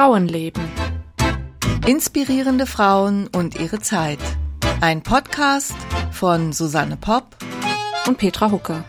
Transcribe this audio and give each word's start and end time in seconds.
Frauenleben. 0.00 0.62
Inspirierende 1.86 2.64
Frauen 2.64 3.26
und 3.36 3.60
ihre 3.60 3.80
Zeit. 3.80 4.18
Ein 4.80 5.02
Podcast 5.02 5.76
von 6.10 6.54
Susanne 6.54 6.96
Popp 6.96 7.36
und 8.06 8.16
Petra 8.16 8.50
Hucke. 8.50 8.82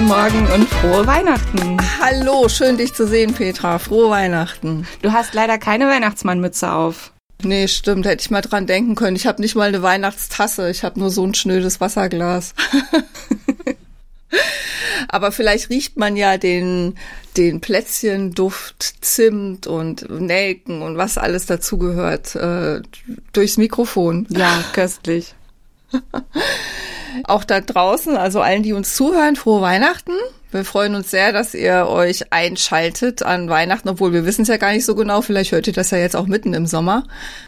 Morgen 0.00 0.46
und 0.54 0.66
frohe 0.70 1.06
Weihnachten. 1.06 1.76
Hallo, 2.00 2.48
schön 2.48 2.78
dich 2.78 2.94
zu 2.94 3.06
sehen, 3.06 3.34
Petra. 3.34 3.78
Frohe 3.78 4.08
Weihnachten. 4.08 4.86
Du 5.02 5.12
hast 5.12 5.34
leider 5.34 5.58
keine 5.58 5.86
Weihnachtsmannmütze 5.86 6.72
auf. 6.72 7.13
Nee, 7.44 7.68
stimmt, 7.68 8.06
hätte 8.06 8.22
ich 8.22 8.30
mal 8.30 8.40
dran 8.40 8.66
denken 8.66 8.94
können. 8.94 9.16
Ich 9.16 9.26
habe 9.26 9.42
nicht 9.42 9.54
mal 9.54 9.68
eine 9.68 9.82
Weihnachtstasse, 9.82 10.70
ich 10.70 10.82
habe 10.82 10.98
nur 10.98 11.10
so 11.10 11.24
ein 11.24 11.34
schnödes 11.34 11.80
Wasserglas. 11.80 12.54
Aber 15.08 15.30
vielleicht 15.32 15.70
riecht 15.70 15.96
man 15.96 16.16
ja 16.16 16.38
den, 16.38 16.96
den 17.36 17.60
Plätzchenduft, 17.60 19.04
Zimt 19.04 19.66
und 19.66 20.08
Nelken 20.10 20.82
und 20.82 20.96
was 20.96 21.18
alles 21.18 21.46
dazugehört 21.46 22.34
äh, 22.34 22.80
durchs 23.32 23.56
Mikrofon. 23.56 24.26
Ja, 24.30 24.64
köstlich. 24.72 25.34
Auch 27.24 27.44
da 27.44 27.60
draußen, 27.60 28.16
also 28.16 28.40
allen, 28.40 28.62
die 28.62 28.72
uns 28.72 28.96
zuhören, 28.96 29.36
frohe 29.36 29.60
Weihnachten. 29.60 30.12
Wir 30.54 30.64
freuen 30.64 30.94
uns 30.94 31.10
sehr, 31.10 31.32
dass 31.32 31.52
ihr 31.52 31.88
euch 31.88 32.32
einschaltet 32.32 33.24
an 33.24 33.48
Weihnachten, 33.48 33.88
obwohl 33.88 34.12
wir 34.12 34.24
wissen 34.24 34.42
es 34.42 34.48
ja 34.48 34.56
gar 34.56 34.70
nicht 34.70 34.84
so 34.84 34.94
genau. 34.94 35.20
Vielleicht 35.20 35.50
hört 35.50 35.66
ihr 35.66 35.72
das 35.72 35.90
ja 35.90 35.98
jetzt 35.98 36.14
auch 36.14 36.28
mitten 36.28 36.54
im 36.54 36.66
Sommer. 36.66 37.02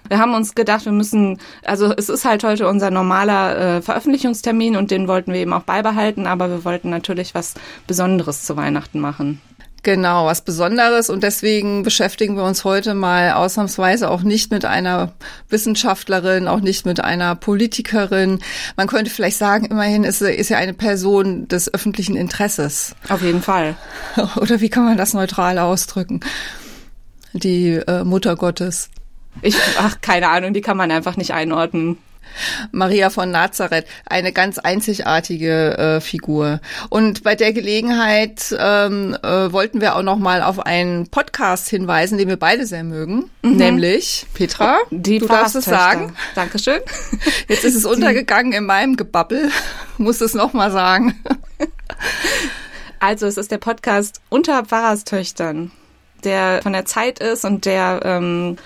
Wir 0.08 0.18
haben 0.18 0.34
uns 0.34 0.56
gedacht, 0.56 0.86
wir 0.86 0.92
müssen, 0.92 1.38
also 1.64 1.94
es 1.96 2.08
ist 2.08 2.24
halt 2.24 2.42
heute 2.42 2.66
unser 2.66 2.90
normaler 2.90 3.76
äh, 3.76 3.82
Veröffentlichungstermin 3.82 4.74
und 4.74 4.90
den 4.90 5.06
wollten 5.06 5.32
wir 5.32 5.38
eben 5.38 5.52
auch 5.52 5.62
beibehalten, 5.62 6.26
aber 6.26 6.50
wir 6.50 6.64
wollten 6.64 6.90
natürlich 6.90 7.32
was 7.32 7.54
Besonderes 7.86 8.42
zu 8.42 8.56
Weihnachten 8.56 8.98
machen. 8.98 9.40
Genau, 9.86 10.26
was 10.26 10.40
Besonderes 10.40 11.10
und 11.10 11.22
deswegen 11.22 11.84
beschäftigen 11.84 12.36
wir 12.36 12.42
uns 12.42 12.64
heute 12.64 12.92
mal 12.92 13.34
ausnahmsweise 13.34 14.10
auch 14.10 14.22
nicht 14.22 14.50
mit 14.50 14.64
einer 14.64 15.12
Wissenschaftlerin, 15.48 16.48
auch 16.48 16.58
nicht 16.58 16.86
mit 16.86 16.98
einer 16.98 17.36
Politikerin. 17.36 18.40
Man 18.76 18.88
könnte 18.88 19.12
vielleicht 19.12 19.36
sagen, 19.36 19.64
immerhin 19.66 20.02
ist, 20.02 20.22
ist 20.22 20.48
ja 20.48 20.58
eine 20.58 20.74
Person 20.74 21.46
des 21.46 21.72
öffentlichen 21.72 22.16
Interesses. 22.16 22.96
Auf 23.08 23.22
jeden 23.22 23.42
Fall. 23.42 23.76
Oder 24.40 24.60
wie 24.60 24.70
kann 24.70 24.86
man 24.86 24.96
das 24.96 25.14
neutral 25.14 25.56
ausdrücken? 25.56 26.18
Die 27.32 27.74
äh, 27.74 28.02
Mutter 28.02 28.34
Gottes. 28.34 28.90
Ich, 29.40 29.56
ach, 29.78 30.00
keine 30.00 30.30
Ahnung, 30.30 30.52
die 30.52 30.62
kann 30.62 30.76
man 30.76 30.90
einfach 30.90 31.16
nicht 31.16 31.32
einordnen. 31.32 31.96
Maria 32.72 33.10
von 33.10 33.30
Nazareth, 33.30 33.86
eine 34.06 34.32
ganz 34.32 34.58
einzigartige 34.58 35.78
äh, 35.78 36.00
Figur. 36.00 36.60
Und 36.88 37.22
bei 37.22 37.34
der 37.34 37.52
Gelegenheit 37.52 38.54
ähm, 38.58 39.16
äh, 39.22 39.52
wollten 39.52 39.80
wir 39.80 39.96
auch 39.96 40.02
noch 40.02 40.18
mal 40.18 40.42
auf 40.42 40.60
einen 40.60 41.08
Podcast 41.08 41.68
hinweisen, 41.68 42.18
den 42.18 42.28
wir 42.28 42.38
beide 42.38 42.66
sehr 42.66 42.84
mögen, 42.84 43.30
mhm. 43.42 43.56
nämlich 43.56 44.26
Petra. 44.34 44.78
Die 44.90 45.18
du 45.18 45.26
darfst 45.26 45.56
es 45.56 45.64
sagen. 45.64 46.14
Dankeschön. 46.34 46.80
Jetzt 47.48 47.64
ist 47.64 47.74
es 47.74 47.84
untergegangen 47.96 48.52
in 48.52 48.66
meinem 48.66 48.96
Gebabbel. 48.96 49.50
Muss 49.98 50.20
es 50.20 50.34
noch 50.34 50.52
mal 50.52 50.70
sagen. 50.70 51.14
Also 53.00 53.26
es 53.26 53.36
ist 53.36 53.50
der 53.50 53.58
Podcast 53.58 54.20
unter 54.28 54.64
Pfarrerstöchtern, 54.64 55.70
der 56.24 56.60
von 56.62 56.72
der 56.72 56.84
Zeit 56.84 57.18
ist 57.18 57.44
und 57.44 57.64
der 57.64 58.00
ähm, 58.04 58.56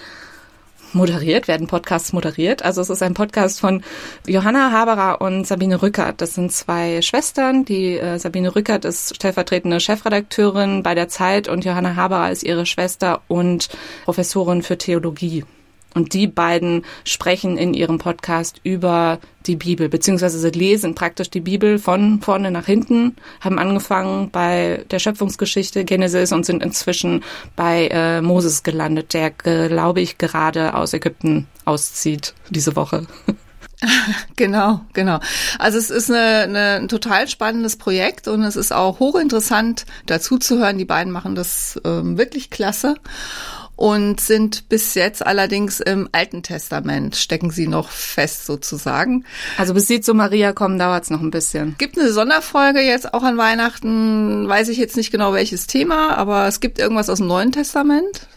moderiert, 0.92 1.48
werden 1.48 1.66
Podcasts 1.66 2.12
moderiert. 2.12 2.64
Also 2.64 2.80
es 2.80 2.90
ist 2.90 3.02
ein 3.02 3.14
Podcast 3.14 3.60
von 3.60 3.82
Johanna 4.26 4.72
Haberer 4.72 5.20
und 5.20 5.46
Sabine 5.46 5.82
Rückert. 5.82 6.20
Das 6.20 6.34
sind 6.34 6.52
zwei 6.52 7.02
Schwestern. 7.02 7.64
Die 7.64 7.98
äh, 7.98 8.18
Sabine 8.18 8.54
Rückert 8.54 8.84
ist 8.84 9.14
stellvertretende 9.16 9.80
Chefredakteurin 9.80 10.82
bei 10.82 10.94
der 10.94 11.08
Zeit 11.08 11.48
und 11.48 11.64
Johanna 11.64 11.96
Haberer 11.96 12.30
ist 12.30 12.42
ihre 12.42 12.66
Schwester 12.66 13.22
und 13.28 13.68
Professorin 14.04 14.62
für 14.62 14.78
Theologie. 14.78 15.44
Und 15.94 16.14
die 16.14 16.26
beiden 16.26 16.84
sprechen 17.04 17.58
in 17.58 17.74
ihrem 17.74 17.98
Podcast 17.98 18.60
über 18.62 19.18
die 19.46 19.56
Bibel, 19.56 19.88
beziehungsweise 19.88 20.38
sie 20.38 20.50
lesen 20.50 20.94
praktisch 20.94 21.30
die 21.30 21.40
Bibel 21.40 21.78
von 21.78 22.20
vorne 22.20 22.50
nach 22.50 22.66
hinten, 22.66 23.16
haben 23.40 23.58
angefangen 23.58 24.30
bei 24.30 24.84
der 24.90 24.98
Schöpfungsgeschichte 24.98 25.84
Genesis 25.84 26.32
und 26.32 26.46
sind 26.46 26.62
inzwischen 26.62 27.24
bei 27.56 27.88
äh, 27.88 28.20
Moses 28.20 28.62
gelandet, 28.62 29.14
der, 29.14 29.30
glaube 29.30 30.00
ich, 30.00 30.18
gerade 30.18 30.74
aus 30.74 30.92
Ägypten 30.92 31.46
auszieht 31.64 32.34
diese 32.50 32.76
Woche. 32.76 33.06
Genau, 34.36 34.82
genau. 34.92 35.20
Also 35.58 35.78
es 35.78 35.88
ist 35.88 36.10
eine, 36.10 36.42
eine, 36.42 36.80
ein 36.80 36.88
total 36.88 37.28
spannendes 37.28 37.76
Projekt 37.76 38.28
und 38.28 38.42
es 38.42 38.56
ist 38.56 38.72
auch 38.72 38.98
hochinteressant 39.00 39.86
dazu 40.04 40.36
zu 40.36 40.58
hören. 40.58 40.76
Die 40.76 40.84
beiden 40.84 41.12
machen 41.12 41.34
das 41.34 41.80
ähm, 41.84 42.18
wirklich 42.18 42.50
klasse 42.50 42.96
und 43.80 44.20
sind 44.20 44.68
bis 44.68 44.94
jetzt 44.94 45.26
allerdings 45.26 45.80
im 45.80 46.10
Alten 46.12 46.42
Testament, 46.42 47.16
stecken 47.16 47.50
sie 47.50 47.66
noch 47.66 47.88
fest 47.88 48.44
sozusagen. 48.44 49.24
Also 49.56 49.72
bis 49.72 49.86
sie 49.86 50.02
zu 50.02 50.12
Maria 50.12 50.52
kommen, 50.52 50.78
dauert 50.78 51.04
es 51.04 51.10
noch 51.10 51.22
ein 51.22 51.30
bisschen. 51.30 51.76
Gibt 51.78 51.98
eine 51.98 52.12
Sonderfolge 52.12 52.80
jetzt 52.80 53.14
auch 53.14 53.22
an 53.22 53.38
Weihnachten, 53.38 54.46
weiß 54.46 54.68
ich 54.68 54.76
jetzt 54.76 54.98
nicht 54.98 55.10
genau 55.10 55.32
welches 55.32 55.66
Thema, 55.66 56.14
aber 56.18 56.46
es 56.46 56.60
gibt 56.60 56.78
irgendwas 56.78 57.08
aus 57.08 57.18
dem 57.18 57.26
Neuen 57.28 57.52
Testament. 57.52 58.28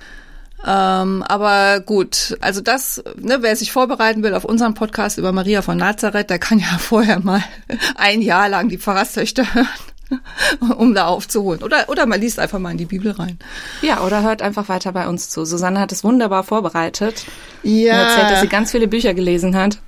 Ähm, 0.66 1.24
aber 1.24 1.82
gut, 1.82 2.38
also 2.40 2.62
das, 2.62 3.04
ne, 3.18 3.40
wer 3.42 3.58
sich 3.58 3.74
vorbereiten 3.74 4.24
will 4.24 4.36
auf 4.36 4.46
unseren 4.46 4.76
Podcast 4.76 5.18
über 5.18 5.34
Maria 5.34 5.62
von 5.62 5.76
Nazareth, 5.76 6.30
der 6.30 6.40
kann 6.40 6.60
ja 6.60 6.78
vorher 6.80 7.20
mal 7.20 7.44
ein 7.96 8.22
Jahr 8.22 8.48
lang 8.48 8.70
die 8.70 8.78
Pfarrerstöchter 8.78 9.54
hören. 9.54 9.68
um 10.78 10.94
da 10.94 11.06
aufzuholen. 11.06 11.64
Oder, 11.64 11.90
oder 11.90 12.06
man 12.06 12.20
liest 12.20 12.40
einfach 12.40 12.60
mal 12.60 12.72
in 12.72 12.78
die 12.78 12.86
Bibel 12.86 13.12
rein. 13.12 13.40
Ja, 13.82 14.04
oder 14.04 14.24
hört 14.24 14.42
einfach 14.42 14.70
weiter 14.70 14.92
bei 14.92 15.08
uns 15.08 15.30
zu. 15.30 15.46
Susanne 15.46 15.80
hat 15.80 15.92
es 15.92 16.04
wunderbar 16.04 16.44
vorbereitet. 16.44 17.26
Ja. 17.64 17.94
Und 17.94 18.00
erzählt, 18.00 18.32
dass 18.32 18.42
sie 18.42 18.48
ganz 18.48 18.72
viele 18.72 18.88
Bücher 18.88 19.14
gelesen 19.14 19.56
hat. 19.56 19.80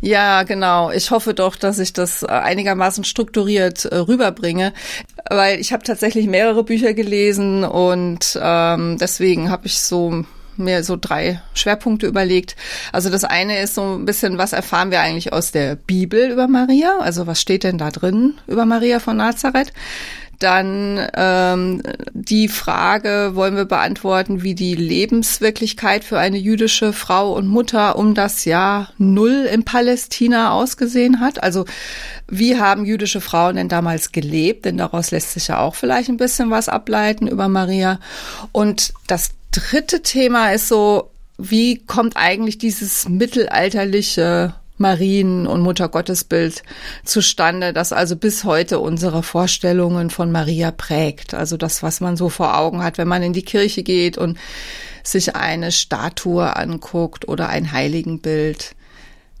Ja, 0.00 0.42
genau. 0.42 0.90
Ich 0.90 1.10
hoffe 1.10 1.34
doch, 1.34 1.56
dass 1.56 1.78
ich 1.78 1.92
das 1.92 2.22
äh, 2.22 2.26
einigermaßen 2.26 3.04
strukturiert 3.04 3.84
äh, 3.84 3.96
rüberbringe, 3.96 4.72
weil 5.30 5.58
ich 5.58 5.72
habe 5.72 5.82
tatsächlich 5.82 6.26
mehrere 6.26 6.64
Bücher 6.64 6.92
gelesen 6.94 7.64
und 7.64 8.38
ähm, 8.40 8.98
deswegen 8.98 9.50
habe 9.50 9.66
ich 9.66 9.80
so 9.80 10.24
mir 10.56 10.84
so 10.84 10.96
drei 11.00 11.40
Schwerpunkte 11.54 12.06
überlegt. 12.06 12.56
Also 12.92 13.10
das 13.10 13.24
eine 13.24 13.60
ist 13.60 13.74
so 13.74 13.96
ein 13.96 14.04
bisschen, 14.04 14.38
was 14.38 14.52
erfahren 14.52 14.90
wir 14.90 15.00
eigentlich 15.00 15.32
aus 15.32 15.52
der 15.52 15.76
Bibel 15.76 16.30
über 16.30 16.48
Maria? 16.48 16.98
Also 17.00 17.26
was 17.26 17.40
steht 17.40 17.64
denn 17.64 17.78
da 17.78 17.90
drin 17.90 18.34
über 18.46 18.66
Maria 18.66 19.00
von 19.00 19.16
Nazareth? 19.16 19.72
Dann 20.38 21.00
ähm, 21.14 21.82
die 22.12 22.48
Frage 22.48 23.32
wollen 23.34 23.56
wir 23.56 23.64
beantworten, 23.64 24.42
wie 24.42 24.54
die 24.54 24.74
Lebenswirklichkeit 24.74 26.04
für 26.04 26.18
eine 26.18 26.38
jüdische 26.38 26.92
Frau 26.92 27.32
und 27.32 27.46
Mutter 27.46 27.96
um 27.96 28.14
das 28.14 28.44
Jahr 28.44 28.90
Null 28.98 29.48
in 29.50 29.64
Palästina 29.64 30.52
ausgesehen 30.52 31.20
hat. 31.20 31.42
Also 31.42 31.64
wie 32.28 32.58
haben 32.58 32.84
jüdische 32.84 33.20
Frauen 33.20 33.56
denn 33.56 33.68
damals 33.68 34.12
gelebt? 34.12 34.64
Denn 34.64 34.76
daraus 34.76 35.10
lässt 35.10 35.32
sich 35.32 35.48
ja 35.48 35.60
auch 35.60 35.74
vielleicht 35.74 36.08
ein 36.08 36.16
bisschen 36.16 36.50
was 36.50 36.68
ableiten 36.68 37.26
über 37.26 37.48
Maria. 37.48 38.00
Und 38.52 38.92
das 39.06 39.30
dritte 39.54 40.02
Thema 40.02 40.52
ist 40.52 40.68
so, 40.68 41.10
wie 41.38 41.84
kommt 41.84 42.16
eigentlich 42.16 42.58
dieses 42.58 43.08
mittelalterliche 43.08 44.54
Marien- 44.76 45.46
und 45.46 45.60
Muttergottesbild 45.62 46.62
zustande, 47.04 47.72
das 47.72 47.92
also 47.92 48.16
bis 48.16 48.44
heute 48.44 48.80
unsere 48.80 49.22
Vorstellungen 49.22 50.10
von 50.10 50.32
Maria 50.32 50.72
prägt. 50.72 51.32
Also 51.32 51.56
das, 51.56 51.82
was 51.82 52.00
man 52.00 52.16
so 52.16 52.28
vor 52.28 52.58
Augen 52.58 52.82
hat, 52.82 52.98
wenn 52.98 53.08
man 53.08 53.22
in 53.22 53.32
die 53.32 53.44
Kirche 53.44 53.82
geht 53.82 54.18
und 54.18 54.36
sich 55.04 55.36
eine 55.36 55.70
Statue 55.70 56.56
anguckt 56.56 57.28
oder 57.28 57.48
ein 57.48 57.70
Heiligenbild. 57.70 58.74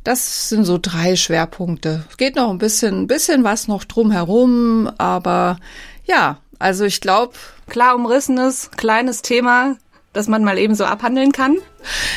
Das 0.04 0.50
sind 0.50 0.64
so 0.64 0.78
drei 0.80 1.16
Schwerpunkte. 1.16 2.04
Es 2.10 2.16
geht 2.16 2.36
noch 2.36 2.50
ein 2.50 2.58
bisschen, 2.58 3.02
ein 3.02 3.06
bisschen 3.06 3.42
was 3.42 3.66
noch 3.66 3.84
drumherum, 3.84 4.90
aber 4.98 5.58
ja, 6.04 6.38
also 6.58 6.84
ich 6.84 7.00
glaube. 7.00 7.34
Klar 7.66 7.94
umrissenes, 7.96 8.70
kleines 8.76 9.22
Thema, 9.22 9.76
das 10.14 10.28
man 10.28 10.42
mal 10.44 10.56
eben 10.56 10.74
so 10.74 10.84
abhandeln 10.84 11.32
kann? 11.32 11.58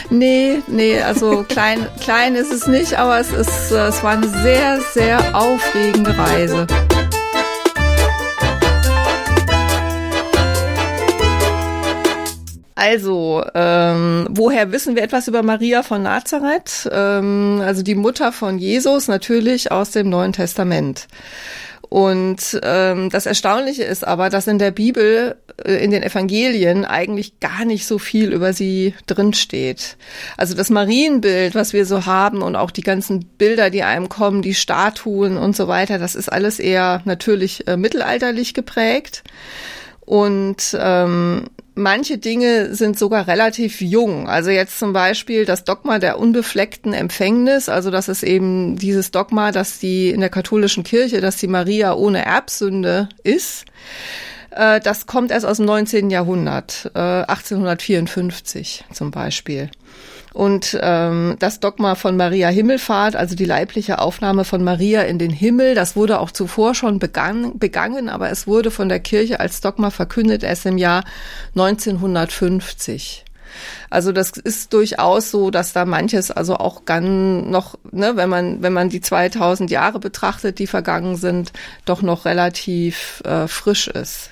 Nee, 0.09 0.59
nee, 0.67 1.01
also 1.01 1.43
klein, 1.49 1.85
klein 1.99 2.35
ist 2.35 2.53
es 2.53 2.67
nicht, 2.67 2.97
aber 2.97 3.19
es 3.19 3.33
ist, 3.33 3.71
es 3.71 4.03
war 4.03 4.11
eine 4.11 4.29
sehr, 4.29 4.79
sehr 4.93 5.35
aufregende 5.35 6.17
Reise. 6.17 6.67
Also, 12.75 13.43
ähm, 13.55 14.27
woher 14.29 14.71
wissen 14.71 14.95
wir 14.95 15.01
etwas 15.01 15.27
über 15.27 15.41
Maria 15.41 15.81
von 15.81 16.03
Nazareth? 16.03 16.87
Ähm, 16.91 17.59
also 17.65 17.81
die 17.81 17.95
Mutter 17.95 18.31
von 18.31 18.59
Jesus 18.59 19.07
natürlich 19.07 19.71
aus 19.71 19.89
dem 19.89 20.09
Neuen 20.09 20.31
Testament. 20.31 21.07
Und 21.89 22.59
ähm, 22.63 23.09
das 23.09 23.25
Erstaunliche 23.25 23.83
ist 23.83 24.05
aber, 24.05 24.29
dass 24.29 24.47
in 24.47 24.59
der 24.59 24.71
Bibel, 24.71 25.37
äh, 25.63 25.83
in 25.83 25.91
den 25.91 26.03
Evangelien 26.03 26.83
eigentlich 26.83 27.39
gar 27.39 27.63
nicht 27.63 27.87
so 27.87 27.97
viel 27.97 28.33
über 28.33 28.51
sie 28.51 28.93
drinsteht. 29.05 29.97
Also 30.35 30.53
das 30.53 30.69
Marienbild, 30.69 31.55
was 31.55 31.71
wir 31.71 31.85
so 31.85 32.05
haben 32.05 32.41
und 32.41 32.57
auch 32.57 32.71
die 32.71 32.81
ganzen 32.81 33.25
Bilder, 33.25 33.69
die 33.69 33.83
einem 33.83 34.09
kommen, 34.09 34.41
die 34.41 34.53
Statuen 34.53 35.37
und 35.37 35.55
so 35.55 35.67
weiter, 35.67 35.97
das 35.97 36.15
ist 36.15 36.29
alles 36.29 36.59
eher 36.59 37.01
natürlich 37.05 37.67
äh, 37.67 37.77
mittelalterlich 37.77 38.53
geprägt. 38.53 39.23
Und 40.01 40.77
ähm, 40.79 41.45
manche 41.77 42.17
Dinge 42.17 42.75
sind 42.75 42.99
sogar 42.99 43.27
relativ 43.27 43.79
jung. 43.81 44.27
Also 44.27 44.49
jetzt 44.49 44.79
zum 44.79 44.93
Beispiel 44.93 45.45
das 45.45 45.63
Dogma 45.63 45.99
der 45.99 46.19
unbefleckten 46.19 46.93
Empfängnis. 46.93 47.69
Also 47.69 47.91
das 47.91 48.09
ist 48.09 48.23
eben 48.23 48.77
dieses 48.77 49.11
Dogma, 49.11 49.51
dass 49.51 49.79
die 49.79 50.09
in 50.09 50.19
der 50.19 50.29
katholischen 50.29 50.83
Kirche, 50.83 51.21
dass 51.21 51.37
die 51.37 51.47
Maria 51.47 51.93
ohne 51.93 52.25
Erbsünde 52.25 53.07
ist. 53.23 53.65
Äh, 54.51 54.81
das 54.81 55.05
kommt 55.05 55.31
erst 55.31 55.45
aus 55.45 55.57
dem 55.57 55.65
19. 55.67 56.09
Jahrhundert, 56.09 56.91
1854 56.93 58.85
äh, 58.89 58.93
zum 58.93 59.11
Beispiel. 59.11 59.69
Und 60.37 60.77
ähm, 60.83 61.35
das 61.39 61.59
Dogma 61.59 61.95
von 61.95 62.15
Maria 62.15 62.49
Himmelfahrt, 62.49 63.15
also 63.15 63.33
die 63.33 63.45
leibliche 63.45 63.97
Aufnahme 63.97 64.45
von 64.45 64.63
Maria 64.63 65.01
in 65.01 65.17
den 65.17 65.31
Himmel, 65.31 65.73
das 65.73 65.95
wurde 65.95 66.19
auch 66.19 66.29
zuvor 66.29 66.75
schon 66.75 66.99
begangen, 66.99 67.57
begangen, 67.57 68.07
aber 68.07 68.29
es 68.29 68.45
wurde 68.45 68.69
von 68.69 68.87
der 68.87 68.99
Kirche 68.99 69.39
als 69.39 69.61
Dogma 69.61 69.89
verkündet 69.89 70.43
erst 70.43 70.67
im 70.67 70.77
Jahr 70.77 71.05
1950. 71.55 73.25
Also 73.89 74.11
das 74.11 74.29
ist 74.29 74.73
durchaus 74.73 75.31
so, 75.31 75.49
dass 75.49 75.73
da 75.73 75.85
manches 75.85 76.29
also 76.29 76.57
auch 76.57 76.85
ganz 76.85 77.47
noch, 77.49 77.79
ne, 77.91 78.15
wenn 78.15 78.29
man 78.29 78.61
wenn 78.61 78.73
man 78.73 78.89
die 78.89 79.01
2000 79.01 79.71
Jahre 79.71 79.99
betrachtet, 79.99 80.59
die 80.59 80.67
vergangen 80.67 81.15
sind, 81.15 81.51
doch 81.85 82.03
noch 82.03 82.25
relativ 82.25 83.23
äh, 83.25 83.47
frisch 83.47 83.87
ist. 83.87 84.29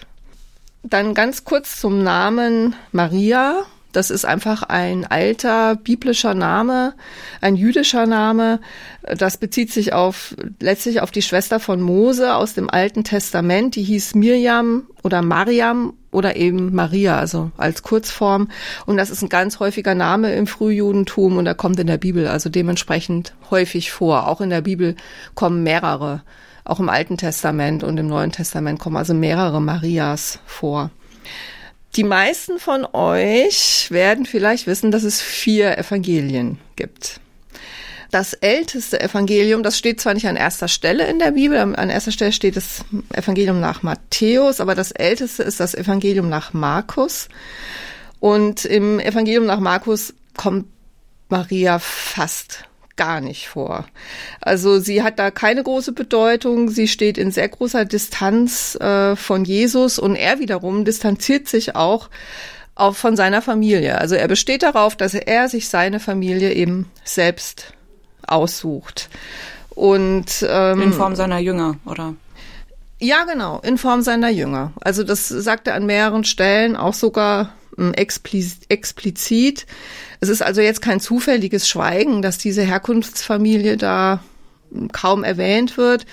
Dann 0.83 1.15
ganz 1.15 1.45
kurz 1.45 1.81
zum 1.81 2.03
Namen 2.03 2.75
Maria. 2.91 3.65
Das 3.95 4.09
ist 4.09 4.25
einfach 4.25 4.63
ein 4.63 5.05
alter 5.05 5.77
biblischer 5.77 6.33
Name, 6.33 6.93
ein 7.39 7.55
jüdischer 7.55 8.05
Name. 8.05 8.59
Das 9.03 9.37
bezieht 9.37 9.71
sich 9.71 9.93
auf, 9.93 10.35
letztlich 10.59 10.99
auf 10.99 11.11
die 11.11 11.21
Schwester 11.21 11.61
von 11.61 11.79
Mose 11.79 12.35
aus 12.35 12.53
dem 12.53 12.69
Alten 12.69 13.05
Testament. 13.05 13.75
Die 13.75 13.83
hieß 13.83 14.15
Mirjam 14.15 14.83
oder 15.01 15.21
Mariam 15.21 15.93
oder 16.11 16.35
eben 16.35 16.75
Maria, 16.75 17.17
also 17.17 17.51
als 17.55 17.83
Kurzform. 17.83 18.49
Und 18.85 18.97
das 18.97 19.09
ist 19.09 19.21
ein 19.21 19.29
ganz 19.29 19.59
häufiger 19.59 19.95
Name 19.95 20.35
im 20.35 20.45
Frühjudentum 20.45 21.37
und 21.37 21.45
er 21.45 21.55
kommt 21.55 21.79
in 21.79 21.87
der 21.87 21.97
Bibel 21.97 22.27
also 22.27 22.49
dementsprechend 22.49 23.33
häufig 23.49 23.91
vor. 23.91 24.27
Auch 24.27 24.41
in 24.41 24.49
der 24.49 24.61
Bibel 24.61 24.95
kommen 25.35 25.63
mehrere. 25.63 26.21
Auch 26.65 26.81
im 26.81 26.89
Alten 26.89 27.15
Testament 27.15 27.81
und 27.83 27.97
im 27.97 28.07
Neuen 28.07 28.33
Testament 28.33 28.79
kommen 28.79 28.97
also 28.97 29.13
mehrere 29.13 29.61
Marias 29.61 30.39
vor. 30.45 30.89
Die 31.95 32.03
meisten 32.03 32.59
von 32.59 32.85
euch 32.91 33.87
werden 33.89 34.25
vielleicht 34.25 34.67
wissen, 34.67 34.91
dass 34.91 35.03
es 35.03 35.21
vier 35.21 35.77
Evangelien 35.77 36.59
gibt. 36.75 37.21
Das 38.11 38.33
älteste 38.33 38.99
Evangelium, 38.99 39.63
das 39.63 39.77
steht 39.77 40.01
zwar 40.01 40.13
nicht 40.13 40.27
an 40.27 40.35
erster 40.35 40.67
Stelle 40.67 41.07
in 41.07 41.19
der 41.19 41.31
Bibel, 41.31 41.57
an 41.57 41.89
erster 41.89 42.11
Stelle 42.11 42.33
steht 42.33 42.57
das 42.57 42.83
Evangelium 43.13 43.59
nach 43.59 43.81
Matthäus, 43.81 44.59
aber 44.59 44.75
das 44.75 44.91
älteste 44.91 45.43
ist 45.43 45.59
das 45.59 45.73
Evangelium 45.73 46.29
nach 46.29 46.53
Markus. 46.53 47.29
Und 48.19 48.65
im 48.65 48.99
Evangelium 48.99 49.45
nach 49.45 49.59
Markus 49.59 50.13
kommt 50.35 50.67
Maria 51.29 51.79
fast 51.79 52.65
gar 52.97 53.21
nicht 53.21 53.47
vor. 53.47 53.85
Also 54.41 54.79
sie 54.79 55.03
hat 55.03 55.19
da 55.19 55.31
keine 55.31 55.63
große 55.63 55.91
Bedeutung. 55.91 56.69
Sie 56.69 56.87
steht 56.87 57.17
in 57.17 57.31
sehr 57.31 57.49
großer 57.49 57.85
Distanz 57.85 58.75
äh, 58.75 59.15
von 59.15 59.45
Jesus 59.45 59.99
und 59.99 60.15
er 60.15 60.39
wiederum 60.39 60.85
distanziert 60.85 61.47
sich 61.47 61.75
auch 61.75 62.09
auch 62.75 62.95
von 62.95 63.15
seiner 63.15 63.41
Familie. 63.41 63.99
Also 63.99 64.15
er 64.15 64.27
besteht 64.27 64.61
darauf, 64.61 64.95
dass 64.97 65.13
er 65.13 65.47
sich 65.47 65.69
seine 65.69 66.01
Familie 66.01 66.53
eben 66.53 66.91
selbst 67.05 67.73
aussucht. 68.27 69.09
Und 69.69 70.45
ähm, 70.47 70.81
in 70.81 70.93
Form 70.93 71.15
seiner 71.15 71.39
Jünger, 71.39 71.77
oder? 71.85 72.15
Ja, 72.99 73.23
genau, 73.25 73.59
in 73.59 73.77
Form 73.77 74.01
seiner 74.01 74.29
Jünger. 74.29 74.73
Also 74.81 75.03
das 75.03 75.27
sagt 75.27 75.67
er 75.67 75.75
an 75.75 75.85
mehreren 75.85 76.23
Stellen, 76.23 76.75
auch 76.75 76.93
sogar 76.93 77.53
ähm, 77.77 77.93
explizit. 77.93 79.65
Es 80.19 80.29
ist 80.29 80.41
also 80.41 80.61
jetzt 80.61 80.81
kein 80.81 80.99
zufälliges 80.99 81.67
Schweigen, 81.67 82.21
dass 82.21 82.37
diese 82.37 82.63
Herkunftsfamilie 82.63 83.77
da 83.77 84.23
kaum 84.91 85.23
erwähnt 85.23 85.77
wird. 85.77 86.05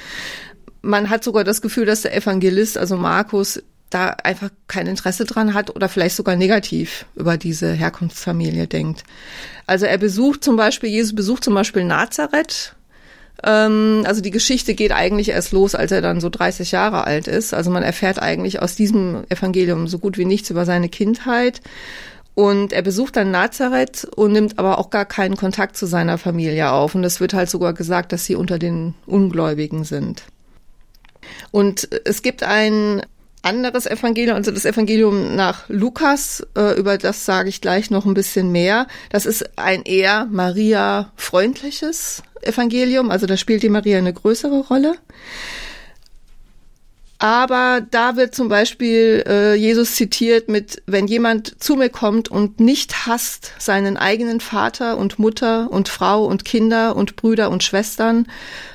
Man 0.82 1.10
hat 1.10 1.24
sogar 1.24 1.44
das 1.44 1.62
Gefühl, 1.62 1.86
dass 1.86 2.02
der 2.02 2.16
Evangelist, 2.16 2.76
also 2.76 2.96
Markus, 2.96 3.62
da 3.90 4.08
einfach 4.08 4.50
kein 4.68 4.86
Interesse 4.86 5.24
dran 5.24 5.54
hat 5.54 5.74
oder 5.74 5.88
vielleicht 5.88 6.16
sogar 6.16 6.36
negativ 6.36 7.04
über 7.14 7.36
diese 7.36 7.72
Herkunftsfamilie 7.72 8.66
denkt. 8.66 9.04
Also 9.66 9.86
er 9.86 9.98
besucht 9.98 10.42
zum 10.42 10.56
Beispiel, 10.56 10.90
Jesus 10.90 11.14
besucht 11.14 11.44
zum 11.44 11.54
Beispiel 11.54 11.84
Nazareth. 11.84 12.74
Ähm, 13.44 14.02
also 14.06 14.20
die 14.20 14.30
Geschichte 14.30 14.74
geht 14.74 14.92
eigentlich 14.92 15.30
erst 15.30 15.52
los, 15.52 15.74
als 15.74 15.92
er 15.92 16.00
dann 16.00 16.20
so 16.20 16.30
30 16.30 16.72
Jahre 16.72 17.04
alt 17.04 17.28
ist. 17.28 17.54
Also 17.54 17.70
man 17.70 17.82
erfährt 17.82 18.20
eigentlich 18.20 18.62
aus 18.62 18.76
diesem 18.76 19.24
Evangelium 19.28 19.88
so 19.88 19.98
gut 19.98 20.18
wie 20.18 20.24
nichts 20.24 20.50
über 20.50 20.64
seine 20.64 20.88
Kindheit. 20.88 21.60
Und 22.34 22.72
er 22.72 22.82
besucht 22.82 23.16
dann 23.16 23.30
Nazareth 23.30 24.04
und 24.16 24.32
nimmt 24.32 24.58
aber 24.58 24.78
auch 24.78 24.90
gar 24.90 25.04
keinen 25.04 25.36
Kontakt 25.36 25.76
zu 25.76 25.86
seiner 25.86 26.16
Familie 26.16 26.72
auf. 26.72 26.94
Und 26.94 27.04
es 27.04 27.20
wird 27.20 27.34
halt 27.34 27.50
sogar 27.50 27.74
gesagt, 27.74 28.12
dass 28.12 28.24
sie 28.24 28.36
unter 28.36 28.58
den 28.58 28.94
Ungläubigen 29.06 29.84
sind. 29.84 30.22
Und 31.50 31.88
es 32.04 32.22
gibt 32.22 32.42
ein 32.42 33.02
anderes 33.42 33.86
Evangelium, 33.86 34.36
also 34.36 34.50
das 34.50 34.64
Evangelium 34.64 35.34
nach 35.34 35.68
Lukas, 35.68 36.46
äh, 36.56 36.78
über 36.78 36.96
das 36.96 37.24
sage 37.24 37.48
ich 37.48 37.60
gleich 37.60 37.90
noch 37.90 38.06
ein 38.06 38.14
bisschen 38.14 38.52
mehr. 38.52 38.86
Das 39.10 39.26
ist 39.26 39.58
ein 39.58 39.82
eher 39.82 40.26
Maria-freundliches 40.30 42.22
Evangelium, 42.42 43.10
also 43.10 43.26
da 43.26 43.36
spielt 43.36 43.62
die 43.62 43.68
Maria 43.68 43.98
eine 43.98 44.12
größere 44.12 44.60
Rolle. 44.60 44.94
Aber 47.22 47.86
da 47.88 48.16
wird 48.16 48.34
zum 48.34 48.48
Beispiel 48.48 49.22
äh, 49.28 49.54
Jesus 49.54 49.94
zitiert 49.94 50.48
mit, 50.48 50.82
wenn 50.86 51.06
jemand 51.06 51.62
zu 51.62 51.76
mir 51.76 51.88
kommt 51.88 52.28
und 52.28 52.58
nicht 52.58 53.06
hasst 53.06 53.52
seinen 53.60 53.96
eigenen 53.96 54.40
Vater 54.40 54.98
und 54.98 55.20
Mutter 55.20 55.70
und 55.70 55.88
Frau 55.88 56.24
und 56.24 56.44
Kinder 56.44 56.96
und 56.96 57.14
Brüder 57.14 57.50
und 57.50 57.62
Schwestern 57.62 58.26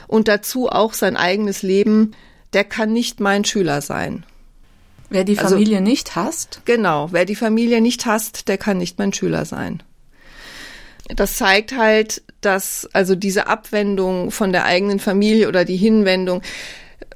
und 0.07 0.29
dazu 0.29 0.69
auch 0.69 0.94
sein 0.94 1.17
eigenes 1.17 1.61
Leben, 1.61 2.13
der 2.53 2.63
kann 2.63 2.94
nicht 2.94 3.19
mein 3.19 3.44
Schüler 3.44 3.81
sein. 3.81 4.25
Wer 5.09 5.25
die 5.25 5.38
also 5.38 5.55
Familie 5.55 5.79
also, 5.79 5.89
nicht 5.89 6.15
hasst? 6.15 6.61
Genau, 6.63 7.09
wer 7.11 7.25
die 7.25 7.35
Familie 7.35 7.81
nicht 7.81 8.05
hasst, 8.05 8.47
der 8.47 8.57
kann 8.57 8.77
nicht 8.77 8.97
mein 8.97 9.11
Schüler 9.11 9.43
sein. 9.43 9.83
Das 11.13 11.35
zeigt 11.35 11.75
halt, 11.75 12.23
dass 12.39 12.88
also 12.93 13.13
diese 13.15 13.47
Abwendung 13.47 14.31
von 14.31 14.53
der 14.53 14.63
eigenen 14.63 15.00
Familie 15.00 15.50
oder 15.50 15.65
die 15.65 15.75
Hinwendung, 15.75 16.41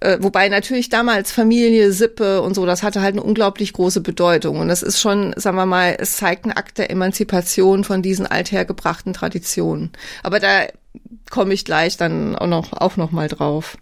äh, 0.01 0.17
wobei 0.19 0.49
natürlich 0.49 0.89
damals 0.89 1.31
Familie, 1.31 1.91
Sippe 1.93 2.41
und 2.41 2.55
so, 2.55 2.65
das 2.65 2.83
hatte 2.83 3.01
halt 3.01 3.13
eine 3.13 3.23
unglaublich 3.23 3.71
große 3.73 4.01
Bedeutung. 4.01 4.59
Und 4.59 4.67
das 4.67 4.81
ist 4.83 4.99
schon, 4.99 5.33
sagen 5.37 5.57
wir 5.57 5.67
mal, 5.67 5.95
es 5.99 6.17
zeigt 6.17 6.45
einen 6.45 6.57
Akt 6.57 6.79
der 6.79 6.89
Emanzipation 6.89 7.83
von 7.83 8.01
diesen 8.01 8.25
althergebrachten 8.25 9.13
Traditionen. 9.13 9.91
Aber 10.23 10.39
da 10.39 10.65
komme 11.29 11.53
ich 11.53 11.65
gleich 11.65 11.97
dann 11.97 12.35
auch 12.35 12.47
noch, 12.47 12.73
auch 12.73 12.97
noch 12.97 13.11
mal 13.11 13.27
drauf. 13.27 13.77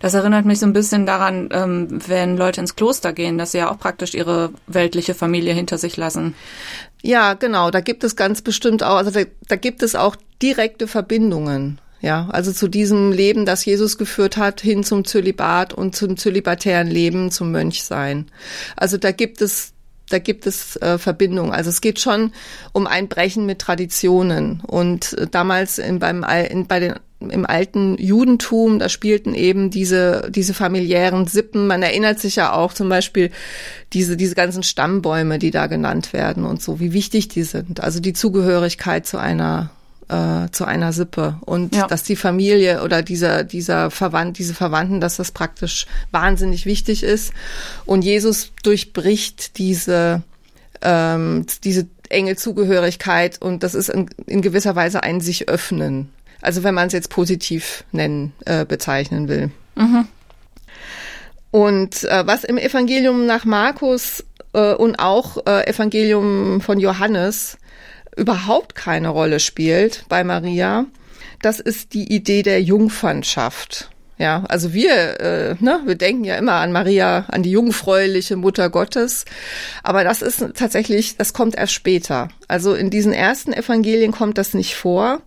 Das 0.00 0.14
erinnert 0.14 0.44
mich 0.44 0.58
so 0.60 0.66
ein 0.66 0.72
bisschen 0.72 1.06
daran, 1.06 1.48
ähm, 1.52 1.88
wenn 2.06 2.36
Leute 2.36 2.60
ins 2.60 2.76
Kloster 2.76 3.12
gehen, 3.12 3.38
dass 3.38 3.52
sie 3.52 3.58
ja 3.58 3.70
auch 3.70 3.78
praktisch 3.78 4.14
ihre 4.14 4.50
weltliche 4.66 5.14
Familie 5.14 5.52
hinter 5.52 5.78
sich 5.78 5.96
lassen. 5.96 6.34
Ja, 7.02 7.34
genau. 7.34 7.70
Da 7.70 7.80
gibt 7.80 8.04
es 8.04 8.14
ganz 8.14 8.42
bestimmt 8.42 8.82
auch, 8.82 8.96
also 8.96 9.10
da, 9.10 9.20
da 9.48 9.56
gibt 9.56 9.82
es 9.82 9.94
auch 9.94 10.16
direkte 10.42 10.86
Verbindungen. 10.86 11.80
Ja, 12.00 12.28
also 12.30 12.52
zu 12.52 12.68
diesem 12.68 13.10
Leben, 13.10 13.46
das 13.46 13.64
Jesus 13.64 13.96
geführt 13.96 14.36
hat, 14.36 14.60
hin 14.60 14.84
zum 14.84 15.04
Zölibat 15.04 15.72
und 15.72 15.96
zum 15.96 16.16
zölibatären 16.16 16.88
Leben, 16.88 17.30
zum 17.30 17.52
Mönchsein. 17.52 18.26
Also 18.76 18.98
da 18.98 19.12
gibt 19.12 19.40
es 19.40 19.72
da 20.08 20.18
gibt 20.18 20.46
es 20.46 20.76
äh, 20.76 20.98
Verbindungen. 20.98 21.52
Also 21.52 21.70
es 21.70 21.80
geht 21.80 21.98
schon 21.98 22.32
um 22.72 22.86
ein 22.86 23.08
Brechen 23.08 23.44
mit 23.44 23.58
Traditionen. 23.58 24.62
Und 24.64 25.14
äh, 25.14 25.26
damals 25.26 25.78
in, 25.78 25.98
beim, 25.98 26.24
in, 26.48 26.66
bei 26.66 26.80
den 26.80 26.94
im 27.18 27.46
alten 27.46 27.96
Judentum, 27.98 28.78
da 28.78 28.88
spielten 28.88 29.34
eben 29.34 29.70
diese, 29.70 30.28
diese 30.30 30.52
familiären 30.52 31.26
Sippen. 31.26 31.66
Man 31.66 31.82
erinnert 31.82 32.20
sich 32.20 32.36
ja 32.36 32.52
auch 32.52 32.74
zum 32.74 32.90
Beispiel 32.90 33.30
diese, 33.94 34.18
diese 34.18 34.34
ganzen 34.34 34.62
Stammbäume, 34.62 35.38
die 35.38 35.50
da 35.50 35.66
genannt 35.66 36.12
werden 36.12 36.44
und 36.44 36.62
so, 36.62 36.78
wie 36.78 36.92
wichtig 36.92 37.28
die 37.28 37.42
sind. 37.42 37.80
Also 37.80 38.00
die 38.00 38.12
Zugehörigkeit 38.12 39.06
zu 39.06 39.18
einer 39.18 39.70
äh, 40.08 40.48
zu 40.52 40.64
einer 40.64 40.92
Sippe 40.92 41.36
und 41.44 41.74
ja. 41.74 41.86
dass 41.86 42.02
die 42.02 42.16
Familie 42.16 42.82
oder 42.82 43.02
dieser 43.02 43.44
dieser 43.44 43.90
Verwandt 43.90 44.38
diese 44.38 44.54
Verwandten, 44.54 45.00
dass 45.00 45.16
das 45.16 45.32
praktisch 45.32 45.86
wahnsinnig 46.10 46.66
wichtig 46.66 47.02
ist 47.02 47.32
und 47.86 48.02
Jesus 48.02 48.52
durchbricht 48.62 49.58
diese 49.58 50.22
ähm, 50.82 51.46
diese 51.64 51.86
enge 52.08 52.36
Zugehörigkeit 52.36 53.40
und 53.42 53.62
das 53.62 53.74
ist 53.74 53.88
in, 53.88 54.08
in 54.26 54.42
gewisser 54.42 54.76
Weise 54.76 55.02
ein 55.02 55.20
sich 55.20 55.48
öffnen. 55.48 56.10
Also 56.40 56.62
wenn 56.62 56.74
man 56.74 56.86
es 56.86 56.92
jetzt 56.92 57.10
positiv 57.10 57.84
nennen 57.92 58.32
äh, 58.44 58.64
bezeichnen 58.64 59.28
will. 59.28 59.50
Mhm. 59.74 60.06
Und 61.50 62.04
äh, 62.04 62.26
was 62.26 62.44
im 62.44 62.58
Evangelium 62.58 63.26
nach 63.26 63.44
Markus 63.44 64.24
äh, 64.52 64.74
und 64.74 64.98
auch 64.98 65.38
äh, 65.46 65.66
Evangelium 65.66 66.60
von 66.60 66.78
Johannes 66.78 67.58
überhaupt 68.16 68.74
keine 68.74 69.08
Rolle 69.08 69.40
spielt 69.40 70.04
bei 70.08 70.24
Maria, 70.24 70.86
das 71.42 71.60
ist 71.60 71.94
die 71.94 72.12
Idee 72.12 72.42
der 72.42 72.62
Jungfernschaft. 72.62 73.90
Ja, 74.18 74.44
also 74.48 74.72
wir, 74.72 75.20
äh, 75.20 75.56
ne, 75.60 75.82
wir 75.84 75.94
denken 75.94 76.24
ja 76.24 76.36
immer 76.36 76.54
an 76.54 76.72
Maria, 76.72 77.26
an 77.28 77.42
die 77.42 77.50
jungfräuliche 77.50 78.36
Mutter 78.36 78.70
Gottes, 78.70 79.26
aber 79.82 80.04
das 80.04 80.22
ist 80.22 80.42
tatsächlich, 80.54 81.18
das 81.18 81.34
kommt 81.34 81.54
erst 81.54 81.74
später. 81.74 82.28
Also 82.48 82.74
in 82.74 82.88
diesen 82.88 83.12
ersten 83.12 83.52
Evangelien 83.52 84.12
kommt 84.12 84.38
das 84.38 84.54
nicht 84.54 84.74
vor. 84.74 85.20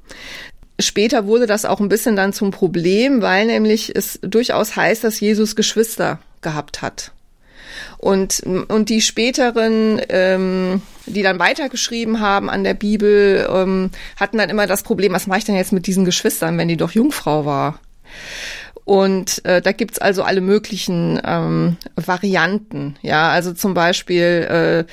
Später 0.79 1.27
wurde 1.27 1.45
das 1.45 1.65
auch 1.65 1.79
ein 1.79 1.89
bisschen 1.89 2.15
dann 2.15 2.33
zum 2.33 2.49
Problem, 2.49 3.21
weil 3.21 3.45
nämlich 3.45 3.95
es 3.95 4.19
durchaus 4.23 4.75
heißt, 4.75 5.03
dass 5.03 5.19
Jesus 5.19 5.55
Geschwister 5.55 6.19
gehabt 6.41 6.81
hat. 6.81 7.11
Und, 7.99 8.41
und 8.69 8.87
die 8.87 9.01
späteren, 9.01 10.01
ähm, 10.07 10.81
die 11.05 11.21
dann 11.21 11.37
weitergeschrieben 11.37 12.21
haben 12.21 12.49
an 12.49 12.63
der 12.63 12.73
Bibel, 12.73 13.45
ähm, 13.53 13.91
hatten 14.15 14.37
dann 14.37 14.49
immer 14.49 14.67
das 14.67 14.83
Problem, 14.83 15.11
was 15.11 15.27
mache 15.27 15.39
ich 15.39 15.45
denn 15.45 15.55
jetzt 15.55 15.73
mit 15.73 15.85
diesen 15.85 16.05
Geschwistern, 16.05 16.57
wenn 16.57 16.69
die 16.69 16.77
doch 16.77 16.91
Jungfrau 16.91 17.45
war? 17.45 17.81
Und 18.89 19.45
äh, 19.45 19.61
da 19.61 19.71
gibt's 19.71 19.99
also 19.99 20.23
alle 20.23 20.41
möglichen 20.41 21.21
ähm, 21.23 21.77
Varianten. 21.95 22.95
Ja, 23.03 23.29
also 23.29 23.53
zum 23.53 23.75
Beispiel, 23.75 24.87
äh, 24.87 24.91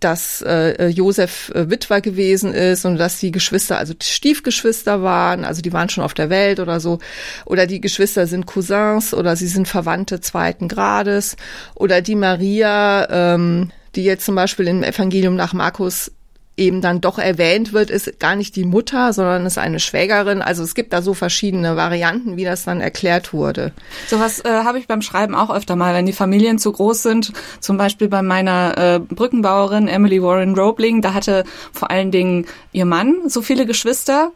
dass 0.00 0.42
äh, 0.42 0.88
Josef 0.88 1.52
äh, 1.54 1.70
Witwer 1.70 2.00
gewesen 2.00 2.52
ist 2.52 2.84
und 2.84 2.96
dass 2.96 3.20
die 3.20 3.30
Geschwister, 3.30 3.78
also 3.78 3.94
Stiefgeschwister 4.02 5.04
waren, 5.04 5.44
also 5.44 5.62
die 5.62 5.72
waren 5.72 5.88
schon 5.88 6.02
auf 6.02 6.14
der 6.14 6.30
Welt 6.30 6.58
oder 6.58 6.80
so. 6.80 6.98
Oder 7.46 7.68
die 7.68 7.80
Geschwister 7.80 8.26
sind 8.26 8.46
Cousins 8.46 9.14
oder 9.14 9.36
sie 9.36 9.46
sind 9.46 9.68
Verwandte 9.68 10.20
zweiten 10.20 10.66
Grades. 10.66 11.36
Oder 11.76 12.02
die 12.02 12.16
Maria, 12.16 13.06
ähm, 13.08 13.70
die 13.94 14.02
jetzt 14.02 14.24
zum 14.24 14.34
Beispiel 14.34 14.66
im 14.66 14.82
Evangelium 14.82 15.36
nach 15.36 15.52
Markus 15.52 16.10
eben 16.58 16.80
dann 16.80 17.00
doch 17.00 17.18
erwähnt 17.18 17.72
wird, 17.72 17.90
ist 17.90 18.18
gar 18.18 18.36
nicht 18.36 18.56
die 18.56 18.64
Mutter, 18.64 19.12
sondern 19.12 19.46
ist 19.46 19.58
eine 19.58 19.80
Schwägerin. 19.80 20.42
Also 20.42 20.62
es 20.62 20.74
gibt 20.74 20.92
da 20.92 21.02
so 21.02 21.14
verschiedene 21.14 21.76
Varianten, 21.76 22.36
wie 22.36 22.44
das 22.44 22.64
dann 22.64 22.80
erklärt 22.80 23.32
wurde. 23.32 23.72
Sowas 24.08 24.44
äh, 24.44 24.48
habe 24.48 24.78
ich 24.78 24.86
beim 24.86 25.02
Schreiben 25.02 25.34
auch 25.34 25.50
öfter 25.50 25.76
mal, 25.76 25.94
wenn 25.94 26.06
die 26.06 26.12
Familien 26.12 26.58
zu 26.58 26.72
groß 26.72 27.02
sind. 27.02 27.32
Zum 27.60 27.76
Beispiel 27.76 28.08
bei 28.08 28.22
meiner 28.22 28.76
äh, 28.76 28.98
Brückenbauerin 28.98 29.88
Emily 29.88 30.22
Warren 30.22 30.54
Roebling, 30.54 31.00
da 31.02 31.14
hatte 31.14 31.44
vor 31.72 31.90
allen 31.90 32.10
Dingen 32.10 32.46
ihr 32.72 32.84
Mann 32.84 33.14
so 33.26 33.40
viele 33.42 33.64
Geschwister. 33.64 34.32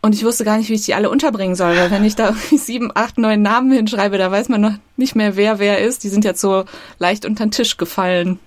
Und 0.00 0.14
ich 0.14 0.24
wusste 0.24 0.44
gar 0.44 0.56
nicht, 0.58 0.70
wie 0.70 0.74
ich 0.74 0.84
die 0.84 0.94
alle 0.94 1.10
unterbringen 1.10 1.56
soll, 1.56 1.76
weil 1.76 1.90
wenn 1.90 2.04
ich 2.04 2.14
da 2.14 2.32
sieben, 2.56 2.90
acht, 2.94 3.18
neun 3.18 3.42
Namen 3.42 3.72
hinschreibe, 3.72 4.16
da 4.16 4.30
weiß 4.30 4.48
man 4.48 4.60
noch 4.60 4.74
nicht 4.96 5.16
mehr, 5.16 5.36
wer 5.36 5.58
wer 5.58 5.80
ist. 5.80 6.04
Die 6.04 6.08
sind 6.08 6.24
jetzt 6.24 6.40
so 6.40 6.64
leicht 6.98 7.24
unter 7.24 7.44
den 7.44 7.50
Tisch 7.50 7.76
gefallen. 7.76 8.38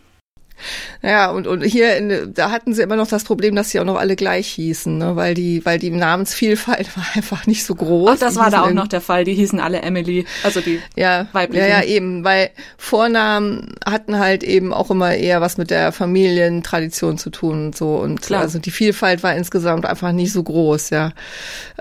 Ja, 1.01 1.31
und, 1.31 1.47
und 1.47 1.63
hier, 1.63 1.97
in, 1.97 2.33
da 2.33 2.51
hatten 2.51 2.73
sie 2.73 2.81
immer 2.81 2.95
noch 2.95 3.07
das 3.07 3.23
Problem, 3.23 3.55
dass 3.55 3.71
sie 3.71 3.79
auch 3.79 3.85
noch 3.85 3.97
alle 3.97 4.15
gleich 4.15 4.47
hießen, 4.47 4.97
ne? 4.97 5.15
weil 5.15 5.33
die, 5.33 5.65
weil 5.65 5.79
die 5.79 5.89
Namensvielfalt 5.89 6.95
war 6.97 7.05
einfach 7.13 7.47
nicht 7.47 7.65
so 7.65 7.75
groß. 7.75 8.11
Ach, 8.13 8.19
das 8.19 8.33
die 8.33 8.39
war 8.39 8.51
da 8.51 8.63
auch 8.63 8.71
noch 8.71 8.87
der 8.87 9.01
Fall. 9.01 9.23
Die 9.23 9.33
hießen 9.33 9.59
alle 9.59 9.81
Emily, 9.81 10.25
also 10.43 10.61
die 10.61 10.79
ja, 10.95 11.27
weiblichen. 11.31 11.67
Ja, 11.67 11.81
ja, 11.81 11.83
eben, 11.83 12.23
weil 12.23 12.51
Vornamen 12.77 13.75
hatten 13.85 14.19
halt 14.19 14.43
eben 14.43 14.73
auch 14.73 14.91
immer 14.91 15.13
eher 15.13 15.41
was 15.41 15.57
mit 15.57 15.69
der 15.69 15.91
Familientradition 15.91 17.17
zu 17.17 17.29
tun 17.29 17.67
und 17.67 17.77
so. 17.77 17.95
Und 17.95 18.21
Klar. 18.21 18.41
also 18.41 18.59
die 18.59 18.71
Vielfalt 18.71 19.23
war 19.23 19.35
insgesamt 19.35 19.85
einfach 19.85 20.11
nicht 20.11 20.33
so 20.33 20.43
groß, 20.43 20.89
ja. 20.91 21.11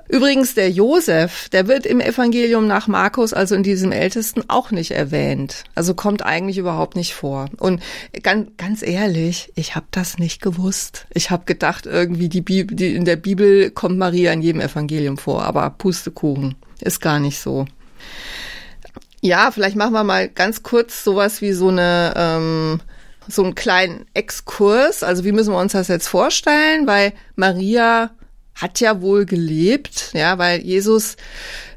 Übrigens, 0.08 0.54
der 0.54 0.70
Josef, 0.70 1.48
der 1.50 1.68
wird 1.68 1.86
im 1.86 2.00
Evangelium 2.00 2.66
nach 2.66 2.88
Markus, 2.88 3.32
also 3.32 3.54
in 3.54 3.62
diesem 3.62 3.92
Ältesten, 3.92 4.42
auch 4.48 4.72
nicht 4.72 4.90
erwähnt. 4.90 5.64
Also 5.76 5.94
kommt 5.94 6.24
eigentlich 6.24 6.58
überhaupt 6.58 6.96
nicht 6.96 7.14
vor. 7.14 7.48
Und 7.58 7.80
ganz, 8.22 8.48
ganz 8.56 8.69
ehrlich, 8.82 9.52
ich 9.54 9.74
habe 9.74 9.86
das 9.90 10.18
nicht 10.18 10.40
gewusst. 10.40 11.06
Ich 11.12 11.30
habe 11.30 11.44
gedacht, 11.44 11.86
irgendwie 11.86 12.28
die 12.28 12.40
Bibel, 12.40 12.76
die, 12.76 12.94
in 12.94 13.04
der 13.04 13.16
Bibel 13.16 13.70
kommt 13.70 13.98
Maria 13.98 14.32
in 14.32 14.42
jedem 14.42 14.60
Evangelium 14.60 15.18
vor, 15.18 15.44
aber 15.44 15.70
Pustekuchen 15.70 16.54
ist 16.80 17.00
gar 17.00 17.18
nicht 17.18 17.40
so. 17.40 17.66
Ja, 19.20 19.50
vielleicht 19.50 19.76
machen 19.76 19.92
wir 19.92 20.04
mal 20.04 20.28
ganz 20.28 20.62
kurz 20.62 21.04
sowas 21.04 21.42
wie 21.42 21.52
so 21.52 21.68
eine 21.68 22.14
ähm, 22.16 22.80
so 23.28 23.44
einen 23.44 23.54
kleinen 23.54 24.06
Exkurs. 24.14 25.02
Also 25.02 25.24
wie 25.24 25.32
müssen 25.32 25.52
wir 25.52 25.58
uns 25.58 25.72
das 25.72 25.88
jetzt 25.88 26.08
vorstellen? 26.08 26.86
Weil 26.86 27.12
Maria 27.36 28.10
hat 28.54 28.80
ja 28.80 29.00
wohl 29.00 29.26
gelebt, 29.26 30.10
ja, 30.12 30.38
weil 30.38 30.60
Jesus 30.60 31.16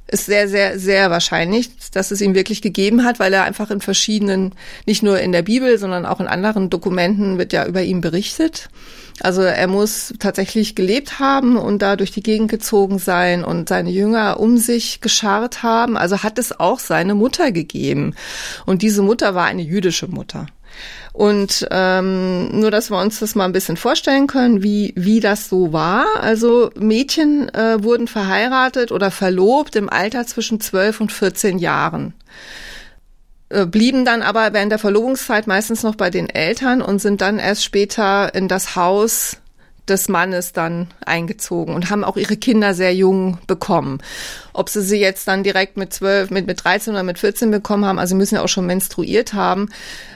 ist 0.08 0.26
sehr, 0.26 0.48
sehr, 0.48 0.78
sehr 0.80 1.10
wahrscheinlich, 1.10 1.70
dass 1.92 2.12
es 2.12 2.22
ihm 2.22 2.36
wirklich 2.36 2.62
gegeben 2.62 3.04
hat, 3.04 3.20
weil 3.20 3.34
er 3.34 3.44
einfach 3.44 3.72
in 3.72 3.82
verschiedenen, 3.82 4.54
nicht 4.86 5.02
nur 5.02 5.20
in 5.20 5.32
der 5.32 5.42
Bibel, 5.42 5.78
sondern 5.78 6.06
auch 6.06 6.20
in 6.20 6.28
anderen 6.28 6.70
Dokumenten 6.70 7.38
wird 7.38 7.54
ja 7.54 7.66
über 7.66 7.82
ihn 7.82 8.02
berichtet. 8.02 8.70
Also 9.22 9.42
er 9.42 9.68
muss 9.68 10.14
tatsächlich 10.20 10.76
gelebt 10.76 11.20
haben 11.20 11.56
und 11.58 11.82
da 11.82 11.96
durch 11.96 12.12
die 12.12 12.24
Gegend 12.24 12.50
gezogen 12.50 13.00
sein 13.00 13.44
und 13.44 13.70
seine 13.70 13.92
Jünger 13.92 14.40
um 14.40 14.58
sich 14.58 15.02
geschart 15.02 15.64
haben. 15.64 15.98
Also 15.98 16.24
hat 16.24 16.40
es 16.40 16.60
auch 16.60 16.80
seine 16.80 17.16
Mutter 17.16 17.52
gegeben. 17.52 18.16
Und 18.66 18.82
diese 18.82 19.04
Mutter 19.04 19.36
war 19.36 19.46
eine 19.46 19.62
jüdische 19.62 20.08
Mutter. 20.08 20.48
Und 21.14 21.68
ähm, 21.70 22.60
nur, 22.60 22.72
dass 22.72 22.90
wir 22.90 23.00
uns 23.00 23.20
das 23.20 23.36
mal 23.36 23.46
ein 23.46 23.52
bisschen 23.52 23.78
vorstellen 23.78 24.26
können, 24.26 24.64
wie, 24.64 24.94
wie 24.98 25.20
das 25.20 25.48
so 25.48 25.72
war. 25.72 26.06
Also 26.20 26.72
Mädchen 26.76 27.54
äh, 27.54 27.84
wurden 27.84 28.08
verheiratet 28.08 28.92
oder 28.92 29.12
verlobt 29.12 29.76
im 29.76 29.90
Alter 29.90 30.26
zwischen 30.26 30.60
12 30.60 31.02
und 31.02 31.12
14 31.12 31.60
Jahren 31.60 32.16
äh, 33.50 33.68
blieben 33.68 34.06
dann 34.06 34.24
aber 34.24 34.54
während 34.54 34.72
der 34.72 34.80
Verlobungszeit 34.80 35.46
meistens 35.46 35.84
noch 35.84 35.96
bei 35.96 36.10
den 36.10 36.30
Eltern 36.30 36.82
und 36.82 37.00
sind 37.00 37.22
dann 37.22 37.38
erst 37.38 37.64
später 37.64 38.34
in 38.34 38.48
das 38.48 38.76
Haus 38.76 39.38
des 39.88 40.08
Mannes 40.08 40.54
dann 40.54 40.88
eingezogen 41.06 41.76
und 41.76 41.90
haben 41.90 42.04
auch 42.04 42.16
ihre 42.16 42.38
Kinder 42.38 42.74
sehr 42.74 42.96
jung 42.96 43.38
bekommen. 43.48 44.00
Ob 44.54 44.70
sie 44.70 44.82
sie 44.82 45.00
jetzt 45.00 45.28
dann 45.28 45.44
direkt 45.44 45.76
mit 45.76 45.94
zwölf, 45.94 46.30
mit, 46.30 46.48
mit 46.48 46.64
13 46.64 46.94
oder 46.94 47.04
mit 47.04 47.20
14 47.20 47.52
bekommen 47.52 47.86
haben, 47.86 48.00
also 48.00 48.12
sie 48.12 48.18
müssen 48.18 48.36
ja 48.36 48.44
auch 48.44 48.50
schon 48.50 48.66
menstruiert 48.66 49.34
haben, 49.34 49.70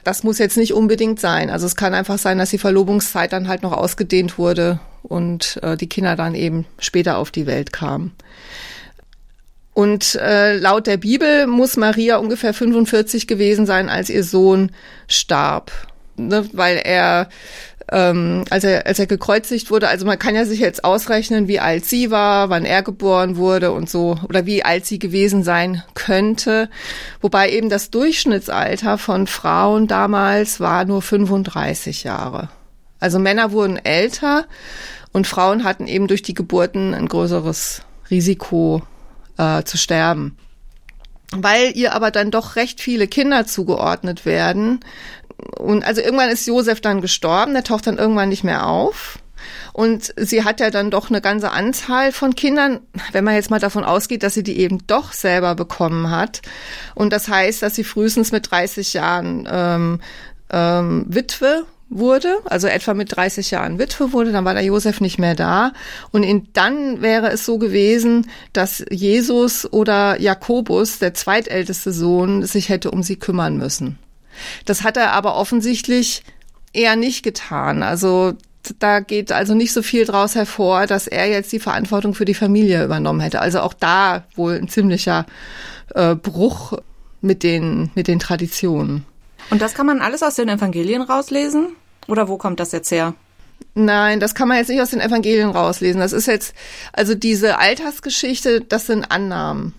das 0.05 0.23
muss 0.23 0.39
jetzt 0.39 0.57
nicht 0.57 0.73
unbedingt 0.73 1.19
sein. 1.19 1.49
Also 1.49 1.65
es 1.65 1.75
kann 1.75 1.93
einfach 1.93 2.17
sein, 2.17 2.37
dass 2.37 2.51
die 2.51 2.57
Verlobungszeit 2.57 3.33
dann 3.33 3.49
halt 3.49 3.61
noch 3.61 3.73
ausgedehnt 3.73 4.37
wurde 4.37 4.79
und 5.03 5.59
äh, 5.63 5.75
die 5.75 5.89
Kinder 5.89 6.15
dann 6.15 6.33
eben 6.33 6.65
später 6.79 7.17
auf 7.17 7.31
die 7.31 7.45
Welt 7.45 7.73
kamen. 7.73 8.13
Und 9.73 10.15
äh, 10.15 10.57
laut 10.57 10.87
der 10.87 10.97
Bibel 10.97 11.45
muss 11.45 11.77
Maria 11.77 12.17
ungefähr 12.17 12.53
45 12.53 13.27
gewesen 13.27 13.65
sein, 13.65 13.89
als 13.89 14.09
ihr 14.09 14.23
Sohn 14.23 14.71
starb. 15.07 15.71
Ne, 16.15 16.49
weil 16.51 16.77
er 16.83 17.29
ähm, 17.91 18.43
als 18.49 18.63
er 18.63 18.85
als 18.85 18.99
er 18.99 19.07
gekreuzigt 19.07 19.71
wurde. 19.71 19.87
Also 19.87 20.05
man 20.05 20.19
kann 20.19 20.35
ja 20.35 20.45
sich 20.45 20.59
jetzt 20.59 20.83
ausrechnen, 20.83 21.47
wie 21.47 21.59
alt 21.59 21.85
sie 21.85 22.11
war, 22.11 22.49
wann 22.49 22.65
er 22.65 22.83
geboren 22.83 23.37
wurde 23.37 23.71
und 23.71 23.89
so 23.89 24.17
oder 24.27 24.45
wie 24.45 24.63
alt 24.63 24.85
sie 24.85 24.99
gewesen 24.99 25.43
sein 25.43 25.83
könnte. 25.93 26.69
Wobei 27.21 27.51
eben 27.51 27.69
das 27.69 27.89
Durchschnittsalter 27.89 28.97
von 28.97 29.27
Frauen 29.27 29.87
damals 29.87 30.59
war 30.59 30.85
nur 30.85 31.01
35 31.01 32.03
Jahre. 32.03 32.49
Also 32.99 33.19
Männer 33.19 33.51
wurden 33.51 33.77
älter 33.77 34.45
und 35.13 35.27
Frauen 35.27 35.63
hatten 35.63 35.87
eben 35.87 36.07
durch 36.07 36.21
die 36.21 36.33
Geburten 36.33 36.93
ein 36.93 37.07
größeres 37.07 37.83
Risiko 38.09 38.81
äh, 39.37 39.63
zu 39.63 39.77
sterben. 39.77 40.37
Weil 41.31 41.75
ihr 41.75 41.93
aber 41.93 42.09
dann 42.09 42.31
doch 42.31 42.55
recht 42.55 42.79
viele 42.79 43.07
Kinder 43.07 43.45
zugeordnet 43.45 44.25
werden, 44.25 44.79
und 45.57 45.83
also 45.85 46.01
irgendwann 46.01 46.29
ist 46.29 46.47
Josef 46.47 46.81
dann 46.81 47.01
gestorben, 47.01 47.53
der 47.53 47.63
taucht 47.63 47.87
dann 47.87 47.97
irgendwann 47.97 48.29
nicht 48.29 48.43
mehr 48.43 48.67
auf. 48.67 49.19
Und 49.73 50.13
sie 50.17 50.43
hat 50.43 50.59
ja 50.59 50.71
dann 50.71 50.91
doch 50.91 51.09
eine 51.09 51.21
ganze 51.21 51.51
Anzahl 51.51 52.11
von 52.11 52.35
Kindern, 52.35 52.79
wenn 53.11 53.23
man 53.23 53.35
jetzt 53.35 53.51
mal 53.51 53.59
davon 53.59 53.83
ausgeht, 53.83 54.23
dass 54.23 54.33
sie 54.33 54.43
die 54.43 54.59
eben 54.59 54.85
doch 54.87 55.13
selber 55.13 55.55
bekommen 55.55 56.09
hat. 56.09 56.41
Und 56.95 57.13
das 57.13 57.27
heißt, 57.27 57.61
dass 57.61 57.75
sie 57.75 57.83
frühestens 57.83 58.31
mit 58.31 58.49
30 58.51 58.93
Jahren 58.93 59.47
ähm, 59.49 60.01
ähm, 60.49 61.05
Witwe 61.07 61.65
wurde, 61.89 62.37
also 62.45 62.67
etwa 62.67 62.93
mit 62.93 63.15
30 63.15 63.51
Jahren 63.51 63.79
Witwe 63.79 64.11
wurde, 64.11 64.31
dann 64.31 64.43
war 64.43 64.53
der 64.53 64.63
Josef 64.63 64.99
nicht 64.99 65.19
mehr 65.19 65.35
da. 65.35 65.71
Und 66.11 66.23
in, 66.23 66.47
dann 66.53 67.01
wäre 67.01 67.29
es 67.29 67.45
so 67.45 67.57
gewesen, 67.57 68.29
dass 68.53 68.83
Jesus 68.89 69.71
oder 69.71 70.19
Jakobus, 70.19 70.99
der 70.99 71.13
zweitälteste 71.13 71.93
Sohn, 71.93 72.43
sich 72.43 72.69
hätte 72.69 72.91
um 72.91 73.03
sie 73.03 73.17
kümmern 73.17 73.57
müssen. 73.57 73.97
Das 74.65 74.83
hat 74.83 74.97
er 74.97 75.11
aber 75.11 75.35
offensichtlich 75.35 76.23
eher 76.73 76.95
nicht 76.95 77.23
getan. 77.23 77.83
Also 77.83 78.33
da 78.79 78.99
geht 78.99 79.31
also 79.31 79.53
nicht 79.53 79.73
so 79.73 79.81
viel 79.81 80.05
draus 80.05 80.35
hervor, 80.35 80.87
dass 80.87 81.07
er 81.07 81.27
jetzt 81.29 81.51
die 81.51 81.59
Verantwortung 81.59 82.13
für 82.13 82.25
die 82.25 82.33
Familie 82.33 82.83
übernommen 82.83 83.21
hätte. 83.21 83.39
Also 83.39 83.61
auch 83.61 83.73
da 83.73 84.25
wohl 84.35 84.55
ein 84.55 84.67
ziemlicher 84.67 85.25
äh, 85.95 86.15
Bruch 86.15 86.73
mit 87.21 87.43
den, 87.43 87.91
mit 87.95 88.07
den 88.07 88.19
Traditionen. 88.19 89.05
Und 89.49 89.61
das 89.61 89.73
kann 89.73 89.85
man 89.85 90.01
alles 90.01 90.23
aus 90.23 90.35
den 90.35 90.49
Evangelien 90.49 91.01
rauslesen? 91.01 91.75
Oder 92.07 92.27
wo 92.27 92.37
kommt 92.37 92.59
das 92.59 92.71
jetzt 92.71 92.91
her? 92.91 93.13
Nein, 93.73 94.19
das 94.19 94.35
kann 94.35 94.47
man 94.47 94.57
jetzt 94.57 94.69
nicht 94.69 94.81
aus 94.81 94.91
den 94.91 95.01
Evangelien 95.01 95.49
rauslesen. 95.49 96.01
Das 96.01 96.13
ist 96.13 96.27
jetzt, 96.27 96.53
also 96.93 97.15
diese 97.15 97.57
Altersgeschichte, 97.57 98.61
das 98.61 98.87
sind 98.87 99.11
Annahmen. 99.11 99.73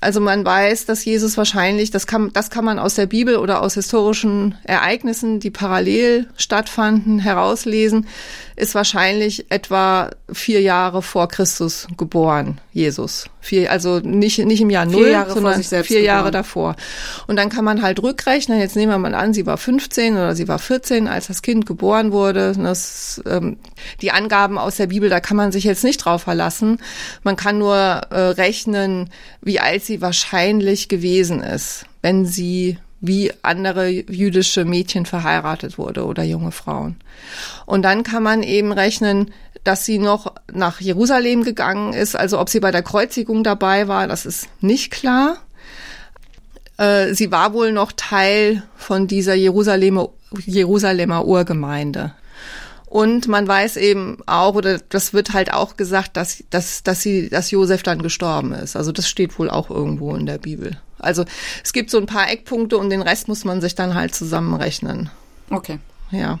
Also 0.00 0.20
man 0.20 0.44
weiß, 0.44 0.84
dass 0.86 1.04
Jesus 1.04 1.36
wahrscheinlich, 1.36 1.90
das 1.90 2.06
kann, 2.06 2.30
das 2.32 2.50
kann 2.50 2.64
man 2.64 2.78
aus 2.78 2.94
der 2.94 3.06
Bibel 3.06 3.36
oder 3.36 3.62
aus 3.62 3.74
historischen 3.74 4.54
Ereignissen, 4.64 5.40
die 5.40 5.50
parallel 5.50 6.26
stattfanden, 6.36 7.18
herauslesen, 7.18 8.06
ist 8.56 8.74
wahrscheinlich 8.74 9.50
etwa 9.50 10.10
vier 10.32 10.62
Jahre 10.62 11.02
vor 11.02 11.28
Christus 11.28 11.86
geboren, 11.98 12.58
Jesus. 12.72 13.26
Vier, 13.40 13.70
also 13.70 14.00
nicht, 14.00 14.38
nicht 14.38 14.62
im 14.62 14.70
Jahr 14.70 14.86
null, 14.86 15.14
sondern 15.28 15.62
vier 15.62 15.82
geboren. 15.82 16.04
Jahre 16.04 16.30
davor. 16.30 16.74
Und 17.26 17.36
dann 17.36 17.50
kann 17.50 17.64
man 17.64 17.82
halt 17.82 18.02
rückrechnen, 18.02 18.58
jetzt 18.58 18.74
nehmen 18.74 18.90
wir 18.92 18.98
mal 18.98 19.14
an, 19.14 19.34
sie 19.34 19.44
war 19.44 19.58
15 19.58 20.14
oder 20.14 20.34
sie 20.34 20.48
war 20.48 20.58
14, 20.58 21.06
als 21.06 21.26
das 21.26 21.42
Kind 21.42 21.66
geboren 21.66 22.12
wurde. 22.12 22.54
Das, 22.56 23.22
ähm, 23.26 23.58
die 24.00 24.10
Angaben 24.10 24.56
aus 24.56 24.76
der 24.76 24.86
Bibel, 24.86 25.10
da 25.10 25.20
kann 25.20 25.36
man 25.36 25.52
sich 25.52 25.64
jetzt 25.64 25.84
nicht 25.84 25.98
drauf 25.98 26.22
verlassen. 26.22 26.78
Man 27.22 27.36
kann 27.36 27.58
nur 27.58 27.76
äh, 27.76 28.18
rechnen, 28.30 29.10
wie 29.42 29.60
alt 29.60 29.84
sie 29.84 30.00
wahrscheinlich 30.00 30.88
gewesen 30.88 31.42
ist, 31.42 31.84
wenn 32.00 32.24
sie 32.24 32.78
wie 33.06 33.32
andere 33.42 33.88
jüdische 33.88 34.64
Mädchen 34.64 35.06
verheiratet 35.06 35.78
wurde 35.78 36.04
oder 36.04 36.22
junge 36.22 36.52
Frauen. 36.52 36.96
Und 37.64 37.82
dann 37.82 38.02
kann 38.02 38.22
man 38.22 38.42
eben 38.42 38.72
rechnen, 38.72 39.32
dass 39.64 39.84
sie 39.84 39.98
noch 39.98 40.32
nach 40.52 40.80
Jerusalem 40.80 41.42
gegangen 41.42 41.92
ist. 41.92 42.14
Also 42.16 42.38
ob 42.38 42.48
sie 42.48 42.60
bei 42.60 42.70
der 42.70 42.82
Kreuzigung 42.82 43.42
dabei 43.42 43.88
war, 43.88 44.06
das 44.06 44.24
ist 44.24 44.48
nicht 44.60 44.90
klar. 44.90 45.38
Äh, 46.78 47.14
sie 47.14 47.32
war 47.32 47.52
wohl 47.52 47.72
noch 47.72 47.92
Teil 47.92 48.62
von 48.76 49.06
dieser 49.06 49.34
Jerusalemer, 49.34 50.10
Jerusalemer 50.44 51.24
Urgemeinde. 51.24 52.14
Und 52.86 53.26
man 53.26 53.48
weiß 53.48 53.76
eben 53.78 54.18
auch, 54.26 54.54
oder 54.54 54.78
das 54.78 55.12
wird 55.12 55.32
halt 55.32 55.52
auch 55.52 55.76
gesagt, 55.76 56.16
dass, 56.16 56.44
dass, 56.50 56.84
dass 56.84 57.02
sie, 57.02 57.28
dass 57.28 57.50
Josef 57.50 57.82
dann 57.82 58.00
gestorben 58.00 58.52
ist. 58.52 58.76
Also 58.76 58.92
das 58.92 59.08
steht 59.08 59.38
wohl 59.38 59.50
auch 59.50 59.70
irgendwo 59.70 60.14
in 60.14 60.26
der 60.26 60.38
Bibel. 60.38 60.78
Also 60.98 61.24
es 61.62 61.72
gibt 61.72 61.90
so 61.90 61.98
ein 61.98 62.06
paar 62.06 62.30
Eckpunkte 62.30 62.78
und 62.78 62.90
den 62.90 63.02
Rest 63.02 63.28
muss 63.28 63.44
man 63.44 63.60
sich 63.60 63.74
dann 63.74 63.94
halt 63.94 64.14
zusammenrechnen. 64.14 65.10
Okay. 65.50 65.78
Ja. 66.10 66.38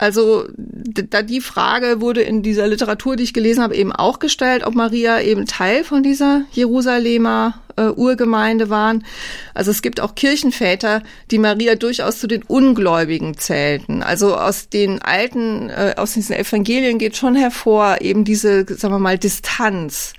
Also 0.00 0.46
da 0.56 1.20
die 1.20 1.42
Frage 1.42 2.00
wurde 2.00 2.22
in 2.22 2.42
dieser 2.42 2.66
Literatur, 2.66 3.16
die 3.16 3.22
ich 3.24 3.34
gelesen 3.34 3.62
habe, 3.62 3.76
eben 3.76 3.92
auch 3.92 4.18
gestellt, 4.18 4.64
ob 4.64 4.74
Maria 4.74 5.20
eben 5.20 5.44
Teil 5.44 5.84
von 5.84 6.02
dieser 6.02 6.44
Jerusalemer 6.52 7.60
äh, 7.76 7.88
Urgemeinde 7.88 8.70
waren. 8.70 9.04
Also 9.52 9.70
es 9.70 9.82
gibt 9.82 10.00
auch 10.00 10.14
Kirchenväter, 10.14 11.02
die 11.30 11.36
Maria 11.38 11.74
durchaus 11.74 12.18
zu 12.18 12.28
den 12.28 12.42
Ungläubigen 12.44 13.36
zählten. 13.36 14.02
Also 14.02 14.36
aus 14.36 14.70
den 14.70 15.02
alten, 15.02 15.68
äh, 15.68 15.92
aus 15.98 16.14
diesen 16.14 16.34
Evangelien 16.34 16.98
geht 16.98 17.18
schon 17.18 17.34
hervor 17.34 18.00
eben 18.00 18.24
diese, 18.24 18.64
sagen 18.74 18.94
wir 18.94 18.98
mal, 18.98 19.18
Distanz 19.18 20.14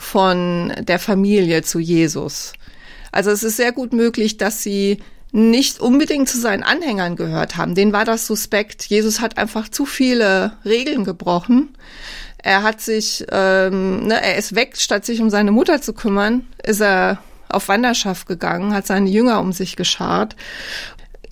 von 0.00 0.72
der 0.80 0.98
Familie 0.98 1.62
zu 1.62 1.78
Jesus. 1.78 2.54
Also 3.12 3.30
es 3.30 3.42
ist 3.42 3.58
sehr 3.58 3.70
gut 3.70 3.92
möglich, 3.92 4.38
dass 4.38 4.62
sie 4.62 4.98
nicht 5.30 5.78
unbedingt 5.78 6.28
zu 6.28 6.40
seinen 6.40 6.62
Anhängern 6.62 7.16
gehört 7.16 7.58
haben. 7.58 7.74
Denen 7.74 7.92
war 7.92 8.06
das 8.06 8.26
suspekt. 8.26 8.86
Jesus 8.86 9.20
hat 9.20 9.36
einfach 9.36 9.68
zu 9.68 9.84
viele 9.84 10.56
Regeln 10.64 11.04
gebrochen. 11.04 11.76
Er 12.42 12.62
hat 12.62 12.80
sich, 12.80 13.26
ähm, 13.30 14.06
ne, 14.06 14.20
er 14.22 14.36
ist 14.36 14.54
weg, 14.54 14.78
statt 14.78 15.04
sich 15.04 15.20
um 15.20 15.28
seine 15.28 15.52
Mutter 15.52 15.82
zu 15.82 15.92
kümmern, 15.92 16.46
ist 16.64 16.80
er 16.80 17.18
auf 17.50 17.68
Wanderschaft 17.68 18.26
gegangen, 18.26 18.72
hat 18.72 18.86
seine 18.86 19.10
Jünger 19.10 19.40
um 19.40 19.52
sich 19.52 19.76
geschart. 19.76 20.34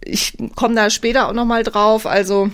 Ich 0.03 0.37
komme 0.55 0.75
da 0.75 0.91
später 0.91 1.27
auch 1.27 1.33
noch 1.33 1.47
mal 1.47 1.63
drauf. 1.63 2.07
Also 2.07 2.51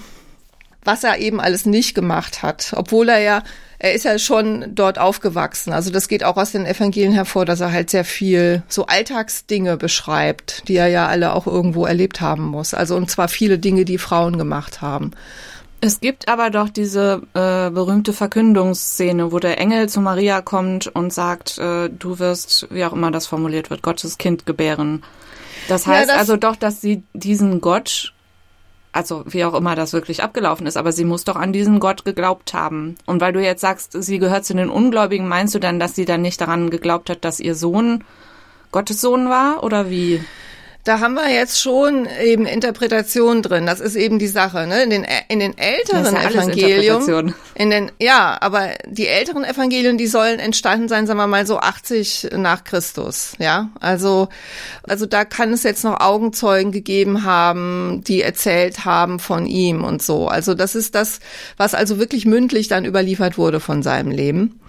was 0.85 1.03
er 1.03 1.19
eben 1.19 1.41
alles 1.41 1.67
nicht 1.67 1.95
gemacht 1.95 2.43
hat, 2.43 2.73
obwohl 2.77 3.09
er 3.09 3.19
ja 3.19 3.43
er 3.85 3.93
ist 3.93 4.07
ja 4.07 4.19
schon 4.19 4.65
dort 4.75 4.99
aufgewachsen. 4.99 5.75
Also 5.75 5.91
das 5.91 6.09
geht 6.09 6.25
auch 6.25 6.39
aus 6.39 6.53
den 6.53 6.65
Evangelien 6.65 7.13
hervor, 7.13 7.45
dass 7.45 7.61
er 7.61 7.71
halt 7.71 7.91
sehr 7.91 8.07
viel 8.07 8.63
so 8.67 8.87
Alltagsdinge 8.87 9.77
beschreibt, 9.77 10.67
die 10.69 10.77
er 10.77 10.89
ja 10.89 11.07
alle 11.07 11.35
auch 11.35 11.47
irgendwo 11.47 11.85
erlebt 11.85 12.23
haben 12.23 12.45
muss. 12.45 12.73
Also 12.73 12.97
und 12.97 13.11
zwar 13.11 13.29
viele 13.29 13.59
Dinge, 13.59 13.85
die 13.85 13.99
Frauen 13.99 14.39
gemacht 14.39 14.81
haben. 14.81 15.11
Es 15.83 16.01
gibt 16.01 16.29
aber 16.29 16.49
doch 16.49 16.71
diese 16.71 17.21
äh, 17.35 17.69
berühmte 17.69 18.15
Verkündungsszene, 18.15 19.33
wo 19.33 19.39
der 19.39 19.59
Engel 19.61 19.91
zu 19.91 20.01
Maria 20.01 20.41
kommt 20.41 20.87
und 20.87 21.13
sagt, 21.13 21.59
äh, 21.59 21.91
du 21.91 22.19
wirst, 22.19 22.67
wie 22.71 22.87
auch 22.87 22.95
immer 22.95 23.11
das 23.11 23.27
formuliert 23.27 23.69
wird, 23.69 23.83
Gottes 23.83 24.17
Kind 24.17 24.47
gebären. 24.47 25.03
Das 25.69 25.87
heißt 25.87 26.09
ja, 26.09 26.15
das 26.15 26.21
also 26.21 26.39
doch, 26.39 26.57
dass 26.57 26.81
sie 26.81 27.03
diesen 27.13 27.61
Gott 27.61 28.14
also 28.95 29.25
wie 29.27 29.45
auch 29.45 29.55
immer 29.55 29.75
das 29.75 29.93
wirklich 29.93 30.23
abgelaufen 30.23 30.67
ist, 30.67 30.77
aber 30.77 30.93
sie 30.93 31.05
muss 31.05 31.25
doch 31.25 31.37
an 31.37 31.53
diesen 31.53 31.81
Gott 31.81 32.05
geglaubt 32.05 32.55
haben. 32.55 32.95
Und 33.07 33.21
weil 33.21 33.33
du 33.33 33.43
jetzt 33.43 33.61
sagst, 33.61 34.01
sie 34.01 34.19
gehört 34.19 34.45
zu 34.45 34.55
den 34.55 34.71
Ungläubigen, 34.71 35.27
meinst 35.27 35.55
du 35.55 35.59
dann, 35.59 35.81
dass 35.81 35.97
sie 35.97 36.05
dann 36.05 36.23
nicht 36.23 36.41
daran 36.41 36.71
geglaubt 36.71 37.11
hat, 37.11 37.25
dass 37.25 37.41
ihr 37.41 37.55
Sohn 37.55 38.05
Gottes 38.71 39.01
Sohn 39.01 39.29
war 39.29 39.63
oder 39.63 39.91
wie? 39.91 40.23
Da 40.85 41.01
haben 41.01 41.15
wir 41.15 41.31
jetzt 41.31 41.61
schon 41.61 42.07
eben 42.23 42.45
Interpretation 42.45 43.41
drin. 43.41 43.65
Das 43.65 43.81
ist 43.81 43.97
eben 43.97 44.19
die 44.19 44.29
Sache. 44.29 44.67
Ne? 44.67 44.83
In 44.83 44.91
den 44.91 45.07
in 45.29 45.41
den 45.41 45.57
älteren 45.57 46.15
ja 46.15 46.31
Evangelien, 46.31 47.35
in 47.55 47.71
den 47.71 47.91
ja, 47.99 48.37
aber 48.41 48.69
die 48.87 49.09
älteren 49.09 49.45
Evangelien, 49.45 49.97
die 49.97 50.07
sollen 50.07 50.39
entstanden 50.39 50.89
sein, 50.89 51.07
sagen 51.07 51.19
wir 51.19 51.27
mal 51.27 51.47
so 51.47 51.59
80 51.59 52.29
nach 52.37 52.65
Christus. 52.65 53.33
Ja, 53.39 53.71
also 53.81 54.29
also 54.83 55.07
da 55.07 55.25
kann 55.25 55.55
es 55.55 55.63
jetzt 55.63 55.85
noch 55.85 56.01
Augenzeugen 56.01 56.71
gegeben 56.71 57.25
haben, 57.25 58.03
die 58.07 58.21
erzählt 58.21 58.85
haben 58.85 59.21
von 59.21 59.47
ihm 59.47 59.85
und 59.85 60.03
so. 60.03 60.29
Also 60.29 60.53
das 60.53 60.75
ist 60.75 60.95
das, 60.95 61.21
was 61.57 61.75
also 61.75 61.99
wirklich 61.99 62.27
mündlich 62.27 62.69
dann 62.69 62.85
überliefert 62.85 63.39
wurde 63.39 63.59
von 63.59 63.83
seinem 63.83 64.11
Leben. 64.11 64.61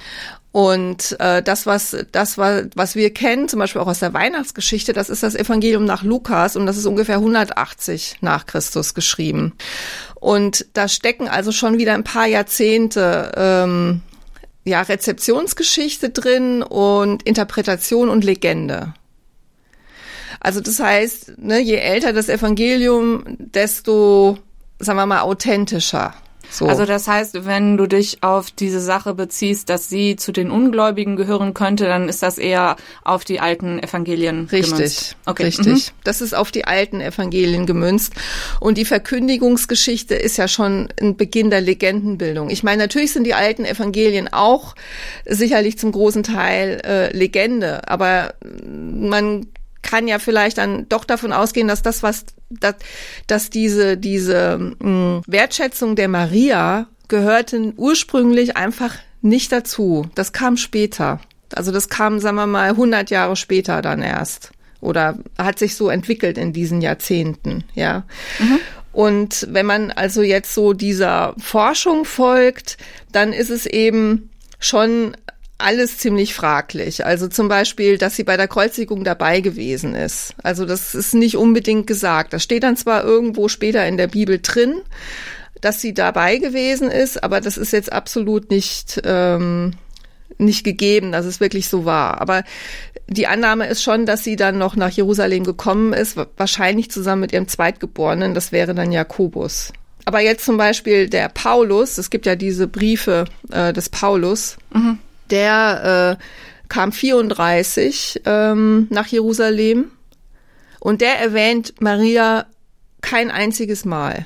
Und 0.55 1.19
äh, 1.19 1.43
das, 1.43 1.65
was 1.65 1.97
das 2.13 2.37
war, 2.37 2.61
was 2.75 2.95
wir 2.95 3.13
kennen, 3.13 3.49
zum 3.49 3.59
Beispiel 3.59 3.81
auch 3.81 3.87
aus 3.87 3.99
der 3.99 4.13
Weihnachtsgeschichte, 4.13 4.93
das 4.93 5.09
ist 5.09 5.21
das 5.21 5.35
Evangelium 5.35 5.83
nach 5.83 6.01
Lukas 6.01 6.55
und 6.55 6.65
das 6.65 6.77
ist 6.77 6.85
ungefähr 6.85 7.17
180 7.17 8.19
nach 8.21 8.45
Christus 8.45 8.93
geschrieben. 8.93 9.51
Und 10.15 10.65
da 10.71 10.87
stecken 10.87 11.27
also 11.27 11.51
schon 11.51 11.77
wieder 11.77 11.93
ein 11.93 12.05
paar 12.05 12.27
Jahrzehnte 12.27 13.33
ähm, 13.35 14.01
ja 14.63 14.81
Rezeptionsgeschichte 14.81 16.11
drin 16.11 16.63
und 16.63 17.23
Interpretation 17.23 18.07
und 18.07 18.23
Legende. 18.23 18.93
Also 20.39 20.61
das 20.61 20.79
heißt, 20.79 21.37
ne, 21.37 21.59
je 21.59 21.75
älter 21.75 22.13
das 22.13 22.29
Evangelium, 22.29 23.25
desto, 23.27 24.37
sagen 24.79 24.99
wir 24.99 25.05
mal, 25.05 25.19
authentischer 25.19 26.13
so. 26.57 26.67
Also 26.67 26.85
das 26.85 27.07
heißt, 27.07 27.45
wenn 27.45 27.77
du 27.77 27.87
dich 27.87 28.23
auf 28.23 28.51
diese 28.51 28.79
Sache 28.79 29.13
beziehst, 29.13 29.69
dass 29.69 29.89
sie 29.89 30.15
zu 30.15 30.31
den 30.31 30.51
Ungläubigen 30.51 31.15
gehören 31.15 31.53
könnte, 31.53 31.85
dann 31.85 32.09
ist 32.09 32.23
das 32.23 32.37
eher 32.37 32.75
auf 33.03 33.25
die 33.25 33.39
alten 33.39 33.79
Evangelien 33.79 34.47
richtig, 34.51 34.71
gemünzt. 34.71 35.17
Okay. 35.25 35.43
Richtig, 35.45 35.65
mhm. 35.65 35.95
das 36.03 36.21
ist 36.21 36.35
auf 36.35 36.51
die 36.51 36.65
alten 36.65 37.01
Evangelien 37.01 37.65
gemünzt. 37.65 38.13
Und 38.59 38.77
die 38.77 38.85
Verkündigungsgeschichte 38.85 40.15
ist 40.15 40.37
ja 40.37 40.47
schon 40.47 40.89
ein 40.99 41.17
Beginn 41.17 41.49
der 41.49 41.61
Legendenbildung. 41.61 42.49
Ich 42.49 42.63
meine, 42.63 42.83
natürlich 42.83 43.11
sind 43.11 43.25
die 43.25 43.33
alten 43.33 43.65
Evangelien 43.65 44.27
auch 44.31 44.75
sicherlich 45.25 45.77
zum 45.77 45.91
großen 45.91 46.23
Teil 46.23 46.81
äh, 46.85 47.15
Legende, 47.15 47.87
aber 47.87 48.33
man 48.65 49.47
kann 49.85 50.07
ja 50.07 50.19
vielleicht 50.19 50.57
dann 50.57 50.89
doch 50.89 51.05
davon 51.05 51.31
ausgehen, 51.31 51.67
dass 51.67 51.81
das, 51.81 52.03
was, 52.03 52.25
dass, 52.49 52.75
dass 53.27 53.49
diese, 53.49 53.95
diese 53.97 54.57
mh, 54.57 54.75
hm, 54.81 55.21
Wertschätzung 55.27 55.95
der 55.95 56.09
Maria 56.09 56.87
gehörten 57.07 57.73
ursprünglich 57.77 58.57
einfach 58.57 58.95
nicht 59.21 59.51
dazu. 59.51 60.07
Das 60.15 60.33
kam 60.33 60.57
später. 60.57 61.21
Also 61.53 61.71
das 61.71 61.87
kam, 61.87 62.19
sagen 62.19 62.35
wir 62.35 62.47
mal, 62.47 62.71
100 62.71 63.11
Jahre 63.11 63.35
später 63.35 63.81
dann 63.81 64.01
erst. 64.01 64.51
Oder 64.81 65.19
hat 65.37 65.59
sich 65.59 65.75
so 65.75 65.89
entwickelt 65.89 66.37
in 66.37 66.51
diesen 66.51 66.81
Jahrzehnten, 66.81 67.63
ja. 67.75 68.03
Mhm. 68.39 68.59
Und 68.91 69.47
wenn 69.49 69.65
man 69.65 69.91
also 69.91 70.21
jetzt 70.21 70.53
so 70.53 70.73
dieser 70.73 71.35
Forschung 71.37 72.05
folgt, 72.05 72.77
dann 73.11 73.33
ist 73.33 73.49
es 73.49 73.65
eben 73.65 74.29
schon 74.59 75.17
alles 75.57 75.97
ziemlich 75.97 76.33
fraglich. 76.33 77.05
Also 77.05 77.27
zum 77.27 77.47
Beispiel, 77.47 77.97
dass 77.97 78.15
sie 78.15 78.23
bei 78.23 78.37
der 78.37 78.47
Kreuzigung 78.47 79.03
dabei 79.03 79.39
gewesen 79.41 79.95
ist. 79.95 80.35
Also 80.43 80.65
das 80.65 80.95
ist 80.95 81.13
nicht 81.13 81.37
unbedingt 81.37 81.87
gesagt. 81.87 82.33
Das 82.33 82.43
steht 82.43 82.63
dann 82.63 82.75
zwar 82.75 83.03
irgendwo 83.03 83.47
später 83.47 83.85
in 83.87 83.97
der 83.97 84.07
Bibel 84.07 84.39
drin, 84.41 84.81
dass 85.61 85.81
sie 85.81 85.93
dabei 85.93 86.37
gewesen 86.37 86.91
ist, 86.91 87.23
aber 87.23 87.39
das 87.41 87.57
ist 87.57 87.71
jetzt 87.71 87.91
absolut 87.91 88.49
nicht 88.51 89.01
ähm, 89.05 89.71
nicht 90.37 90.65
gegeben, 90.65 91.13
dass 91.13 91.25
es 91.25 91.39
wirklich 91.39 91.69
so 91.69 91.85
war. 91.85 92.19
Aber 92.19 92.43
die 93.07 93.27
Annahme 93.27 93.67
ist 93.67 93.81
schon, 93.81 94.05
dass 94.05 94.23
sie 94.23 94.35
dann 94.35 94.57
noch 94.57 94.75
nach 94.75 94.89
Jerusalem 94.89 95.45
gekommen 95.45 95.93
ist, 95.93 96.17
wahrscheinlich 96.35 96.91
zusammen 96.91 97.21
mit 97.21 97.31
ihrem 97.31 97.47
Zweitgeborenen. 97.47 98.33
Das 98.33 98.51
wäre 98.51 98.73
dann 98.73 98.91
Jakobus. 98.91 99.71
Aber 100.03 100.19
jetzt 100.19 100.43
zum 100.43 100.57
Beispiel 100.57 101.09
der 101.09 101.29
Paulus, 101.29 101.97
es 101.97 102.09
gibt 102.09 102.25
ja 102.25 102.35
diese 102.35 102.67
Briefe 102.67 103.25
äh, 103.51 103.71
des 103.71 103.89
Paulus. 103.89 104.57
Mhm 104.73 104.99
der 105.31 106.17
äh, 106.19 106.23
kam 106.69 106.91
34 106.91 108.21
ähm, 108.25 108.87
nach 108.89 109.07
Jerusalem 109.07 109.91
und 110.79 111.01
der 111.01 111.19
erwähnt 111.19 111.73
Maria 111.79 112.45
kein 113.01 113.31
einziges 113.31 113.85
Mal. 113.85 114.25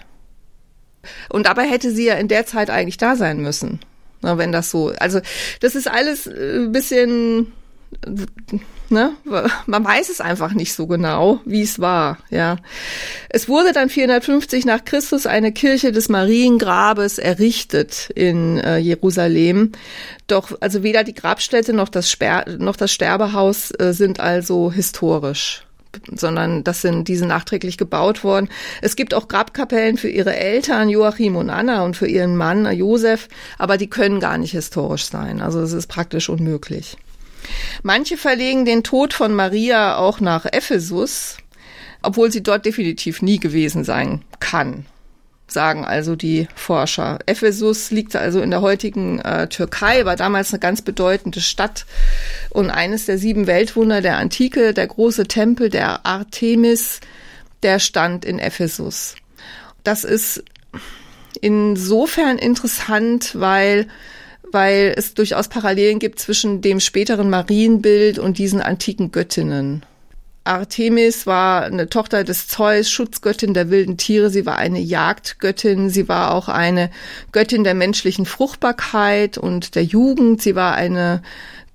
Und 1.30 1.46
dabei 1.46 1.64
hätte 1.64 1.92
sie 1.92 2.06
ja 2.06 2.16
in 2.16 2.28
der 2.28 2.46
Zeit 2.46 2.70
eigentlich 2.70 2.98
da 2.98 3.16
sein 3.16 3.40
müssen, 3.40 3.80
wenn 4.22 4.52
das 4.52 4.70
so. 4.70 4.92
Also 5.00 5.22
das 5.62 5.76
ist 5.76 5.90
alles 5.90 6.28
ein 6.28 6.68
äh, 6.68 6.70
bisschen 6.70 7.54
ne, 8.92 9.14
man 9.66 9.84
weiß 9.84 10.10
es 10.10 10.22
einfach 10.22 10.54
nicht 10.54 10.74
so 10.74 10.88
genau, 10.88 11.40
wie 11.46 11.62
es 11.62 11.80
war, 11.80 12.18
ja. 12.30 12.58
Es 13.30 13.48
wurde 13.48 13.74
dann 13.74 13.90
450 13.90 14.66
nach 14.66 14.86
Christus 14.86 15.26
eine 15.26 15.52
Kirche 15.52 15.92
des 15.92 16.10
Mariengrabes 16.10 17.18
errichtet 17.18 18.10
in 18.16 18.58
äh, 18.58 18.78
Jerusalem. 18.78 19.72
Doch 20.28 20.58
also 20.60 20.84
weder 20.84 21.04
die 21.04 21.14
Grabstätte 21.14 21.74
noch 21.74 21.90
das, 21.90 22.10
Sper 22.10 22.46
noch 22.58 22.76
das 22.76 22.92
Sterbehaus 22.92 23.72
äh, 23.72 23.94
sind 23.94 24.20
also 24.20 24.72
historisch 24.72 25.64
sondern 26.12 26.64
das 26.64 26.82
sind 26.82 27.08
diese 27.08 27.26
nachträglich 27.26 27.78
gebaut 27.78 28.24
worden. 28.24 28.50
Es 28.82 28.96
gibt 28.96 29.14
auch 29.14 29.28
Grabkapellen 29.28 29.98
für 29.98 30.10
ihre 30.10 30.36
Eltern 30.36 30.90
Joachim 30.90 31.36
und 31.36 31.50
Anna 31.50 31.84
und 31.84 31.98
für 31.98 32.08
ihren 32.08 32.36
Mann 32.36 32.72
Josef, 32.72 33.28
aber 33.58 33.78
die 33.78 33.90
können 33.90 34.20
gar 34.20 34.38
nicht 34.38 34.52
historisch 34.52 35.06
sein. 35.06 35.42
Also 35.42 35.60
es 35.62 35.74
ist 35.74 35.88
praktisch 35.88 36.30
unmöglich. 36.30 36.98
Manche 37.84 38.18
verlegen 38.18 38.66
den 38.66 38.84
Tod 38.84 39.14
von 39.14 39.34
Maria 39.34 39.98
auch 39.98 40.20
nach 40.20 40.46
Ephesus, 40.46 41.38
obwohl 42.02 42.32
sie 42.32 42.44
dort 42.44 42.66
definitiv 42.66 43.22
nie 43.22 43.40
gewesen 43.40 43.84
sein 43.84 44.24
kann 44.40 44.86
sagen 45.52 45.86
also 45.86 46.16
die 46.16 46.48
Forscher. 46.56 47.20
Ephesus 47.26 47.92
liegt 47.92 48.16
also 48.16 48.42
in 48.42 48.52
der 48.52 48.62
heutigen 48.62 49.20
äh, 49.20 49.48
Türkei, 49.48 50.06
war 50.06 50.16
damals 50.16 50.54
eine 50.54 50.60
ganz 50.60 50.82
bedeutende 50.82 51.42
Stadt 51.42 51.86
und 52.50 52.70
eines 52.70 53.06
der 53.06 53.18
sieben 53.18 53.48
Weltwunder 53.48 54.02
der 54.02 54.18
Antike, 54.18 54.74
der 54.74 54.88
große 54.88 55.28
Tempel 55.28 55.70
der 55.70 56.06
Artemis, 56.06 57.00
der 57.64 57.80
stand 57.80 58.26
in 58.26 58.40
Ephesus. 58.40 59.16
Das 59.84 60.04
ist 60.04 60.44
insofern 61.42 62.38
interessant, 62.38 63.32
weil 63.40 63.88
weil 64.52 64.94
es 64.96 65.14
durchaus 65.14 65.48
Parallelen 65.48 66.00
gibt 66.00 66.20
zwischen 66.20 66.62
dem 66.62 66.80
späteren 66.80 67.30
Marienbild 67.30 68.20
und 68.20 68.38
diesen 68.38 68.62
antiken 68.62 69.12
Göttinnen. 69.12 69.84
Artemis 70.44 71.28
war 71.28 71.64
eine 71.64 71.90
Tochter 71.90 72.24
des 72.24 72.48
Zeus, 72.48 72.90
Schutzgöttin 72.90 73.54
der 73.54 73.70
wilden 73.70 73.98
Tiere. 73.98 74.30
Sie 74.30 74.46
war 74.46 74.58
eine 74.58 74.80
Jagdgöttin. 74.80 75.90
Sie 75.90 76.08
war 76.08 76.34
auch 76.34 76.50
eine 76.50 76.90
Göttin 77.32 77.64
der 77.64 77.76
menschlichen 77.76 78.26
Fruchtbarkeit 78.26 79.38
und 79.38 79.76
der 79.76 79.84
Jugend. 79.84 80.42
Sie 80.42 80.56
war 80.56 80.74
eine 80.74 81.22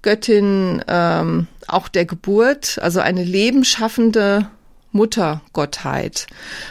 Göttin 0.03 0.83
ähm, 0.89 1.47
auch 1.69 1.89
der 1.89 2.05
Geburt, 2.05 2.79
also 2.83 3.01
eine 3.01 3.25
lebensschaffende 3.25 4.49
Muttergottheit. 4.95 6.27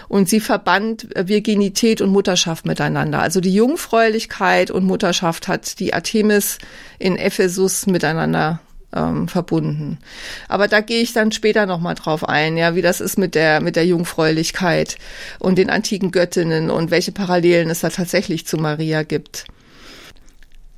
Und 0.08 0.30
sie 0.30 0.40
verband 0.40 1.08
Virginität 1.16 2.02
und 2.02 2.10
Mutterschaft 2.10 2.66
miteinander. 2.66 3.22
Also 3.22 3.42
die 3.42 3.54
Jungfräulichkeit 3.54 4.72
und 4.72 4.86
Mutterschaft 4.86 5.48
hat 5.48 5.80
die 5.80 5.94
Artemis 5.94 6.58
in 7.00 7.18
Ephesus 7.18 7.86
miteinander 7.86 8.62
ähm, 8.96 9.28
verbunden. 9.28 10.00
Aber 10.48 10.68
da 10.68 10.82
gehe 10.82 11.02
ich 11.02 11.14
dann 11.14 11.32
später 11.32 11.66
noch 11.66 11.80
mal 11.80 11.96
drauf 11.96 12.28
ein, 12.28 12.58
ja, 12.58 12.76
wie 12.76 12.82
das 12.82 13.02
ist 13.02 13.18
mit 13.18 13.36
der 13.36 13.62
mit 13.62 13.76
der 13.76 13.86
Jungfräulichkeit 13.86 14.98
und 15.40 15.58
den 15.58 15.70
antiken 15.70 16.12
Göttinnen 16.12 16.70
und 16.70 16.92
welche 16.92 17.12
Parallelen 17.12 17.70
es 17.70 17.82
da 17.82 17.90
tatsächlich 17.90 18.46
zu 18.48 18.58
Maria 18.58 19.04
gibt. 19.04 19.46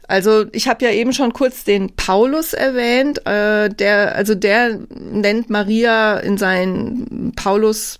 Also 0.07 0.45
ich 0.51 0.67
habe 0.67 0.85
ja 0.85 0.91
eben 0.91 1.13
schon 1.13 1.33
kurz 1.33 1.63
den 1.63 1.95
Paulus 1.95 2.53
erwähnt, 2.53 3.25
äh, 3.25 3.69
der 3.69 4.15
also 4.15 4.35
der 4.35 4.79
nennt 4.89 5.49
Maria 5.49 6.17
in 6.17 6.37
seinen 6.37 7.33
Paulus 7.35 7.99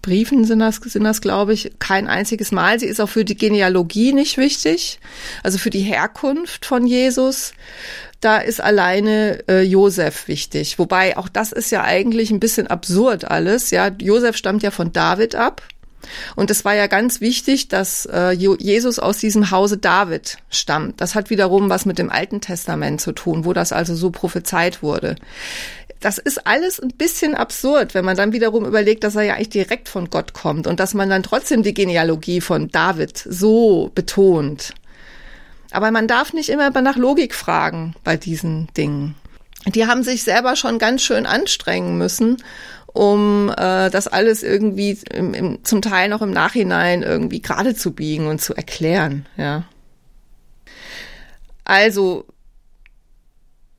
Briefen 0.00 0.44
sind 0.44 0.58
das, 0.58 0.76
sind 0.76 1.04
das, 1.04 1.20
glaube 1.20 1.52
ich, 1.52 1.74
kein 1.78 2.08
einziges 2.08 2.50
Mal. 2.50 2.80
Sie 2.80 2.86
ist 2.86 3.00
auch 3.00 3.08
für 3.08 3.24
die 3.24 3.36
Genealogie 3.36 4.12
nicht 4.12 4.36
wichtig, 4.36 4.98
also 5.44 5.58
für 5.58 5.70
die 5.70 5.82
Herkunft 5.82 6.66
von 6.66 6.86
Jesus 6.86 7.52
da 8.22 8.38
ist 8.38 8.60
alleine 8.60 9.40
äh, 9.48 9.62
Josef 9.62 10.28
wichtig. 10.28 10.78
Wobei 10.78 11.16
auch 11.18 11.28
das 11.28 11.52
ist 11.52 11.70
ja 11.70 11.82
eigentlich 11.82 12.30
ein 12.30 12.40
bisschen 12.40 12.68
absurd 12.68 13.24
alles. 13.30 13.70
Ja, 13.70 13.88
Josef 13.88 14.36
stammt 14.36 14.62
ja 14.62 14.70
von 14.70 14.92
David 14.92 15.34
ab. 15.34 15.62
Und 16.36 16.50
es 16.50 16.64
war 16.64 16.74
ja 16.74 16.86
ganz 16.86 17.20
wichtig, 17.20 17.68
dass 17.68 18.06
äh, 18.06 18.30
Jesus 18.32 18.98
aus 18.98 19.18
diesem 19.18 19.50
Hause 19.50 19.78
David 19.78 20.38
stammt. 20.50 21.00
Das 21.00 21.14
hat 21.14 21.30
wiederum 21.30 21.70
was 21.70 21.86
mit 21.86 21.98
dem 21.98 22.10
Alten 22.10 22.40
Testament 22.40 23.00
zu 23.00 23.12
tun, 23.12 23.44
wo 23.44 23.52
das 23.52 23.72
also 23.72 23.94
so 23.94 24.10
prophezeit 24.10 24.82
wurde. 24.82 25.16
Das 26.00 26.18
ist 26.18 26.46
alles 26.46 26.80
ein 26.80 26.90
bisschen 26.90 27.34
absurd, 27.34 27.94
wenn 27.94 28.04
man 28.04 28.16
dann 28.16 28.32
wiederum 28.32 28.64
überlegt, 28.66 29.04
dass 29.04 29.14
er 29.14 29.22
ja 29.22 29.34
eigentlich 29.34 29.50
direkt 29.50 29.88
von 29.88 30.10
Gott 30.10 30.32
kommt 30.32 30.66
und 30.66 30.80
dass 30.80 30.94
man 30.94 31.08
dann 31.08 31.22
trotzdem 31.22 31.62
die 31.62 31.74
Genealogie 31.74 32.40
von 32.40 32.68
David 32.68 33.16
so 33.18 33.90
betont. 33.94 34.74
Aber 35.70 35.90
man 35.90 36.08
darf 36.08 36.32
nicht 36.32 36.48
immer 36.48 36.70
nach 36.70 36.96
Logik 36.96 37.34
fragen 37.34 37.94
bei 38.02 38.16
diesen 38.16 38.68
Dingen. 38.76 39.14
Die 39.66 39.86
haben 39.86 40.02
sich 40.02 40.24
selber 40.24 40.56
schon 40.56 40.78
ganz 40.78 41.02
schön 41.02 41.24
anstrengen 41.24 41.96
müssen, 41.96 42.42
um 42.92 43.50
äh, 43.50 43.90
das 43.90 44.08
alles 44.08 44.42
irgendwie 44.42 44.98
im, 45.10 45.34
im, 45.34 45.64
zum 45.64 45.82
Teil 45.82 46.08
noch 46.08 46.22
im 46.22 46.30
Nachhinein 46.30 47.02
irgendwie 47.02 47.40
gerade 47.40 47.74
zu 47.74 47.92
biegen 47.92 48.26
und 48.26 48.40
zu 48.40 48.54
erklären. 48.54 49.26
Ja. 49.36 49.64
Also 51.64 52.26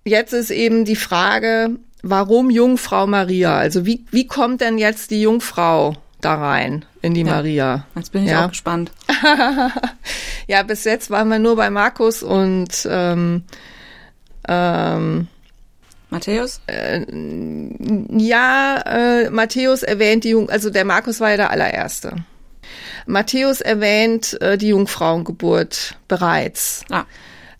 jetzt 0.05 0.33
ist 0.33 0.51
eben 0.51 0.85
die 0.85 0.95
Frage, 0.95 1.71
warum 2.01 2.49
Jungfrau 2.49 3.07
Maria? 3.07 3.57
Also 3.57 3.85
wie, 3.85 4.05
wie 4.11 4.27
kommt 4.27 4.61
denn 4.61 4.77
jetzt 4.77 5.11
die 5.11 5.21
Jungfrau 5.21 5.95
da 6.23 6.35
rein 6.35 6.85
in 7.01 7.13
die 7.13 7.21
ja, 7.21 7.27
Maria. 7.27 7.85
Jetzt 7.95 8.11
bin 8.11 8.23
ich 8.23 8.31
ja. 8.31 8.45
auch 8.45 8.49
gespannt. 8.49 8.91
ja, 10.47 10.63
bis 10.63 10.83
jetzt 10.85 11.09
waren 11.09 11.27
wir 11.27 11.39
nur 11.39 11.55
bei 11.55 11.69
Markus 11.69 12.23
und 12.23 12.87
ähm, 12.89 13.43
ähm, 14.47 15.27
Matthäus? 16.13 16.61
Äh, 16.67 17.05
ja, 18.17 18.81
äh, 18.85 19.29
Matthäus 19.29 19.83
erwähnt 19.83 20.23
die 20.23 20.29
Jung, 20.29 20.49
also 20.49 20.69
der 20.69 20.85
Markus 20.85 21.19
war 21.19 21.31
ja 21.31 21.37
der 21.37 21.51
allererste. 21.51 22.15
Matthäus 23.05 23.61
erwähnt 23.61 24.39
äh, 24.41 24.57
die 24.57 24.69
Jungfrauengeburt 24.69 25.97
bereits. 26.07 26.85
Ah. 26.89 27.05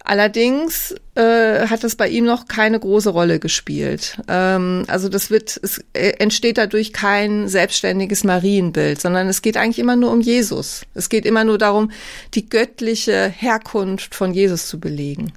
Allerdings 0.06 0.94
äh, 1.16 1.68
hat 1.68 1.86
das 1.86 1.96
bei 1.96 2.10
ihm 2.10 2.26
noch 2.26 2.48
keine 2.48 2.78
große 2.78 3.10
Rolle 3.10 3.40
gespielt. 3.40 4.18
Ähm, 4.28 4.84
also 4.88 5.08
das 5.08 5.30
wird, 5.30 5.58
es 5.64 5.80
äh, 5.94 6.10
entsteht 6.20 6.58
dadurch 6.58 6.92
kein 6.92 7.48
selbstständiges 7.48 8.26
Marienbild, 8.26 9.00
sondern 9.00 9.30
es 9.30 9.42
geht 9.42 9.56
eigentlich 9.56 9.80
immer 9.80 9.96
nur 9.96 10.12
um 10.12 10.20
Jesus. 10.20 10.82
Es 10.94 11.08
geht 11.08 11.26
immer 11.26 11.46
nur 11.46 11.58
darum, 11.58 11.92
die 12.34 12.50
göttliche 12.50 13.30
Herkunft 13.30 14.14
von 14.14 14.34
Jesus 14.34 14.68
zu 14.68 14.78
belegen. 14.78 15.32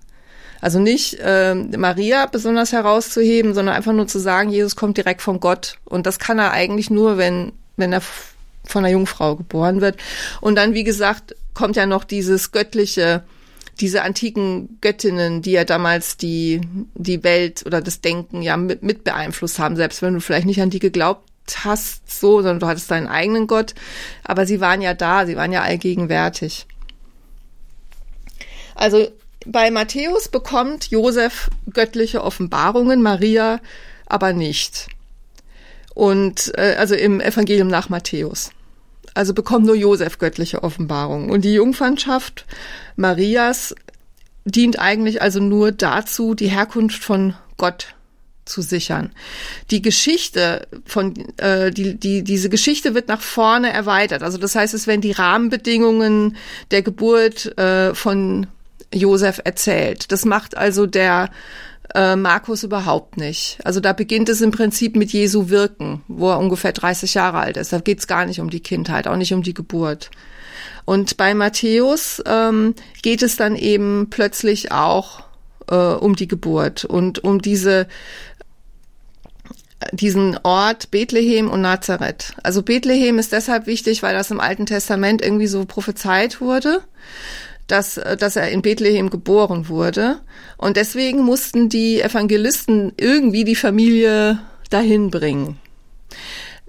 Also 0.60 0.78
nicht 0.78 1.18
äh, 1.20 1.54
Maria 1.54 2.26
besonders 2.26 2.72
herauszuheben, 2.72 3.54
sondern 3.54 3.74
einfach 3.74 3.92
nur 3.92 4.08
zu 4.08 4.18
sagen, 4.18 4.50
Jesus 4.50 4.76
kommt 4.76 4.96
direkt 4.96 5.22
von 5.22 5.40
Gott. 5.40 5.78
Und 5.84 6.06
das 6.06 6.18
kann 6.18 6.38
er 6.38 6.52
eigentlich 6.52 6.90
nur, 6.90 7.18
wenn, 7.18 7.52
wenn 7.76 7.92
er 7.92 8.00
von 8.00 8.84
einer 8.84 8.92
Jungfrau 8.92 9.36
geboren 9.36 9.80
wird. 9.80 9.96
Und 10.40 10.56
dann, 10.56 10.74
wie 10.74 10.84
gesagt, 10.84 11.36
kommt 11.54 11.76
ja 11.76 11.86
noch 11.86 12.04
dieses 12.04 12.52
göttliche 12.52 13.22
diese 13.80 14.02
antiken 14.02 14.78
Göttinnen, 14.80 15.42
die 15.42 15.52
ja 15.52 15.64
damals 15.64 16.16
die, 16.16 16.62
die 16.94 17.22
Welt 17.22 17.64
oder 17.66 17.82
das 17.82 18.00
Denken 18.00 18.42
ja 18.42 18.56
mit, 18.56 18.82
mit 18.82 19.04
beeinflusst 19.04 19.58
haben, 19.58 19.76
selbst 19.76 20.00
wenn 20.02 20.14
du 20.14 20.20
vielleicht 20.20 20.46
nicht 20.46 20.62
an 20.62 20.70
die 20.70 20.78
geglaubt 20.78 21.28
hast, 21.64 22.10
so, 22.10 22.36
sondern 22.36 22.60
du 22.60 22.66
hattest 22.66 22.90
deinen 22.90 23.06
eigenen 23.06 23.46
Gott. 23.46 23.74
Aber 24.24 24.46
sie 24.46 24.60
waren 24.60 24.80
ja 24.80 24.94
da, 24.94 25.26
sie 25.26 25.36
waren 25.36 25.52
ja 25.52 25.62
allgegenwärtig. 25.62 26.66
Also 28.74 29.08
bei 29.46 29.70
Matthäus 29.70 30.28
bekommt 30.28 30.90
Josef 30.90 31.50
göttliche 31.72 32.22
Offenbarungen, 32.22 33.02
Maria 33.02 33.60
aber 34.06 34.32
nicht. 34.32 34.88
Und 35.94 36.52
äh, 36.56 36.76
also 36.78 36.94
im 36.94 37.20
Evangelium 37.20 37.68
nach 37.68 37.88
Matthäus. 37.88 38.50
Also 39.14 39.32
bekommt 39.32 39.66
nur 39.66 39.76
Josef 39.76 40.18
göttliche 40.18 40.62
Offenbarung. 40.62 41.30
Und 41.30 41.44
die 41.44 41.54
Jungfernschaft 41.54 42.44
Marias 42.96 43.74
dient 44.44 44.78
eigentlich 44.78 45.22
also 45.22 45.40
nur 45.40 45.72
dazu, 45.72 46.34
die 46.34 46.48
Herkunft 46.48 47.02
von 47.02 47.34
Gott 47.56 47.94
zu 48.44 48.62
sichern. 48.62 49.10
Die 49.70 49.82
Geschichte 49.82 50.68
von 50.84 51.14
äh, 51.38 51.70
die, 51.70 51.96
die 51.96 52.22
diese 52.22 52.48
Geschichte 52.48 52.94
wird 52.94 53.08
nach 53.08 53.20
vorne 53.20 53.72
erweitert. 53.72 54.22
Also 54.22 54.38
das 54.38 54.54
heißt, 54.54 54.72
es 54.74 54.86
werden 54.86 55.00
die 55.00 55.12
Rahmenbedingungen 55.12 56.36
der 56.70 56.82
Geburt 56.82 57.58
äh, 57.58 57.94
von 57.94 58.46
Josef 58.92 59.40
erzählt. 59.44 60.12
Das 60.12 60.24
macht 60.24 60.56
also 60.56 60.86
der 60.86 61.30
äh, 61.94 62.16
Markus 62.16 62.62
überhaupt 62.62 63.16
nicht. 63.16 63.58
Also 63.64 63.80
da 63.80 63.92
beginnt 63.92 64.28
es 64.28 64.40
im 64.40 64.50
Prinzip 64.50 64.96
mit 64.96 65.12
Jesu 65.12 65.48
Wirken, 65.48 66.02
wo 66.08 66.30
er 66.30 66.38
ungefähr 66.38 66.72
30 66.72 67.14
Jahre 67.14 67.38
alt 67.38 67.56
ist. 67.56 67.72
Da 67.72 67.78
geht 67.78 68.00
es 68.00 68.06
gar 68.06 68.26
nicht 68.26 68.40
um 68.40 68.50
die 68.50 68.60
Kindheit, 68.60 69.06
auch 69.06 69.16
nicht 69.16 69.32
um 69.32 69.42
die 69.42 69.54
Geburt. 69.54 70.10
Und 70.84 71.16
bei 71.16 71.34
Matthäus 71.34 72.22
ähm, 72.26 72.74
geht 73.02 73.22
es 73.22 73.36
dann 73.36 73.56
eben 73.56 74.08
plötzlich 74.10 74.72
auch 74.72 75.24
äh, 75.68 75.74
um 75.74 76.16
die 76.16 76.28
Geburt 76.28 76.84
und 76.84 77.22
um 77.22 77.42
diese 77.42 77.86
diesen 79.92 80.38
Ort 80.42 80.90
Bethlehem 80.90 81.50
und 81.50 81.60
Nazareth. 81.60 82.32
Also 82.42 82.62
Bethlehem 82.62 83.18
ist 83.18 83.32
deshalb 83.32 83.66
wichtig, 83.66 84.02
weil 84.02 84.14
das 84.14 84.30
im 84.30 84.40
Alten 84.40 84.64
Testament 84.64 85.22
irgendwie 85.22 85.46
so 85.46 85.66
prophezeit 85.66 86.40
wurde 86.40 86.82
dass, 87.66 87.96
äh, 87.96 88.16
dass 88.16 88.36
er 88.36 88.50
in 88.50 88.62
Bethlehem 88.62 89.10
geboren 89.10 89.68
wurde. 89.68 90.20
Und 90.56 90.76
deswegen 90.76 91.20
mussten 91.20 91.68
die 91.68 92.00
Evangelisten 92.00 92.92
irgendwie 92.96 93.44
die 93.44 93.56
Familie 93.56 94.40
dahin 94.70 95.10
bringen. 95.10 95.58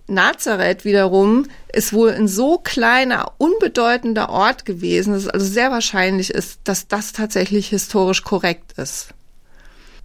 Nazareth 0.08 0.86
wiederum 0.86 1.48
ist 1.74 1.92
wohl 1.92 2.12
ein 2.12 2.28
so 2.28 2.58
kleiner, 2.58 3.34
unbedeutender 3.38 4.30
Ort 4.30 4.64
gewesen, 4.64 5.14
dass 5.14 5.24
es 5.24 5.30
also 5.30 5.46
sehr 5.46 5.70
wahrscheinlich 5.70 6.30
ist, 6.30 6.62
dass 6.64 6.88
das 6.88 7.12
tatsächlich 7.12 7.68
historisch 7.70 8.24
korrekt 8.24 8.74
ist. 8.78 9.10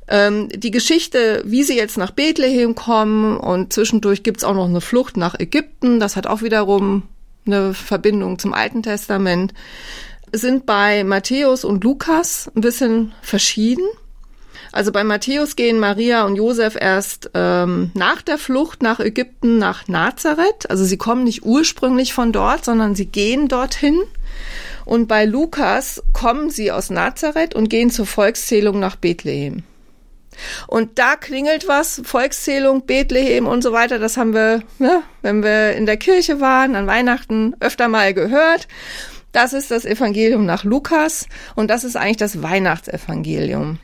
Ähm, 0.08 0.48
die 0.48 0.72
Geschichte, 0.72 1.42
wie 1.46 1.62
sie 1.62 1.76
jetzt 1.76 1.96
nach 1.96 2.10
Bethlehem 2.10 2.74
kommen 2.74 3.36
und 3.36 3.72
zwischendurch 3.72 4.24
gibt's 4.24 4.42
auch 4.42 4.54
noch 4.54 4.68
eine 4.68 4.80
Flucht 4.80 5.16
nach 5.16 5.38
Ägypten, 5.38 6.00
das 6.00 6.16
hat 6.16 6.26
auch 6.26 6.42
wiederum 6.42 7.04
eine 7.46 7.72
Verbindung 7.72 8.38
zum 8.38 8.52
Alten 8.54 8.82
Testament, 8.82 9.54
sind 10.32 10.66
bei 10.66 11.04
Matthäus 11.04 11.64
und 11.64 11.84
Lukas 11.84 12.50
ein 12.54 12.60
bisschen 12.60 13.12
verschieden. 13.22 13.84
Also 14.72 14.90
bei 14.90 15.04
Matthäus 15.04 15.54
gehen 15.54 15.78
Maria 15.78 16.24
und 16.24 16.36
Josef 16.36 16.76
erst 16.80 17.30
ähm, 17.34 17.90
nach 17.94 18.22
der 18.22 18.38
Flucht 18.38 18.82
nach 18.82 19.00
Ägypten 19.00 19.58
nach 19.58 19.86
Nazareth. 19.86 20.70
Also 20.70 20.84
sie 20.84 20.96
kommen 20.96 21.24
nicht 21.24 21.44
ursprünglich 21.44 22.14
von 22.14 22.32
dort, 22.32 22.64
sondern 22.64 22.94
sie 22.94 23.06
gehen 23.06 23.48
dorthin. 23.48 24.00
Und 24.86 25.08
bei 25.08 25.26
Lukas 25.26 26.02
kommen 26.14 26.50
sie 26.50 26.72
aus 26.72 26.88
Nazareth 26.88 27.54
und 27.54 27.68
gehen 27.68 27.90
zur 27.90 28.06
Volkszählung 28.06 28.80
nach 28.80 28.96
Bethlehem. 28.96 29.62
Und 30.66 30.98
da 30.98 31.16
klingelt 31.16 31.68
was, 31.68 32.00
Volkszählung, 32.04 32.86
Bethlehem 32.86 33.46
und 33.46 33.62
so 33.62 33.72
weiter, 33.72 33.98
das 33.98 34.16
haben 34.16 34.32
wir, 34.32 34.62
ne, 34.78 35.02
wenn 35.20 35.42
wir 35.42 35.72
in 35.72 35.84
der 35.84 35.98
Kirche 35.98 36.40
waren, 36.40 36.74
an 36.74 36.86
Weihnachten 36.86 37.54
öfter 37.60 37.88
mal 37.88 38.14
gehört. 38.14 38.66
Das 39.32 39.54
ist 39.54 39.70
das 39.70 39.84
Evangelium 39.84 40.44
nach 40.44 40.64
Lukas 40.64 41.26
und 41.54 41.68
das 41.68 41.84
ist 41.84 41.96
eigentlich 41.96 42.18
das 42.18 42.42
Weihnachtsevangelium. 42.42 43.78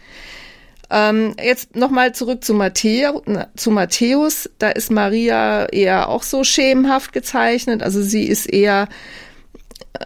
Ähm, 0.91 1.35
jetzt 1.43 1.77
nochmal 1.77 2.15
zurück 2.15 2.45
zu, 2.45 2.55
Matthäus, 2.55 3.23
zu 3.57 3.71
Matthäus. 3.71 4.49
Da 4.59 4.71
ist 4.71 4.91
Maria 4.91 5.67
eher 5.67 6.09
auch 6.09 6.23
so 6.23 6.45
schemenhaft 6.45 7.13
gezeichnet. 7.13 7.83
Also 7.83 8.03
sie 8.03 8.25
ist 8.25 8.47
eher, 8.47 8.89
äh, 9.93 10.05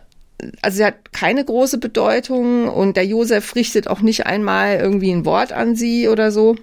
also 0.60 0.78
sie 0.78 0.84
hat 0.84 1.12
keine 1.12 1.44
große 1.44 1.78
Bedeutung 1.78 2.68
und 2.68 2.96
der 2.96 3.06
Josef 3.06 3.54
richtet 3.54 3.86
auch 3.86 4.00
nicht 4.00 4.26
einmal 4.26 4.78
irgendwie 4.78 5.12
ein 5.12 5.24
Wort 5.24 5.52
an 5.52 5.76
sie 5.76 6.08
oder 6.08 6.32
so. 6.32 6.56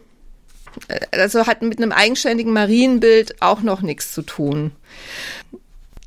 Äh, 0.90 1.00
also 1.12 1.48
hat 1.48 1.62
mit 1.62 1.78
einem 1.78 1.94
eigenständigen 1.94 2.52
Marienbild 2.52 3.42
auch 3.42 3.62
noch 3.62 3.82
nichts 3.82 4.12
zu 4.12 4.22
tun. 4.22 4.72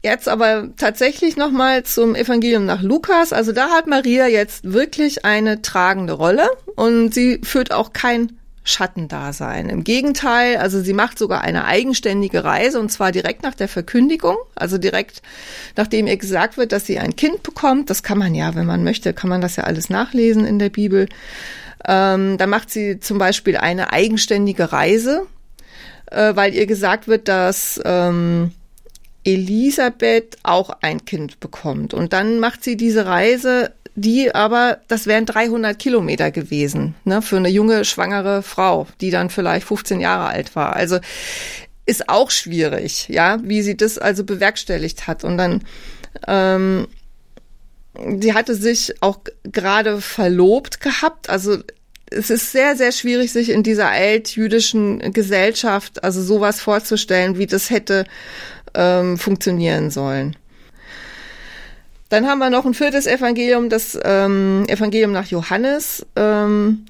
Jetzt 0.04 0.28
aber 0.28 0.70
tatsächlich 0.76 1.36
nochmal 1.36 1.84
zum 1.84 2.16
Evangelium 2.16 2.66
nach 2.66 2.82
Lukas. 2.82 3.32
Also 3.32 3.52
da 3.52 3.70
hat 3.70 3.86
Maria 3.86 4.26
jetzt 4.26 4.72
wirklich 4.72 5.24
eine 5.24 5.62
tragende 5.62 6.14
Rolle 6.14 6.48
und 6.74 7.14
sie 7.14 7.40
führt 7.44 7.72
auch 7.72 7.92
kein 7.92 8.32
Schattendasein. 8.64 9.68
Im 9.68 9.84
Gegenteil, 9.84 10.56
also 10.56 10.80
sie 10.80 10.92
macht 10.92 11.18
sogar 11.18 11.42
eine 11.42 11.64
eigenständige 11.64 12.44
Reise 12.44 12.80
und 12.80 12.90
zwar 12.90 13.12
direkt 13.12 13.42
nach 13.42 13.54
der 13.54 13.68
Verkündigung, 13.68 14.36
also 14.54 14.78
direkt 14.78 15.22
nachdem 15.76 16.06
ihr 16.06 16.16
gesagt 16.16 16.56
wird, 16.56 16.72
dass 16.72 16.86
sie 16.86 16.98
ein 16.98 17.14
Kind 17.16 17.42
bekommt. 17.42 17.88
Das 17.88 18.02
kann 18.02 18.18
man 18.18 18.34
ja, 18.34 18.54
wenn 18.56 18.66
man 18.66 18.84
möchte, 18.84 19.12
kann 19.14 19.30
man 19.30 19.40
das 19.40 19.56
ja 19.56 19.64
alles 19.64 19.88
nachlesen 19.88 20.44
in 20.44 20.58
der 20.58 20.70
Bibel. 20.70 21.08
Ähm, 21.86 22.38
da 22.38 22.46
macht 22.46 22.70
sie 22.70 23.00
zum 23.00 23.18
Beispiel 23.18 23.56
eine 23.56 23.92
eigenständige 23.92 24.72
Reise, 24.72 25.26
äh, 26.10 26.36
weil 26.36 26.54
ihr 26.54 26.66
gesagt 26.66 27.08
wird, 27.08 27.26
dass 27.26 27.80
ähm, 27.84 28.52
Elisabeth 29.24 30.38
auch 30.42 30.70
ein 30.80 31.04
Kind 31.04 31.40
bekommt. 31.40 31.94
Und 31.94 32.12
dann 32.12 32.38
macht 32.38 32.64
sie 32.64 32.76
diese 32.76 33.06
Reise, 33.06 33.72
die 33.94 34.34
aber, 34.34 34.78
das 34.88 35.06
wären 35.06 35.26
300 35.26 35.78
Kilometer 35.78 36.30
gewesen, 36.30 36.94
ne, 37.04 37.22
für 37.22 37.36
eine 37.36 37.50
junge, 37.50 37.84
schwangere 37.84 38.42
Frau, 38.42 38.86
die 39.00 39.10
dann 39.10 39.30
vielleicht 39.30 39.66
15 39.66 40.00
Jahre 40.00 40.26
alt 40.26 40.56
war. 40.56 40.74
Also 40.74 40.98
ist 41.84 42.08
auch 42.08 42.30
schwierig, 42.30 43.08
ja, 43.08 43.38
wie 43.42 43.62
sie 43.62 43.76
das 43.76 43.98
also 43.98 44.24
bewerkstelligt 44.24 45.06
hat. 45.06 45.24
Und 45.24 45.36
dann, 45.36 45.62
ähm, 46.26 46.88
sie 48.18 48.34
hatte 48.34 48.54
sich 48.54 48.94
auch 49.02 49.18
gerade 49.44 50.00
verlobt 50.00 50.80
gehabt, 50.80 51.28
also 51.28 51.58
es 52.14 52.30
ist 52.30 52.52
sehr, 52.52 52.76
sehr 52.76 52.92
schwierig, 52.92 53.32
sich 53.32 53.50
in 53.50 53.62
dieser 53.62 53.88
altjüdischen 53.88 55.12
Gesellschaft 55.12 56.04
also 56.04 56.22
sowas 56.22 56.60
vorzustellen, 56.60 57.38
wie 57.38 57.46
das 57.46 57.70
hätte 57.70 58.04
ähm, 58.74 59.18
funktionieren 59.18 59.90
sollen. 59.90 60.36
Dann 62.08 62.26
haben 62.26 62.40
wir 62.40 62.50
noch 62.50 62.66
ein 62.66 62.74
viertes 62.74 63.06
Evangelium, 63.06 63.70
das 63.70 63.98
ähm, 64.04 64.64
Evangelium 64.68 65.12
nach 65.12 65.26
Johannes. 65.26 66.04
Ähm, 66.14 66.84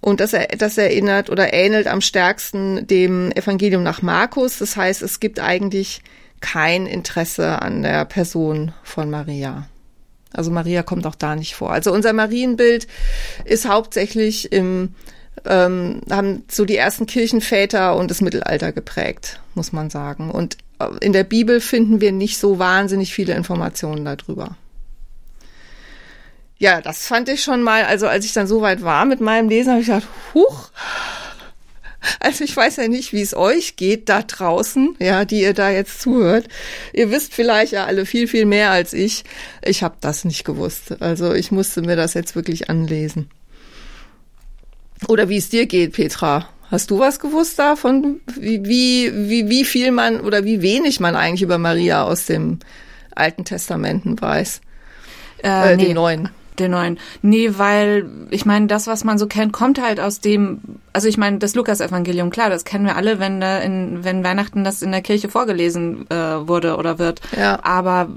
und 0.00 0.20
das, 0.20 0.34
das 0.58 0.78
erinnert 0.78 1.30
oder 1.30 1.52
ähnelt 1.52 1.86
am 1.86 2.00
stärksten 2.00 2.86
dem 2.86 3.30
Evangelium 3.32 3.82
nach 3.82 4.02
Markus. 4.02 4.58
Das 4.58 4.76
heißt, 4.76 5.02
es 5.02 5.20
gibt 5.20 5.40
eigentlich 5.40 6.02
kein 6.40 6.86
Interesse 6.86 7.62
an 7.62 7.82
der 7.82 8.04
Person 8.04 8.72
von 8.82 9.10
Maria. 9.10 9.68
Also 10.32 10.50
Maria 10.50 10.82
kommt 10.82 11.06
auch 11.06 11.14
da 11.14 11.36
nicht 11.36 11.54
vor. 11.54 11.72
Also 11.72 11.92
unser 11.92 12.12
Marienbild 12.12 12.86
ist 13.44 13.68
hauptsächlich 13.68 14.52
im, 14.52 14.94
ähm, 15.44 16.00
haben 16.10 16.44
so 16.48 16.64
die 16.64 16.76
ersten 16.76 17.06
Kirchenväter 17.06 17.96
und 17.96 18.10
das 18.10 18.20
Mittelalter 18.20 18.72
geprägt, 18.72 19.40
muss 19.54 19.72
man 19.72 19.90
sagen. 19.90 20.30
Und 20.30 20.56
in 21.00 21.12
der 21.12 21.24
Bibel 21.24 21.60
finden 21.60 22.00
wir 22.00 22.12
nicht 22.12 22.38
so 22.38 22.58
wahnsinnig 22.58 23.12
viele 23.12 23.34
Informationen 23.34 24.04
darüber. 24.04 24.56
Ja, 26.58 26.80
das 26.80 27.06
fand 27.06 27.28
ich 27.28 27.42
schon 27.42 27.62
mal, 27.62 27.84
also 27.84 28.06
als 28.06 28.24
ich 28.24 28.32
dann 28.32 28.46
so 28.46 28.60
weit 28.60 28.82
war 28.82 29.04
mit 29.04 29.20
meinem 29.20 29.48
Lesen, 29.48 29.72
habe 29.72 29.80
ich 29.80 29.88
gedacht, 29.88 30.06
huch, 30.32 30.70
also 32.20 32.44
ich 32.44 32.56
weiß 32.56 32.76
ja 32.76 32.88
nicht, 32.88 33.12
wie 33.12 33.20
es 33.20 33.34
euch 33.34 33.76
geht 33.76 34.08
da 34.08 34.22
draußen, 34.22 34.96
ja, 34.98 35.24
die 35.24 35.40
ihr 35.40 35.54
da 35.54 35.70
jetzt 35.70 36.00
zuhört. 36.00 36.48
Ihr 36.92 37.10
wisst 37.10 37.34
vielleicht 37.34 37.72
ja 37.72 37.86
alle 37.86 38.06
viel, 38.06 38.28
viel 38.28 38.44
mehr 38.44 38.70
als 38.70 38.92
ich. 38.92 39.24
Ich 39.62 39.82
habe 39.82 39.96
das 40.00 40.24
nicht 40.24 40.44
gewusst. 40.44 41.00
Also 41.00 41.32
ich 41.32 41.50
musste 41.50 41.82
mir 41.82 41.96
das 41.96 42.14
jetzt 42.14 42.34
wirklich 42.34 42.70
anlesen. 42.70 43.30
Oder 45.08 45.28
wie 45.28 45.36
es 45.36 45.48
dir 45.48 45.66
geht, 45.66 45.92
Petra. 45.92 46.48
Hast 46.72 46.90
du 46.90 46.98
was 46.98 47.20
gewusst 47.20 47.58
davon, 47.58 48.22
wie, 48.40 48.64
wie, 48.64 49.12
wie, 49.28 49.50
wie 49.50 49.64
viel 49.66 49.90
man 49.90 50.20
oder 50.20 50.46
wie 50.46 50.62
wenig 50.62 51.00
man 51.00 51.16
eigentlich 51.16 51.42
über 51.42 51.58
Maria 51.58 52.02
aus 52.02 52.24
dem 52.24 52.60
Alten 53.14 53.44
Testamenten 53.44 54.18
weiß? 54.18 54.62
Äh, 55.44 55.74
äh 55.74 55.76
nee. 55.76 55.84
Den 55.84 55.94
neuen. 55.96 56.30
Den 56.58 56.70
neuen. 56.70 56.98
Nee, 57.20 57.50
weil 57.58 58.08
ich 58.30 58.46
meine, 58.46 58.68
das, 58.68 58.86
was 58.86 59.04
man 59.04 59.18
so 59.18 59.26
kennt, 59.26 59.52
kommt 59.52 59.82
halt 59.82 60.00
aus 60.00 60.20
dem, 60.20 60.62
also 60.94 61.08
ich 61.08 61.18
meine, 61.18 61.36
das 61.36 61.54
Lukas-Evangelium, 61.54 62.30
klar, 62.30 62.48
das 62.48 62.64
kennen 62.64 62.86
wir 62.86 62.96
alle, 62.96 63.18
wenn 63.18 63.42
da 63.42 63.58
in, 63.58 64.02
wenn 64.02 64.24
Weihnachten 64.24 64.64
das 64.64 64.80
in 64.80 64.92
der 64.92 65.02
Kirche 65.02 65.28
vorgelesen 65.28 66.10
äh, 66.10 66.14
wurde 66.48 66.76
oder 66.78 66.98
wird. 66.98 67.20
Ja. 67.36 67.62
Aber 67.62 68.08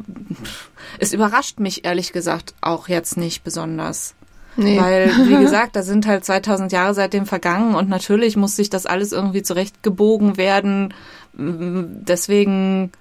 es 0.97 1.11
überrascht 1.11 1.59
mich 1.59 1.83
ehrlich 1.83 2.13
gesagt 2.13 2.53
auch 2.61 2.87
jetzt 2.87 3.17
nicht 3.17 3.43
besonders. 3.43 4.15
Nee. 4.57 4.79
Weil, 4.79 5.11
wie 5.27 5.37
gesagt, 5.43 5.75
da 5.75 5.83
sind 5.83 6.07
halt 6.07 6.25
2000 6.25 6.71
Jahre 6.71 6.93
seitdem 6.93 7.25
vergangen 7.25 7.75
und 7.75 7.89
natürlich 7.89 8.37
muss 8.37 8.55
sich 8.55 8.69
das 8.69 8.85
alles 8.85 9.11
irgendwie 9.11 9.43
zurechtgebogen 9.43 10.37
werden. 10.37 10.93
Deswegen, 11.33 12.91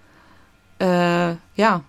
äh, 0.80 1.34
ja. 1.56 1.82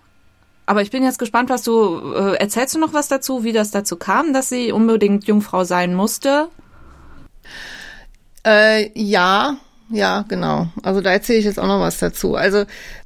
Aber 0.68 0.82
ich 0.82 0.90
bin 0.90 1.04
jetzt 1.04 1.18
gespannt, 1.18 1.48
was 1.48 1.62
du, 1.62 2.12
äh, 2.12 2.36
erzählst 2.36 2.74
du 2.74 2.80
noch 2.80 2.92
was 2.92 3.08
dazu, 3.08 3.44
wie 3.44 3.52
das 3.52 3.70
dazu 3.70 3.96
kam, 3.96 4.32
dass 4.32 4.48
sie 4.48 4.72
unbedingt 4.72 5.26
Jungfrau 5.26 5.64
sein 5.64 5.94
musste? 5.94 6.48
Äh, 8.44 8.90
ja, 8.94 9.56
ja, 9.90 10.24
genau. 10.28 10.66
Also 10.82 11.00
da 11.00 11.12
erzähle 11.12 11.38
ich 11.38 11.44
jetzt 11.44 11.60
auch 11.60 11.68
noch 11.68 11.80
was 11.80 11.98
dazu. 11.98 12.34
Also 12.34 12.64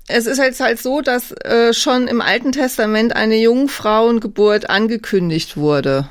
es 0.08 0.26
ist 0.26 0.38
jetzt 0.38 0.60
halt 0.60 0.78
so, 0.78 1.02
dass 1.02 1.32
äh, 1.32 1.74
schon 1.74 2.08
im 2.08 2.22
Alten 2.22 2.52
Testament 2.52 3.14
eine 3.14 3.36
Jungfrauengeburt 3.36 4.70
angekündigt 4.70 5.58
wurde 5.58 6.08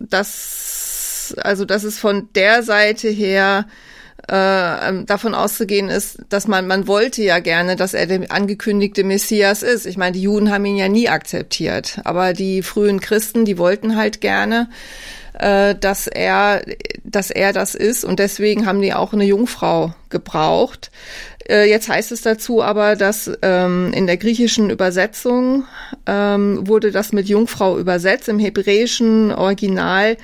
das, 0.00 1.34
also 1.38 1.64
dass 1.64 1.84
es 1.84 1.98
von 1.98 2.28
der 2.34 2.62
Seite 2.62 3.08
her 3.08 3.66
äh, 4.30 4.88
ähm, 4.88 5.06
davon 5.06 5.34
auszugehen 5.34 5.90
ist, 5.90 6.18
dass 6.30 6.48
man, 6.48 6.66
man 6.66 6.86
wollte 6.86 7.22
ja 7.22 7.40
gerne, 7.40 7.76
dass 7.76 7.92
er 7.92 8.06
der 8.06 8.32
angekündigte 8.32 9.04
Messias 9.04 9.62
ist. 9.62 9.84
Ich 9.84 9.98
meine, 9.98 10.12
die 10.12 10.22
Juden 10.22 10.50
haben 10.50 10.64
ihn 10.64 10.76
ja 10.76 10.88
nie 10.88 11.10
akzeptiert, 11.10 12.00
aber 12.04 12.32
die 12.32 12.62
frühen 12.62 13.00
Christen, 13.00 13.44
die 13.44 13.58
wollten 13.58 13.96
halt 13.96 14.22
gerne, 14.22 14.70
äh, 15.34 15.74
dass 15.74 16.06
er, 16.06 16.62
dass 17.02 17.30
er 17.30 17.52
das 17.52 17.74
ist 17.74 18.04
und 18.04 18.18
deswegen 18.18 18.66
haben 18.66 18.80
die 18.80 18.94
auch 18.94 19.12
eine 19.12 19.24
Jungfrau 19.24 19.94
gebraucht. 20.08 20.90
Äh, 21.48 21.68
jetzt 21.68 21.88
heißt 21.88 22.12
es 22.12 22.22
dazu 22.22 22.62
aber, 22.62 22.96
dass 22.96 23.30
ähm, 23.42 23.92
in 23.92 24.06
der 24.06 24.16
griechischen 24.16 24.70
Übersetzung 24.70 25.64
ähm, 26.06 26.66
wurde 26.66 26.90
das 26.90 27.12
mit 27.12 27.28
Jungfrau 27.28 27.78
übersetzt. 27.78 28.28
Im 28.28 28.38
hebräischen 28.38 29.32
Original 29.32 30.16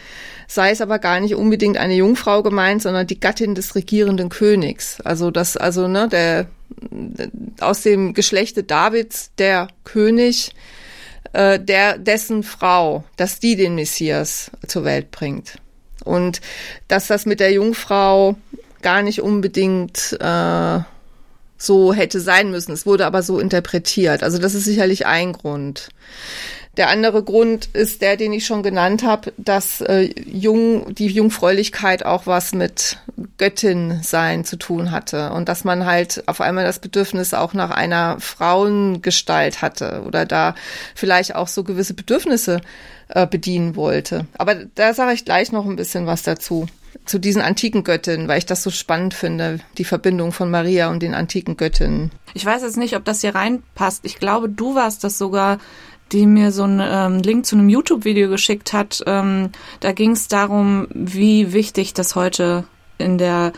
sei 0.46 0.70
es 0.70 0.80
aber 0.80 0.98
gar 0.98 1.20
nicht 1.20 1.34
unbedingt 1.34 1.76
eine 1.76 1.94
Jungfrau 1.94 2.42
gemeint, 2.42 2.82
sondern 2.82 3.06
die 3.06 3.20
Gattin 3.20 3.54
des 3.54 3.74
regierenden 3.74 4.30
Königs. 4.30 5.00
Also 5.02 5.30
das, 5.30 5.56
also 5.56 5.86
ne, 5.86 6.08
der 6.08 6.46
aus 7.60 7.82
dem 7.82 8.14
Geschlechte 8.14 8.62
Davids 8.62 9.30
der 9.38 9.68
König 9.84 10.52
äh, 11.32 11.58
der 11.58 11.98
dessen 11.98 12.42
Frau, 12.42 13.04
dass 13.16 13.40
die 13.40 13.56
den 13.56 13.74
Messias 13.74 14.50
zur 14.66 14.84
Welt 14.84 15.10
bringt. 15.10 15.56
Und 16.04 16.40
dass 16.88 17.06
das 17.06 17.26
mit 17.26 17.40
der 17.40 17.52
Jungfrau 17.52 18.36
gar 18.82 19.02
nicht 19.02 19.20
unbedingt 19.20 20.16
äh, 20.20 20.78
so 21.58 21.92
hätte 21.92 22.20
sein 22.20 22.50
müssen. 22.50 22.72
Es 22.72 22.86
wurde 22.86 23.06
aber 23.06 23.22
so 23.22 23.38
interpretiert. 23.38 24.22
Also 24.22 24.38
das 24.38 24.54
ist 24.54 24.64
sicherlich 24.64 25.06
ein 25.06 25.32
Grund. 25.32 25.90
Der 26.76 26.88
andere 26.88 27.24
Grund 27.24 27.66
ist 27.72 28.00
der, 28.00 28.16
den 28.16 28.32
ich 28.32 28.46
schon 28.46 28.62
genannt 28.62 29.02
habe, 29.02 29.32
dass 29.36 29.80
äh, 29.80 30.08
jung, 30.24 30.94
die 30.94 31.08
Jungfräulichkeit 31.08 32.06
auch 32.06 32.26
was 32.26 32.52
mit 32.52 32.98
Göttin 33.38 34.00
sein 34.02 34.44
zu 34.44 34.56
tun 34.56 34.92
hatte 34.92 35.32
und 35.32 35.48
dass 35.48 35.64
man 35.64 35.84
halt 35.84 36.22
auf 36.26 36.40
einmal 36.40 36.64
das 36.64 36.78
Bedürfnis 36.78 37.34
auch 37.34 37.54
nach 37.54 37.70
einer 37.70 38.20
Frauengestalt 38.20 39.62
hatte 39.62 40.02
oder 40.06 40.26
da 40.26 40.54
vielleicht 40.94 41.34
auch 41.34 41.48
so 41.48 41.64
gewisse 41.64 41.94
Bedürfnisse 41.94 42.60
äh, 43.08 43.26
bedienen 43.26 43.74
wollte. 43.74 44.26
Aber 44.38 44.54
da 44.54 44.94
sage 44.94 45.14
ich 45.14 45.24
gleich 45.24 45.50
noch 45.50 45.66
ein 45.66 45.76
bisschen 45.76 46.06
was 46.06 46.22
dazu 46.22 46.66
zu 47.04 47.18
diesen 47.18 47.42
antiken 47.42 47.82
Göttinnen, 47.82 48.28
weil 48.28 48.38
ich 48.38 48.46
das 48.46 48.62
so 48.62 48.70
spannend 48.70 49.14
finde, 49.14 49.60
die 49.78 49.84
Verbindung 49.84 50.32
von 50.32 50.50
Maria 50.50 50.90
und 50.90 51.02
den 51.02 51.14
antiken 51.14 51.56
Göttinnen. 51.56 52.10
Ich 52.34 52.44
weiß 52.44 52.62
jetzt 52.62 52.76
nicht, 52.76 52.94
ob 52.94 53.04
das 53.04 53.22
hier 53.22 53.34
reinpasst. 53.34 54.04
Ich 54.04 54.18
glaube, 54.18 54.48
du 54.48 54.74
warst 54.74 55.02
das 55.02 55.18
sogar, 55.18 55.58
die 56.12 56.26
mir 56.26 56.52
so 56.52 56.64
einen 56.64 56.80
ähm, 56.82 57.22
Link 57.22 57.46
zu 57.46 57.56
einem 57.56 57.68
YouTube-Video 57.68 58.28
geschickt 58.28 58.72
hat. 58.72 59.02
Ähm, 59.06 59.50
da 59.80 59.92
ging 59.92 60.12
es 60.12 60.28
darum, 60.28 60.88
wie 60.90 61.52
wichtig 61.52 61.94
das 61.94 62.14
heute 62.14 62.64
in 62.98 63.18
der 63.18 63.52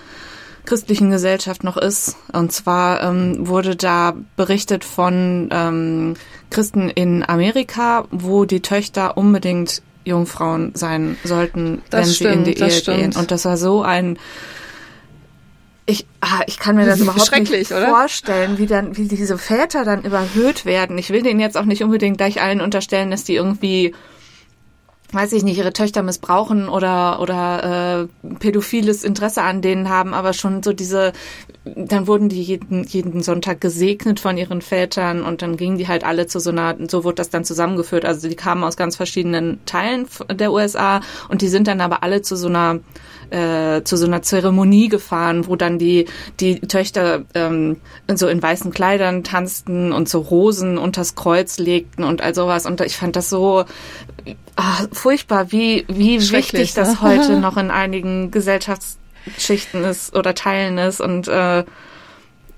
christlichen 0.64 1.10
Gesellschaft 1.10 1.64
noch 1.64 1.76
ist. 1.76 2.16
Und 2.32 2.52
zwar 2.52 3.02
ähm, 3.02 3.48
wurde 3.48 3.76
da 3.76 4.14
berichtet 4.36 4.84
von 4.84 5.48
ähm, 5.50 6.14
Christen 6.50 6.88
in 6.88 7.28
Amerika, 7.28 8.06
wo 8.10 8.44
die 8.44 8.60
Töchter 8.60 9.16
unbedingt 9.16 9.82
Jungfrauen 10.04 10.72
sein 10.74 11.16
sollten, 11.24 11.82
das 11.90 12.06
wenn 12.06 12.14
stimmt, 12.14 12.32
sie 12.32 12.38
in 12.38 12.44
die 12.44 12.62
Ehe 12.62 12.70
stimmt. 12.70 12.98
gehen. 12.98 13.16
Und 13.16 13.30
das 13.30 13.44
war 13.44 13.56
so 13.56 13.82
ein 13.82 14.18
ich, 15.84 16.06
ah, 16.20 16.42
ich 16.46 16.58
kann 16.58 16.76
mir 16.76 16.86
das 16.86 17.00
überhaupt 17.00 17.50
nicht 17.50 17.72
oder? 17.72 17.88
vorstellen, 17.88 18.58
wie 18.58 18.66
dann, 18.66 18.96
wie 18.96 19.08
diese 19.08 19.36
Väter 19.36 19.84
dann 19.84 20.02
überhöht 20.04 20.64
werden. 20.64 20.96
Ich 20.96 21.10
will 21.10 21.22
denen 21.22 21.40
jetzt 21.40 21.56
auch 21.56 21.64
nicht 21.64 21.82
unbedingt 21.82 22.18
gleich 22.18 22.40
allen 22.40 22.60
unterstellen, 22.60 23.10
dass 23.10 23.24
die 23.24 23.34
irgendwie, 23.34 23.92
weiß 25.10 25.32
ich 25.32 25.42
nicht, 25.42 25.58
ihre 25.58 25.72
Töchter 25.72 26.04
missbrauchen 26.04 26.68
oder 26.68 27.20
oder 27.20 28.08
äh, 28.22 28.34
pädophiles 28.38 29.02
Interesse 29.02 29.42
an 29.42 29.60
denen 29.60 29.88
haben, 29.88 30.14
aber 30.14 30.34
schon 30.34 30.62
so 30.62 30.72
diese, 30.72 31.12
dann 31.64 32.06
wurden 32.06 32.28
die 32.28 32.42
jeden 32.42 32.84
jeden 32.84 33.20
Sonntag 33.20 33.60
gesegnet 33.60 34.20
von 34.20 34.38
ihren 34.38 34.62
Vätern 34.62 35.24
und 35.24 35.42
dann 35.42 35.56
gingen 35.56 35.78
die 35.78 35.88
halt 35.88 36.04
alle 36.04 36.28
zu 36.28 36.38
so 36.38 36.50
einer, 36.50 36.76
so 36.88 37.02
wurde 37.02 37.16
das 37.16 37.30
dann 37.30 37.44
zusammengeführt. 37.44 38.04
Also 38.04 38.28
die 38.28 38.36
kamen 38.36 38.62
aus 38.62 38.76
ganz 38.76 38.94
verschiedenen 38.94 39.58
Teilen 39.66 40.06
der 40.30 40.52
USA 40.52 41.00
und 41.28 41.42
die 41.42 41.48
sind 41.48 41.66
dann 41.66 41.80
aber 41.80 42.04
alle 42.04 42.22
zu 42.22 42.36
so 42.36 42.46
einer 42.46 42.78
äh, 43.32 43.82
zu 43.84 43.96
so 43.96 44.06
einer 44.06 44.22
Zeremonie 44.22 44.88
gefahren, 44.88 45.46
wo 45.46 45.56
dann 45.56 45.78
die 45.78 46.06
die 46.38 46.60
Töchter 46.60 47.22
ähm, 47.34 47.78
so 48.14 48.28
in 48.28 48.42
weißen 48.42 48.72
Kleidern 48.72 49.24
tanzten 49.24 49.92
und 49.92 50.08
so 50.08 50.20
Rosen 50.20 50.78
unters 50.78 51.14
Kreuz 51.14 51.58
legten 51.58 52.04
und 52.04 52.20
all 52.20 52.34
sowas. 52.34 52.66
Und 52.66 52.80
ich 52.82 52.96
fand 52.96 53.16
das 53.16 53.30
so 53.30 53.64
ah, 54.56 54.86
furchtbar, 54.92 55.50
wie 55.50 55.84
wie 55.88 56.20
wichtig 56.30 56.74
das 56.74 56.88
ne? 56.88 57.00
heute 57.02 57.40
noch 57.40 57.56
in 57.56 57.70
einigen 57.70 58.30
Gesellschaftsschichten 58.30 59.82
ist 59.84 60.14
oder 60.14 60.34
Teilen 60.34 60.78
ist 60.78 61.00
und 61.00 61.28
äh, 61.28 61.64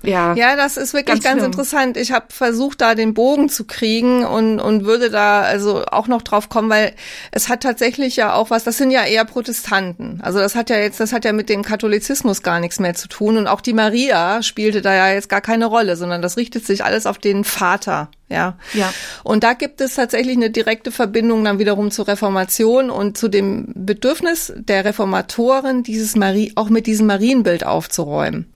ja. 0.05 0.33
Ja, 0.35 0.55
das 0.55 0.77
ist 0.77 0.93
wirklich 0.93 1.21
Ganz 1.21 1.23
ganz, 1.23 1.43
interessant. 1.43 1.97
Ich 1.97 2.11
habe 2.11 2.27
versucht, 2.29 2.81
da 2.81 2.95
den 2.95 3.13
Bogen 3.13 3.49
zu 3.49 3.65
kriegen 3.65 4.25
und, 4.25 4.59
und 4.59 4.85
würde 4.85 5.09
da 5.09 5.41
also 5.41 5.85
auch 5.85 6.07
noch 6.07 6.21
drauf 6.21 6.49
kommen, 6.49 6.69
weil 6.69 6.93
es 7.31 7.49
hat 7.49 7.61
tatsächlich 7.61 8.15
ja 8.15 8.33
auch 8.33 8.49
was, 8.49 8.63
das 8.63 8.77
sind 8.77 8.91
ja 8.91 9.03
eher 9.03 9.25
Protestanten. 9.25 10.19
Also 10.21 10.39
das 10.39 10.55
hat 10.55 10.69
ja 10.69 10.77
jetzt, 10.77 10.99
das 10.99 11.13
hat 11.13 11.25
ja 11.25 11.33
mit 11.33 11.49
dem 11.49 11.63
Katholizismus 11.63 12.43
gar 12.43 12.59
nichts 12.59 12.79
mehr 12.79 12.93
zu 12.93 13.07
tun. 13.07 13.37
Und 13.37 13.47
auch 13.47 13.61
die 13.61 13.73
Maria 13.73 14.41
spielte 14.43 14.81
da 14.81 14.93
ja 14.93 15.13
jetzt 15.13 15.29
gar 15.29 15.41
keine 15.41 15.65
Rolle, 15.65 15.95
sondern 15.95 16.21
das 16.21 16.37
richtet 16.37 16.65
sich 16.65 16.83
alles 16.83 17.05
auf 17.05 17.17
den 17.17 17.43
Vater. 17.43 18.09
Ja. 18.29 18.57
Ja. 18.73 18.91
Und 19.23 19.43
da 19.43 19.53
gibt 19.53 19.81
es 19.81 19.95
tatsächlich 19.95 20.35
eine 20.35 20.49
direkte 20.49 20.91
Verbindung 20.91 21.43
dann 21.43 21.59
wiederum 21.59 21.91
zur 21.91 22.07
Reformation 22.07 22.89
und 22.89 23.17
zu 23.17 23.27
dem 23.27 23.71
Bedürfnis 23.75 24.53
der 24.55 24.85
Reformatoren, 24.85 25.83
dieses 25.83 26.15
Marie, 26.15 26.51
auch 26.55 26.69
mit 26.69 26.87
diesem 26.87 27.07
Marienbild 27.07 27.65
aufzuräumen. 27.65 28.54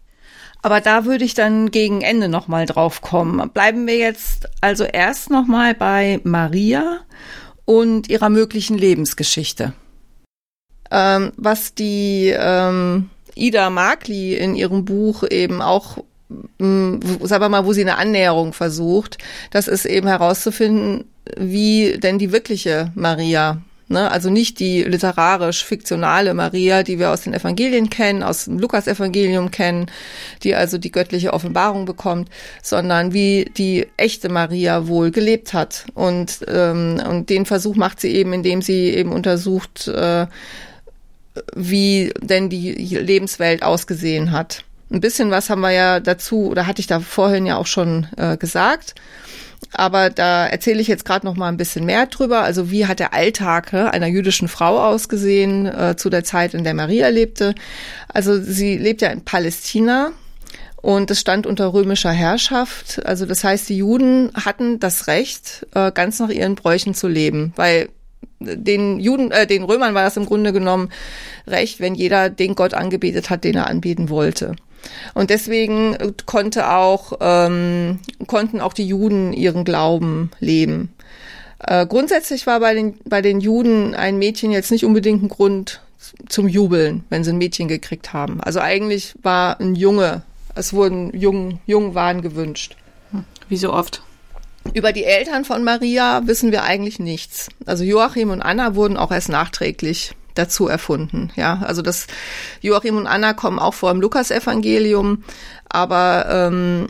Aber 0.62 0.82
da 0.82 1.06
würde 1.06 1.24
ich 1.24 1.34
dann 1.34 1.72
gegen 1.72 2.02
Ende 2.02 2.28
nochmal 2.28 2.66
drauf 2.66 3.02
kommen. 3.02 3.50
Bleiben 3.52 3.88
wir 3.88 3.98
jetzt 3.98 4.50
also 4.62 4.84
erst 4.84 5.30
nochmal 5.30 5.74
bei 5.74 6.20
Maria 6.24 7.00
und 7.66 8.10
ihrer 8.10 8.30
möglichen 8.30 8.78
Lebensgeschichte. 8.78 9.74
Ähm, 10.92 11.32
was 11.38 11.76
die 11.76 12.34
ähm, 12.36 13.10
Ida 13.36 13.70
Markli 13.70 14.36
in 14.36 14.56
ihrem 14.56 14.86
Buch 14.86 15.24
eben 15.30 15.62
auch 15.62 16.00
sagen 16.60 17.42
wir 17.42 17.50
mal, 17.50 17.66
wo 17.66 17.74
sie 17.74 17.82
eine 17.82 17.98
Annäherung 17.98 18.54
versucht, 18.54 19.18
das 19.50 19.68
ist 19.68 19.86
eben 19.86 20.08
herauszufinden, 20.08 21.06
wie 21.38 21.98
denn 21.98 22.20
die 22.20 22.32
wirkliche 22.32 22.92
Maria 22.94 23.62
Ne? 23.90 24.10
Also 24.12 24.30
nicht 24.30 24.60
die 24.60 24.84
literarisch-fiktionale 24.84 26.36
Maria, 26.36 26.84
die 26.84 27.00
wir 27.00 27.10
aus 27.10 27.22
den 27.22 27.34
Evangelien 27.34 27.90
kennen, 27.90 28.22
aus 28.22 28.46
dem 28.46 28.60
Lukas-Evangelium 28.60 29.50
kennen, 29.50 29.88
die 30.44 30.54
also 30.54 30.78
die 30.78 30.92
göttliche 30.92 31.34
Offenbarung 31.34 31.86
bekommt, 31.86 32.30
sondern 32.62 33.14
wie 33.14 33.52
die 33.58 33.88
echte 33.98 34.30
Maria 34.30 34.88
wohl 34.88 35.10
gelebt 35.10 35.54
hat. 35.54 35.86
Und, 35.96 36.46
ähm, 36.48 37.02
und 37.10 37.32
den 37.32 37.48
Versuch 37.48 37.76
macht 37.76 38.00
sie 38.00 38.10
eben, 38.10 38.32
indem 38.32 38.62
sie 38.62 38.90
eben 38.90 39.12
untersucht, 39.12 39.88
äh, 39.88 40.28
wie 41.56 42.14
denn 42.22 42.50
die 42.50 42.74
Lebenswelt 42.74 43.64
ausgesehen 43.64 44.32
hat. 44.32 44.64
Ein 44.92 45.02
bisschen 45.02 45.32
was 45.32 45.50
haben 45.50 45.62
wir 45.62 45.72
ja 45.72 46.00
dazu, 46.00 46.48
oder 46.48 46.68
hatte 46.68 46.80
ich 46.80 46.88
da 46.88 47.00
vorhin 47.00 47.48
ja 47.48 47.58
auch 47.58 47.68
schon 47.68 48.08
äh, 48.18 48.38
gesagt. 48.38 48.94
Aber 49.74 50.10
da 50.10 50.48
erzähle 50.48 50.82
ich 50.82 50.88
jetzt 50.88 51.06
gerade 51.06 51.26
noch 51.26 51.36
mal 51.36 51.50
ein 51.50 51.58
bisschen 51.58 51.86
mehr 51.86 52.06
drüber. 52.08 52.42
Also 52.42 52.72
wie 52.72 52.86
hat 52.86 53.00
der 53.00 53.14
Alltag 53.14 53.72
ne, 53.74 53.92
einer 53.94 54.08
jüdischen 54.08 54.48
Frau 54.48 54.80
ausgesehen 54.84 55.66
äh, 55.66 55.96
zu 55.96 56.10
der 56.10 56.24
Zeit, 56.24 56.54
in 56.54 56.64
der 56.64 56.74
Maria 56.74 57.10
lebte? 57.10 57.56
Also 58.08 58.42
sie 58.42 58.78
lebt 58.78 59.02
ja 59.02 59.10
in 59.10 59.24
Palästina 59.24 60.12
und 60.82 61.12
es 61.12 61.20
stand 61.20 61.46
unter 61.46 61.74
römischer 61.74 62.12
Herrschaft. 62.12 63.06
Also 63.06 63.26
das 63.26 63.44
heißt, 63.44 63.70
die 63.70 63.78
Juden 63.78 64.32
hatten 64.34 64.80
das 64.80 65.08
Recht, 65.08 65.68
äh, 65.76 65.92
ganz 65.92 66.20
nach 66.20 66.30
ihren 66.30 66.56
Bräuchen 66.56 66.94
zu 66.94 67.08
leben, 67.08 67.54
weil 67.56 67.90
den 68.40 69.00
Juden, 69.00 69.32
äh, 69.32 69.46
den 69.46 69.64
Römern 69.64 69.94
war 69.94 70.04
das 70.04 70.18
im 70.18 70.26
Grunde 70.26 70.54
genommen 70.54 70.90
recht, 71.46 71.80
wenn 71.80 71.96
jeder 71.96 72.30
den 72.30 72.56
Gott 72.56 72.74
angebetet 72.74 73.30
hat, 73.30 73.44
den 73.44 73.56
er 73.56 73.68
anbeten 73.68 74.10
wollte. 74.10 74.56
Und 75.14 75.30
deswegen 75.30 75.98
konnte 76.26 76.72
auch, 76.72 77.14
ähm, 77.20 78.00
konnten 78.28 78.62
auch 78.62 78.74
die 78.74 78.88
Juden 78.88 79.34
ihren 79.34 79.64
Glauben 79.64 80.32
leben. 80.40 80.94
Äh, 81.60 81.86
grundsätzlich 81.86 82.48
war 82.48 82.60
bei 82.60 82.74
den, 82.74 82.98
bei 83.06 83.22
den 83.22 83.42
Juden 83.42 83.94
ein 83.94 84.18
Mädchen 84.18 84.52
jetzt 84.52 84.72
nicht 84.72 84.86
unbedingt 84.86 85.24
ein 85.24 85.30
Grund 85.30 85.82
zum 86.28 86.48
Jubeln, 86.48 87.04
wenn 87.10 87.24
sie 87.24 87.32
ein 87.32 87.38
Mädchen 87.38 87.68
gekriegt 87.68 88.14
haben. 88.14 88.42
Also 88.42 88.60
eigentlich 88.60 89.14
war 89.22 89.60
ein 89.60 89.76
Junge, 89.76 90.24
es 90.56 90.74
wurden 90.74 91.18
Jungen, 91.18 91.60
Jungwahn 91.66 92.22
gewünscht. 92.22 92.76
Wie 93.50 93.58
so 93.58 93.74
oft. 93.74 94.02
Über 94.74 94.94
die 94.94 95.04
Eltern 95.04 95.46
von 95.46 95.64
Maria 95.64 96.22
wissen 96.26 96.52
wir 96.52 96.64
eigentlich 96.64 97.00
nichts. 97.00 97.50
Also 97.66 97.84
Joachim 97.84 98.30
und 98.30 98.42
Anna 98.42 98.76
wurden 98.76 98.98
auch 98.98 99.12
erst 99.12 99.30
nachträglich 99.30 100.12
dazu 100.40 100.68
erfunden. 100.68 101.32
Ja, 101.36 101.62
also 101.66 101.82
das 101.82 102.08
Joachim 102.62 102.98
und 102.98 103.08
Anna 103.08 103.34
kommen 103.34 103.60
auch 103.60 103.74
vor 103.74 103.92
im 103.92 104.02
Lukas-Evangelium, 104.02 105.24
aber 105.68 106.26
ähm, 106.30 106.88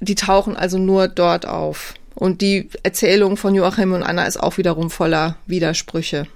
die 0.00 0.14
tauchen 0.14 0.56
also 0.56 0.78
nur 0.78 1.08
dort 1.08 1.46
auf. 1.46 1.94
Und 2.14 2.40
die 2.40 2.70
Erzählung 2.82 3.36
von 3.36 3.54
Joachim 3.54 3.92
und 3.92 4.02
Anna 4.02 4.24
ist 4.24 4.42
auch 4.42 4.56
wiederum 4.56 4.90
voller 4.90 5.36
Widersprüche. 5.46 6.26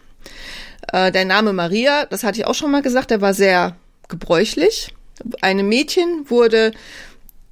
Äh, 0.93 1.11
der 1.11 1.25
Name 1.25 1.53
Maria, 1.53 2.07
das 2.07 2.23
hatte 2.23 2.39
ich 2.39 2.47
auch 2.47 2.55
schon 2.55 2.71
mal 2.71 2.83
gesagt, 2.83 3.11
der 3.11 3.21
war 3.21 3.35
sehr 3.35 3.77
gebräuchlich. 4.09 4.95
Einem 5.41 5.69
Mädchen 5.69 6.27
wurde 6.29 6.73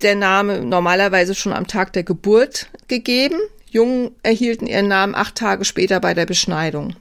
der 0.02 0.14
Name 0.14 0.64
normalerweise 0.64 1.34
schon 1.34 1.52
am 1.52 1.66
Tag 1.66 1.92
der 1.92 2.04
Geburt 2.04 2.68
gegeben. 2.86 3.38
Jungen 3.70 4.12
erhielten 4.22 4.66
ihren 4.66 4.88
Namen 4.88 5.14
acht 5.14 5.34
Tage 5.34 5.64
später 5.64 6.00
bei 6.00 6.14
der 6.14 6.26
Beschneidung. 6.26 6.94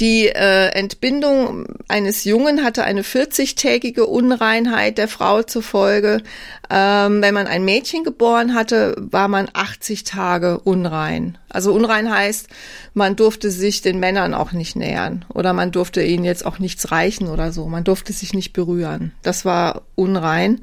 Die 0.00 0.26
äh, 0.26 0.70
Entbindung 0.70 1.66
eines 1.88 2.24
Jungen 2.24 2.64
hatte 2.64 2.82
eine 2.82 3.02
40-tägige 3.02 4.02
Unreinheit 4.02 4.98
der 4.98 5.06
Frau 5.06 5.42
zur 5.42 5.62
Folge. 5.62 6.22
Ähm, 6.68 7.22
wenn 7.22 7.34
man 7.34 7.46
ein 7.46 7.64
Mädchen 7.64 8.02
geboren 8.02 8.54
hatte, 8.54 8.96
war 8.98 9.28
man 9.28 9.48
80 9.52 10.02
Tage 10.02 10.58
unrein. 10.58 11.38
Also 11.54 11.72
unrein 11.72 12.10
heißt, 12.10 12.48
man 12.94 13.14
durfte 13.14 13.52
sich 13.52 13.80
den 13.80 14.00
Männern 14.00 14.34
auch 14.34 14.50
nicht 14.50 14.74
nähern 14.74 15.24
oder 15.32 15.52
man 15.52 15.70
durfte 15.70 16.02
ihnen 16.02 16.24
jetzt 16.24 16.44
auch 16.44 16.58
nichts 16.58 16.90
reichen 16.90 17.28
oder 17.28 17.52
so. 17.52 17.66
Man 17.66 17.84
durfte 17.84 18.12
sich 18.12 18.34
nicht 18.34 18.52
berühren. 18.52 19.12
Das 19.22 19.44
war 19.44 19.82
unrein. 19.94 20.62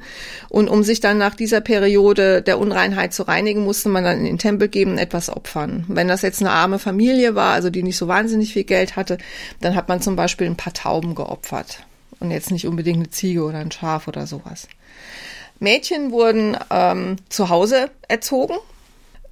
Und 0.49 0.67
um 0.67 0.83
sich 0.83 0.99
dann 0.99 1.17
nach 1.17 1.35
dieser 1.35 1.61
Periode 1.61 2.41
der 2.41 2.59
Unreinheit 2.59 3.13
zu 3.13 3.23
reinigen, 3.23 3.63
musste 3.63 3.87
man 3.87 4.03
dann 4.03 4.19
in 4.19 4.25
den 4.25 4.37
Tempel 4.37 4.67
geben, 4.67 4.97
etwas 4.97 5.29
opfern. 5.29 5.85
Wenn 5.87 6.09
das 6.09 6.23
jetzt 6.23 6.41
eine 6.41 6.51
arme 6.51 6.77
Familie 6.77 7.35
war, 7.35 7.53
also 7.53 7.69
die 7.69 7.83
nicht 7.83 7.97
so 7.97 8.09
wahnsinnig 8.09 8.51
viel 8.51 8.65
Geld 8.65 8.97
hatte, 8.97 9.17
dann 9.59 9.75
hat 9.75 9.89
man 9.89 10.01
zum 10.01 10.15
Beispiel 10.15 10.47
ein 10.47 10.57
paar 10.57 10.73
Tauben 10.73 11.15
geopfert 11.15 11.83
und 12.19 12.31
jetzt 12.31 12.51
nicht 12.51 12.67
unbedingt 12.67 12.97
eine 12.97 13.09
Ziege 13.09 13.43
oder 13.43 13.59
ein 13.59 13.71
Schaf 13.71 14.07
oder 14.07 14.27
sowas. 14.27 14.67
Mädchen 15.59 16.11
wurden 16.11 16.57
ähm, 16.69 17.17
zu 17.29 17.49
Hause 17.49 17.91
erzogen 18.07 18.55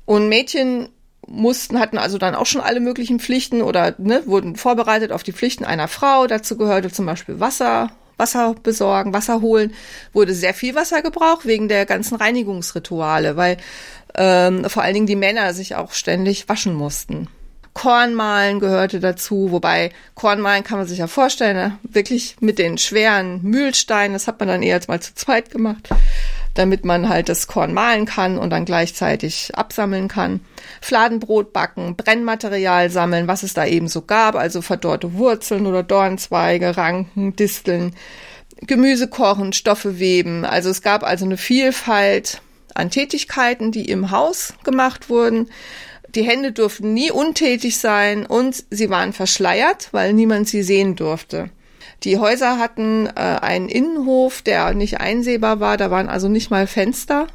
und 0.05 0.29
Mädchen 0.29 0.89
mussten, 1.27 1.79
hatten 1.79 1.97
also 1.97 2.17
dann 2.17 2.35
auch 2.35 2.45
schon 2.45 2.61
alle 2.61 2.79
möglichen 2.79 3.19
Pflichten 3.19 3.61
oder 3.61 3.95
ne, 3.97 4.23
wurden 4.25 4.55
vorbereitet 4.55 5.11
auf 5.11 5.23
die 5.23 5.33
Pflichten 5.33 5.65
einer 5.65 5.87
Frau. 5.87 6.27
Dazu 6.27 6.57
gehörte 6.57 6.91
zum 6.91 7.05
Beispiel 7.05 7.39
Wasser, 7.39 7.91
Wasser 8.17 8.55
besorgen, 8.61 9.13
Wasser 9.13 9.41
holen. 9.41 9.73
Wurde 10.13 10.33
sehr 10.33 10.53
viel 10.53 10.75
Wasser 10.75 11.01
gebraucht 11.01 11.45
wegen 11.45 11.67
der 11.67 11.85
ganzen 11.85 12.15
Reinigungsrituale, 12.15 13.37
weil 13.37 13.57
ähm, 14.15 14.65
vor 14.69 14.83
allen 14.83 14.95
Dingen 14.95 15.07
die 15.07 15.15
Männer 15.15 15.53
sich 15.53 15.75
auch 15.75 15.93
ständig 15.93 16.49
waschen 16.49 16.73
mussten. 16.73 17.27
Kornmalen 17.73 18.59
gehörte 18.59 18.99
dazu, 18.99 19.51
wobei 19.51 19.91
Kornmalen 20.15 20.63
kann 20.63 20.79
man 20.79 20.87
sich 20.87 20.99
ja 20.99 21.07
vorstellen, 21.07 21.55
ne? 21.55 21.77
wirklich 21.83 22.35
mit 22.39 22.59
den 22.59 22.77
schweren 22.77 23.41
Mühlsteinen, 23.43 24.13
das 24.13 24.27
hat 24.27 24.39
man 24.39 24.49
dann 24.49 24.63
eher 24.63 24.79
mal 24.87 25.01
zu 25.01 25.13
zweit 25.15 25.49
gemacht, 25.51 25.89
damit 26.55 26.83
man 26.83 27.07
halt 27.07 27.29
das 27.29 27.47
Korn 27.47 27.73
mahlen 27.73 28.05
kann 28.05 28.37
und 28.37 28.49
dann 28.49 28.65
gleichzeitig 28.65 29.51
absammeln 29.55 30.07
kann. 30.07 30.41
Fladenbrot 30.81 31.53
backen, 31.53 31.95
Brennmaterial 31.95 32.89
sammeln, 32.89 33.27
was 33.27 33.43
es 33.43 33.53
da 33.53 33.65
eben 33.65 33.87
so 33.87 34.01
gab, 34.01 34.35
also 34.35 34.61
verdorrte 34.61 35.13
Wurzeln 35.13 35.65
oder 35.65 35.83
Dornzweige, 35.83 36.75
Ranken, 36.75 37.35
Disteln, 37.35 37.95
Gemüse 38.61 39.07
kochen, 39.07 39.53
Stoffe 39.53 39.99
weben. 39.99 40.43
Also 40.43 40.69
es 40.69 40.81
gab 40.81 41.03
also 41.03 41.25
eine 41.25 41.37
Vielfalt 41.37 42.41
an 42.73 42.89
Tätigkeiten, 42.89 43.71
die 43.71 43.89
im 43.89 44.11
Haus 44.11 44.53
gemacht 44.63 45.09
wurden. 45.09 45.49
Die 46.15 46.23
Hände 46.23 46.51
durften 46.51 46.93
nie 46.93 47.11
untätig 47.11 47.77
sein 47.77 48.25
und 48.25 48.63
sie 48.69 48.89
waren 48.89 49.13
verschleiert, 49.13 49.89
weil 49.91 50.13
niemand 50.13 50.47
sie 50.47 50.63
sehen 50.63 50.95
durfte. 50.95 51.49
Die 52.03 52.17
Häuser 52.17 52.57
hatten 52.57 53.07
äh, 53.07 53.11
einen 53.19 53.69
Innenhof, 53.69 54.41
der 54.41 54.73
nicht 54.73 54.99
einsehbar 54.99 55.59
war. 55.59 55.77
Da 55.77 55.91
waren 55.91 56.09
also 56.09 56.29
nicht 56.29 56.49
mal 56.49 56.65
Fenster, 56.65 57.27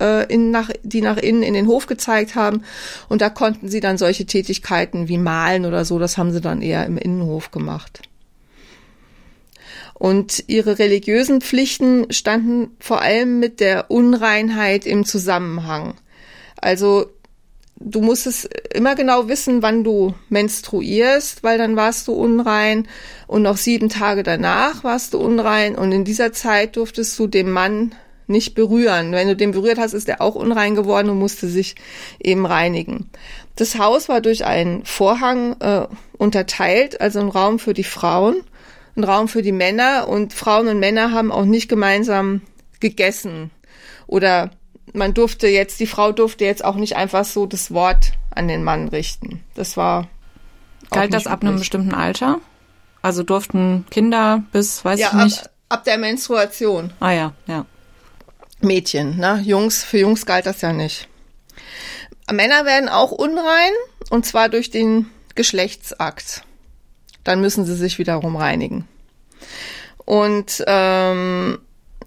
äh, 0.00 0.32
in, 0.32 0.50
nach, 0.50 0.70
die 0.82 1.00
nach 1.00 1.16
innen 1.16 1.42
in 1.42 1.54
den 1.54 1.66
Hof 1.66 1.86
gezeigt 1.86 2.34
haben. 2.34 2.62
Und 3.08 3.22
da 3.22 3.30
konnten 3.30 3.68
sie 3.68 3.80
dann 3.80 3.98
solche 3.98 4.26
Tätigkeiten 4.26 5.08
wie 5.08 5.18
malen 5.18 5.64
oder 5.64 5.84
so, 5.84 5.98
das 5.98 6.18
haben 6.18 6.32
sie 6.32 6.40
dann 6.40 6.62
eher 6.62 6.84
im 6.86 6.98
Innenhof 6.98 7.50
gemacht. 7.50 8.02
Und 9.94 10.44
ihre 10.46 10.78
religiösen 10.78 11.42
Pflichten 11.42 12.10
standen 12.10 12.70
vor 12.80 13.02
allem 13.02 13.38
mit 13.38 13.60
der 13.60 13.90
Unreinheit 13.90 14.86
im 14.86 15.04
Zusammenhang. 15.04 15.94
Also 16.56 17.10
du 17.80 18.02
musstest 18.02 18.48
immer 18.74 18.94
genau 18.94 19.28
wissen, 19.28 19.62
wann 19.62 19.82
du 19.82 20.14
menstruierst, 20.28 21.42
weil 21.42 21.58
dann 21.58 21.76
warst 21.76 22.06
du 22.06 22.12
unrein 22.12 22.86
und 23.26 23.42
noch 23.42 23.56
sieben 23.56 23.88
Tage 23.88 24.22
danach 24.22 24.84
warst 24.84 25.14
du 25.14 25.18
unrein 25.18 25.74
und 25.74 25.90
in 25.90 26.04
dieser 26.04 26.32
Zeit 26.32 26.76
durftest 26.76 27.18
du 27.18 27.26
dem 27.26 27.50
Mann 27.50 27.94
nicht 28.26 28.54
berühren. 28.54 29.12
Wenn 29.12 29.28
du 29.28 29.34
den 29.34 29.50
berührt 29.50 29.78
hast, 29.78 29.94
ist 29.94 30.08
er 30.08 30.20
auch 30.20 30.36
unrein 30.36 30.76
geworden 30.76 31.10
und 31.10 31.18
musste 31.18 31.48
sich 31.48 31.74
eben 32.20 32.46
reinigen. 32.46 33.10
Das 33.56 33.78
Haus 33.78 34.08
war 34.08 34.20
durch 34.20 34.44
einen 34.44 34.84
Vorhang 34.84 35.56
äh, 35.60 35.86
unterteilt, 36.16 37.00
also 37.00 37.18
ein 37.18 37.28
Raum 37.28 37.58
für 37.58 37.74
die 37.74 37.82
Frauen, 37.82 38.42
ein 38.94 39.04
Raum 39.04 39.26
für 39.26 39.42
die 39.42 39.52
Männer 39.52 40.06
und 40.06 40.32
Frauen 40.32 40.68
und 40.68 40.78
Männer 40.78 41.12
haben 41.12 41.32
auch 41.32 41.44
nicht 41.44 41.68
gemeinsam 41.68 42.42
gegessen 42.78 43.50
oder 44.06 44.50
man 44.92 45.14
durfte 45.14 45.48
jetzt, 45.48 45.80
die 45.80 45.86
Frau 45.86 46.12
durfte 46.12 46.44
jetzt 46.44 46.64
auch 46.64 46.76
nicht 46.76 46.96
einfach 46.96 47.24
so 47.24 47.46
das 47.46 47.72
Wort 47.72 48.12
an 48.30 48.48
den 48.48 48.64
Mann 48.64 48.88
richten. 48.88 49.42
Das 49.54 49.76
war. 49.76 50.08
Galt 50.90 51.14
das 51.14 51.26
ab 51.26 51.42
einem 51.42 51.58
bestimmten 51.58 51.94
Alter? 51.94 52.40
Also 53.02 53.22
durften 53.22 53.86
Kinder 53.90 54.42
bis, 54.52 54.84
weiß 54.84 54.98
ja, 54.98 55.08
ich 55.08 55.24
nicht. 55.24 55.44
Ab, 55.44 55.50
ab 55.68 55.84
der 55.84 55.98
Menstruation. 55.98 56.92
Ah 57.00 57.12
ja, 57.12 57.32
ja. 57.46 57.64
Mädchen, 58.60 59.16
ne? 59.16 59.40
Jungs, 59.44 59.84
für 59.84 59.98
Jungs 59.98 60.26
galt 60.26 60.46
das 60.46 60.60
ja 60.60 60.72
nicht. 60.72 61.08
Männer 62.30 62.64
werden 62.64 62.88
auch 62.88 63.10
unrein, 63.10 63.72
und 64.10 64.26
zwar 64.26 64.48
durch 64.48 64.70
den 64.70 65.06
Geschlechtsakt. 65.34 66.42
Dann 67.24 67.40
müssen 67.40 67.64
sie 67.64 67.76
sich 67.76 67.98
wiederum 67.98 68.36
reinigen. 68.36 68.86
Und 70.04 70.62
ähm, 70.66 71.58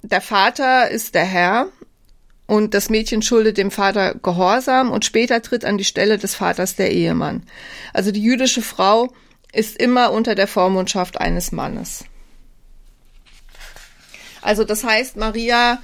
der 0.01 0.21
Vater 0.21 0.89
ist 0.89 1.15
der 1.15 1.25
Herr 1.25 1.67
und 2.45 2.73
das 2.73 2.89
Mädchen 2.89 3.21
schuldet 3.21 3.57
dem 3.57 3.71
Vater 3.71 4.15
Gehorsam 4.15 4.91
und 4.91 5.05
später 5.05 5.41
tritt 5.41 5.65
an 5.65 5.77
die 5.77 5.85
Stelle 5.85 6.17
des 6.17 6.35
Vaters 6.35 6.75
der 6.75 6.91
Ehemann. 6.91 7.43
Also 7.93 8.11
die 8.11 8.21
jüdische 8.21 8.61
Frau 8.61 9.13
ist 9.53 9.77
immer 9.77 10.11
unter 10.11 10.35
der 10.35 10.47
Vormundschaft 10.47 11.19
eines 11.19 11.51
Mannes. 11.51 12.03
Also 14.41 14.65
das 14.65 14.83
heißt, 14.83 15.15
Maria 15.15 15.79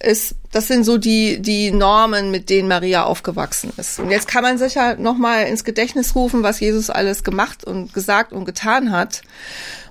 ist, 0.00 0.36
das 0.52 0.68
sind 0.68 0.84
so 0.84 0.96
die, 0.96 1.42
die 1.42 1.72
Normen, 1.72 2.30
mit 2.30 2.50
denen 2.50 2.68
Maria 2.68 3.04
aufgewachsen 3.04 3.72
ist. 3.76 3.98
Und 3.98 4.10
jetzt 4.10 4.28
kann 4.28 4.42
man 4.42 4.56
sich 4.56 4.74
ja 4.74 4.94
nochmal 4.94 5.46
ins 5.46 5.64
Gedächtnis 5.64 6.14
rufen, 6.14 6.42
was 6.42 6.60
Jesus 6.60 6.88
alles 6.88 7.24
gemacht 7.24 7.64
und 7.64 7.92
gesagt 7.92 8.32
und 8.32 8.44
getan 8.44 8.92
hat. 8.92 9.22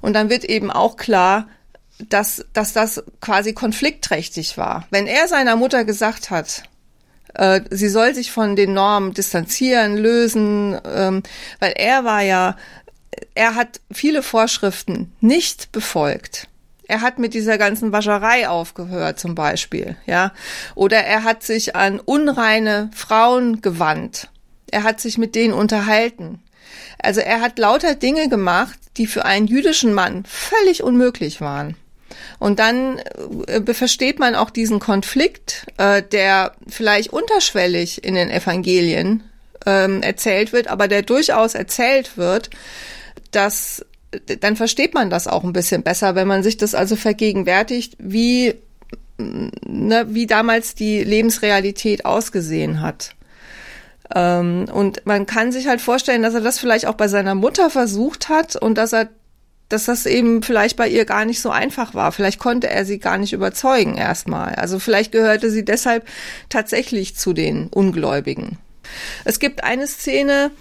Und 0.01 0.13
dann 0.13 0.29
wird 0.29 0.45
eben 0.45 0.71
auch 0.71 0.95
klar, 0.95 1.47
dass, 1.99 2.45
dass 2.53 2.73
das 2.73 3.03
quasi 3.21 3.53
konfliktträchtig 3.53 4.57
war. 4.57 4.85
Wenn 4.89 5.07
er 5.07 5.27
seiner 5.27 5.55
Mutter 5.55 5.83
gesagt 5.83 6.29
hat, 6.29 6.63
äh, 7.33 7.61
sie 7.69 7.89
soll 7.89 8.13
sich 8.15 8.31
von 8.31 8.55
den 8.55 8.73
Normen 8.73 9.13
distanzieren, 9.13 9.97
lösen, 9.97 10.79
ähm, 10.85 11.23
weil 11.59 11.73
er 11.75 12.03
war 12.03 12.21
ja, 12.21 12.55
er 13.35 13.55
hat 13.55 13.81
viele 13.91 14.23
Vorschriften 14.23 15.13
nicht 15.21 15.71
befolgt. 15.71 16.47
Er 16.87 17.01
hat 17.01 17.19
mit 17.19 17.33
dieser 17.33 17.57
ganzen 17.57 17.91
Wascherei 17.91 18.47
aufgehört, 18.47 19.19
zum 19.19 19.35
Beispiel, 19.35 19.97
ja. 20.05 20.31
Oder 20.73 21.03
er 21.03 21.23
hat 21.23 21.43
sich 21.43 21.75
an 21.75 21.99
unreine 21.99 22.89
Frauen 22.95 23.61
gewandt. 23.61 24.29
Er 24.71 24.83
hat 24.83 25.01
sich 25.01 25.17
mit 25.17 25.35
denen 25.35 25.53
unterhalten. 25.53 26.41
Also 26.99 27.19
er 27.19 27.41
hat 27.41 27.59
lauter 27.59 27.95
Dinge 27.95 28.29
gemacht, 28.29 28.79
die 28.97 29.07
für 29.07 29.25
einen 29.25 29.47
jüdischen 29.47 29.93
Mann 29.93 30.23
völlig 30.25 30.81
unmöglich 30.81 31.41
waren. 31.41 31.75
Und 32.39 32.59
dann 32.59 32.99
äh, 33.47 33.73
versteht 33.73 34.19
man 34.19 34.35
auch 34.35 34.49
diesen 34.49 34.79
Konflikt, 34.79 35.65
äh, 35.77 36.01
der 36.03 36.53
vielleicht 36.67 37.11
unterschwellig 37.11 38.03
in 38.03 38.15
den 38.15 38.29
Evangelien 38.29 39.23
ähm, 39.65 40.01
erzählt 40.01 40.53
wird, 40.53 40.67
aber 40.67 40.87
der 40.87 41.01
durchaus 41.01 41.55
erzählt 41.55 42.17
wird, 42.17 42.49
dass 43.31 43.85
dann 44.39 44.55
versteht 44.55 44.93
man 44.93 45.09
das 45.09 45.27
auch 45.27 45.43
ein 45.43 45.51
bisschen 45.51 45.83
besser, 45.83 46.15
wenn 46.15 46.27
man 46.27 46.41
sich 46.41 46.55
das 46.55 46.73
also 46.73 46.95
vergegenwärtigt, 46.95 47.97
wie 47.99 48.55
ne, 49.17 50.05
wie 50.09 50.27
damals 50.27 50.75
die 50.75 51.03
Lebensrealität 51.03 52.05
ausgesehen 52.05 52.81
hat. 52.81 53.15
Ähm, 54.13 54.65
und 54.71 55.05
man 55.05 55.25
kann 55.25 55.51
sich 55.51 55.67
halt 55.67 55.81
vorstellen, 55.81 56.21
dass 56.21 56.33
er 56.33 56.41
das 56.41 56.59
vielleicht 56.59 56.85
auch 56.85 56.95
bei 56.95 57.07
seiner 57.07 57.35
Mutter 57.35 57.69
versucht 57.69 58.29
hat 58.29 58.55
und 58.55 58.77
dass 58.77 58.93
er 58.93 59.09
dass 59.69 59.85
das 59.85 60.05
eben 60.05 60.43
vielleicht 60.43 60.77
bei 60.77 60.87
ihr 60.87 61.05
gar 61.05 61.25
nicht 61.25 61.41
so 61.41 61.49
einfach 61.49 61.93
war. 61.93 62.11
Vielleicht 62.11 62.39
konnte 62.39 62.69
er 62.69 62.85
sie 62.85 62.99
gar 62.99 63.17
nicht 63.17 63.33
überzeugen 63.33 63.97
erstmal. 63.97 64.55
Also 64.55 64.79
vielleicht 64.79 65.11
gehörte 65.11 65.51
sie 65.51 65.65
deshalb 65.65 66.07
tatsächlich 66.49 67.15
zu 67.15 67.33
den 67.33 67.67
Ungläubigen. 67.67 68.57
Es 69.25 69.39
gibt 69.39 69.63
eine 69.63 69.87
Szene 69.87 70.51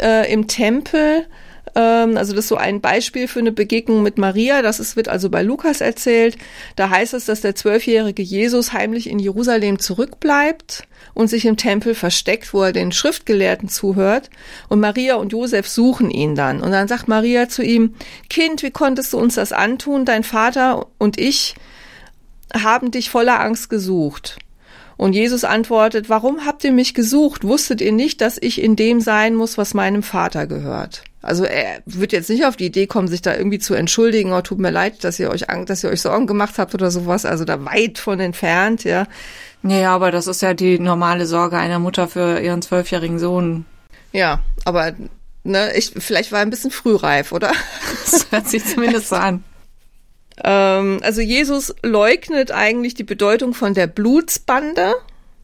äh, 0.00 0.32
im 0.32 0.48
Tempel, 0.48 1.26
also 1.74 2.32
das 2.32 2.44
ist 2.44 2.48
so 2.48 2.56
ein 2.56 2.80
Beispiel 2.80 3.28
für 3.28 3.40
eine 3.40 3.52
Begegnung 3.52 4.02
mit 4.02 4.18
Maria. 4.18 4.62
Das 4.62 4.80
ist, 4.80 4.96
wird 4.96 5.08
also 5.08 5.30
bei 5.30 5.42
Lukas 5.42 5.80
erzählt. 5.80 6.36
Da 6.76 6.90
heißt 6.90 7.14
es, 7.14 7.26
dass 7.26 7.40
der 7.40 7.54
zwölfjährige 7.54 8.22
Jesus 8.22 8.72
heimlich 8.72 9.08
in 9.08 9.18
Jerusalem 9.18 9.78
zurückbleibt 9.78 10.84
und 11.14 11.28
sich 11.28 11.44
im 11.44 11.56
Tempel 11.56 11.94
versteckt, 11.94 12.54
wo 12.54 12.62
er 12.62 12.72
den 12.72 12.92
Schriftgelehrten 12.92 13.68
zuhört. 13.68 14.30
Und 14.68 14.80
Maria 14.80 15.16
und 15.16 15.32
Josef 15.32 15.68
suchen 15.68 16.10
ihn 16.10 16.34
dann. 16.34 16.62
Und 16.62 16.72
dann 16.72 16.88
sagt 16.88 17.08
Maria 17.08 17.48
zu 17.48 17.62
ihm, 17.62 17.94
Kind, 18.30 18.62
wie 18.62 18.70
konntest 18.70 19.12
du 19.12 19.18
uns 19.18 19.34
das 19.34 19.52
antun? 19.52 20.04
Dein 20.04 20.24
Vater 20.24 20.86
und 20.98 21.18
ich 21.18 21.54
haben 22.54 22.90
dich 22.90 23.10
voller 23.10 23.40
Angst 23.40 23.68
gesucht. 23.68 24.38
Und 24.96 25.12
Jesus 25.12 25.44
antwortet, 25.44 26.08
warum 26.08 26.44
habt 26.44 26.64
ihr 26.64 26.72
mich 26.72 26.92
gesucht? 26.92 27.44
Wusstet 27.44 27.80
ihr 27.80 27.92
nicht, 27.92 28.20
dass 28.20 28.36
ich 28.36 28.60
in 28.60 28.74
dem 28.74 29.00
sein 29.00 29.34
muss, 29.34 29.56
was 29.56 29.72
meinem 29.72 30.02
Vater 30.02 30.46
gehört? 30.46 31.04
Also 31.20 31.44
er 31.44 31.82
wird 31.84 32.12
jetzt 32.12 32.30
nicht 32.30 32.44
auf 32.44 32.56
die 32.56 32.66
Idee 32.66 32.86
kommen, 32.86 33.08
sich 33.08 33.22
da 33.22 33.34
irgendwie 33.34 33.58
zu 33.58 33.74
entschuldigen, 33.74 34.32
oh, 34.32 34.40
tut 34.40 34.58
mir 34.58 34.70
leid, 34.70 35.02
dass 35.02 35.18
ihr 35.18 35.30
euch, 35.30 35.46
dass 35.66 35.82
ihr 35.82 35.90
euch 35.90 36.00
Sorgen 36.00 36.26
gemacht 36.26 36.58
habt 36.58 36.74
oder 36.74 36.90
sowas. 36.90 37.24
Also 37.24 37.44
da 37.44 37.64
weit 37.64 37.98
von 37.98 38.20
entfernt, 38.20 38.84
ja. 38.84 39.06
Ja, 39.64 39.94
aber 39.94 40.12
das 40.12 40.28
ist 40.28 40.42
ja 40.42 40.54
die 40.54 40.78
normale 40.78 41.26
Sorge 41.26 41.58
einer 41.58 41.80
Mutter 41.80 42.06
für 42.06 42.38
ihren 42.40 42.62
zwölfjährigen 42.62 43.18
Sohn. 43.18 43.64
Ja, 44.12 44.40
aber 44.64 44.92
ne, 45.42 45.76
ich, 45.76 45.92
vielleicht 45.98 46.30
war 46.30 46.38
er 46.38 46.46
ein 46.46 46.50
bisschen 46.50 46.70
frühreif, 46.70 47.32
oder? 47.32 47.52
Das 48.10 48.30
hört 48.30 48.48
sich 48.48 48.64
zumindest 48.64 49.08
so 49.08 49.16
an. 49.16 49.44
Ähm, 50.42 51.00
also 51.02 51.20
Jesus 51.20 51.74
leugnet 51.82 52.52
eigentlich 52.52 52.94
die 52.94 53.04
Bedeutung 53.04 53.52
von 53.52 53.74
der 53.74 53.86
Blutsbande. 53.86 54.94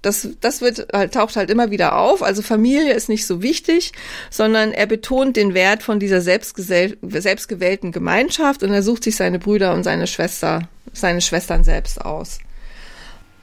Das, 0.05 0.29
das 0.41 0.61
wird, 0.61 0.87
halt, 0.93 1.15
taucht 1.15 1.37
halt 1.37 1.51
immer 1.51 1.71
wieder 1.71 1.97
auf. 1.97 2.23
Also 2.23 2.43
Familie 2.43 2.93
ist 2.93 3.09
nicht 3.09 3.27
so 3.27 3.43
wichtig, 3.43 3.93
sondern 4.31 4.73
er 4.73 4.87
betont 4.87 5.37
den 5.37 5.55
Wert 5.55 5.83
von 5.83 5.99
dieser 5.99 6.21
selbstgewählten 6.21 7.93
Gemeinschaft 7.93 8.63
und 8.63 8.73
er 8.73 8.83
sucht 8.83 9.05
sich 9.05 9.17
seine 9.17 9.39
Brüder 9.39 9.75
und 9.75 9.85
seine 9.85 10.07
Schwester, 10.07 10.69
seine 10.93 11.21
Schwestern 11.21 11.65
selbst 11.65 12.01
aus. 12.01 12.39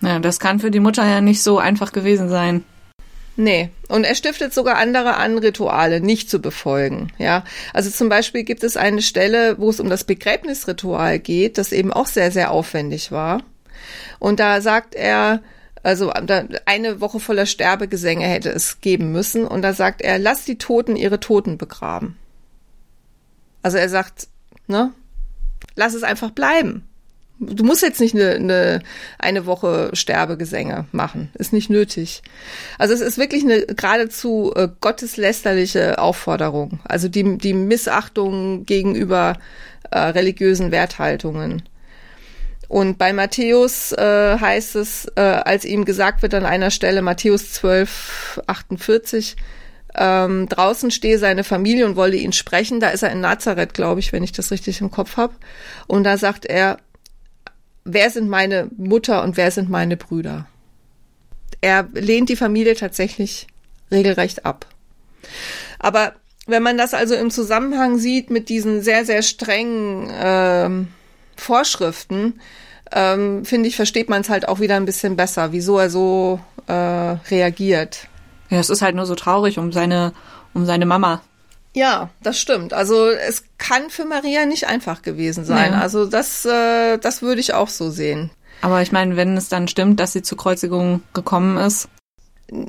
Ja, 0.02 0.20
das 0.20 0.40
kann 0.40 0.60
für 0.60 0.72
die 0.72 0.80
Mutter 0.80 1.06
ja 1.06 1.22
nicht 1.22 1.44
so 1.44 1.60
einfach 1.60 1.92
gewesen 1.92 2.30
sein. 2.30 2.64
Nee, 3.38 3.70
und 3.88 4.04
er 4.04 4.16
stiftet 4.16 4.54
sogar 4.54 4.78
andere 4.78 5.16
an, 5.16 5.38
Rituale 5.38 6.02
nicht 6.02 6.30
zu 6.30 6.42
befolgen. 6.42 7.12
Ja, 7.18 7.44
also 7.74 7.90
zum 7.90 8.10
Beispiel 8.10 8.44
gibt 8.44 8.64
es 8.64 8.78
eine 8.78 9.02
Stelle, 9.02 9.58
wo 9.58 9.70
es 9.70 9.80
um 9.80 9.90
das 9.90 10.04
Begräbnisritual 10.04 11.18
geht, 11.20 11.58
das 11.58 11.72
eben 11.72 11.94
auch 11.94 12.08
sehr, 12.08 12.32
sehr 12.32 12.52
aufwendig 12.52 13.12
war. 13.12 13.42
Und 14.20 14.40
da 14.40 14.62
sagt 14.62 14.96
er, 14.96 15.42
also 15.84 16.12
eine 16.66 17.02
Woche 17.02 17.20
voller 17.20 17.46
Sterbegesänge 17.46 18.26
hätte 18.26 18.50
es 18.50 18.82
geben 18.82 19.12
müssen. 19.12 19.48
Und 19.48 19.62
da 19.62 19.74
sagt 19.74 20.02
er, 20.02 20.20
lass 20.20 20.46
die 20.46 20.58
Toten 20.58 20.96
ihre 20.96 21.20
Toten 21.20 21.58
begraben. 21.58 22.18
Also 23.64 23.78
er 23.78 23.90
sagt, 23.90 24.28
ne, 24.68 24.94
lass 25.76 25.94
es 25.94 26.04
einfach 26.04 26.32
bleiben. 26.32 26.88
Du 27.44 27.64
musst 27.64 27.82
jetzt 27.82 28.00
nicht 28.00 28.14
eine, 28.14 28.36
eine, 28.36 28.84
eine 29.18 29.48
Woche 29.48 29.90
Sterbegesänge 29.94 30.86
machen. 30.92 31.32
Ist 31.34 31.54
nicht 31.54 31.72
nötig. 31.72 32.22
Also 32.78 32.94
es 32.94 33.02
ist 33.02 33.18
wirklich 33.18 33.44
eine 33.44 33.66
geradezu 33.66 34.54
äh, 34.56 34.70
gotteslästerliche 34.80 35.98
Aufforderung. 35.98 36.80
Also 36.84 37.08
die, 37.08 37.40
die 37.40 37.56
Missachtung 37.56 38.66
gegenüber 38.66 39.40
äh, 39.90 39.98
religiösen 40.00 40.70
Werthaltungen. 40.70 41.64
Und 42.72 42.98
bei 42.98 43.12
Matthäus 43.12 43.92
äh, 43.92 44.38
heißt 44.40 44.78
es, 44.78 45.06
äh, 45.18 45.20
als 45.20 45.66
ihm 45.66 45.84
gesagt 45.84 46.22
wird 46.22 46.34
an 46.34 46.46
einer 46.46 46.72
Stelle, 46.72 47.02
Matthäus 47.02 47.52
12, 47.52 48.42
48, 48.48 49.36
ähm, 49.96 50.48
draußen 50.48 50.90
stehe 50.90 51.20
seine 51.20 51.44
Familie 51.44 51.86
und 51.86 51.98
wolle 51.98 52.16
ihn 52.16 52.32
sprechen. 52.32 52.80
Da 52.80 52.92
ist 52.92 53.04
er 53.04 53.12
in 53.12 53.20
Nazareth, 53.20 53.74
glaube 53.74 54.00
ich, 54.00 54.14
wenn 54.14 54.24
ich 54.24 54.32
das 54.32 54.52
richtig 54.52 54.80
im 54.80 54.90
Kopf 54.90 55.18
habe. 55.18 55.34
Und 55.88 56.06
da 56.06 56.16
sagt 56.18 56.46
er, 56.46 56.78
wer 57.84 58.10
sind 58.10 58.30
meine 58.30 58.70
Mutter 58.78 59.22
und 59.22 59.36
wer 59.36 59.52
sind 59.52 59.70
meine 59.70 59.98
Brüder? 59.98 60.48
Er 61.60 61.90
lehnt 61.92 62.30
die 62.30 62.38
Familie 62.38 62.76
tatsächlich 62.76 63.48
regelrecht 63.92 64.46
ab. 64.46 64.66
Aber 65.78 66.14
wenn 66.48 66.64
man 66.64 66.78
das 66.78 66.94
also 66.94 67.16
im 67.16 67.32
Zusammenhang 67.32 67.98
sieht 67.98 68.30
mit 68.30 68.48
diesen 68.48 68.82
sehr, 68.82 69.04
sehr 69.04 69.24
strengen 69.24 70.10
ähm, 70.10 70.88
Vorschriften, 71.42 72.40
ähm, 72.92 73.46
finde 73.46 73.68
ich, 73.68 73.76
versteht 73.76 74.10
man 74.10 74.22
es 74.22 74.30
halt 74.30 74.48
auch 74.48 74.60
wieder 74.60 74.76
ein 74.76 74.86
bisschen 74.86 75.16
besser, 75.16 75.52
wieso 75.52 75.80
er 75.80 75.90
so 75.90 76.40
äh, 76.68 76.74
reagiert. 76.74 78.08
Ja, 78.50 78.60
es 78.60 78.70
ist 78.70 78.82
halt 78.82 78.96
nur 78.96 79.06
so 79.06 79.16
traurig 79.16 79.58
um 79.58 79.72
seine, 79.72 80.14
um 80.54 80.66
seine 80.66 80.86
Mama. 80.86 81.22
Ja, 81.74 82.10
das 82.22 82.38
stimmt. 82.38 82.74
Also 82.74 83.08
es 83.10 83.46
kann 83.58 83.90
für 83.90 84.06
Maria 84.06 84.46
nicht 84.46 84.68
einfach 84.68 85.02
gewesen 85.02 85.46
sein. 85.46 85.72
Ja. 85.72 85.80
Also 85.80 86.06
das, 86.06 86.46
äh, 86.46 86.98
das 86.98 87.22
würde 87.22 87.40
ich 87.40 87.54
auch 87.54 87.70
so 87.70 87.90
sehen. 87.90 88.30
Aber 88.62 88.82
ich 88.82 88.92
meine, 88.92 89.16
wenn 89.16 89.38
es 89.38 89.48
dann 89.48 89.68
stimmt, 89.68 90.00
dass 90.00 90.14
sie 90.14 90.22
zur 90.22 90.38
Kreuzigung 90.38 91.02
gekommen 91.14 91.58
ist. 91.58 91.88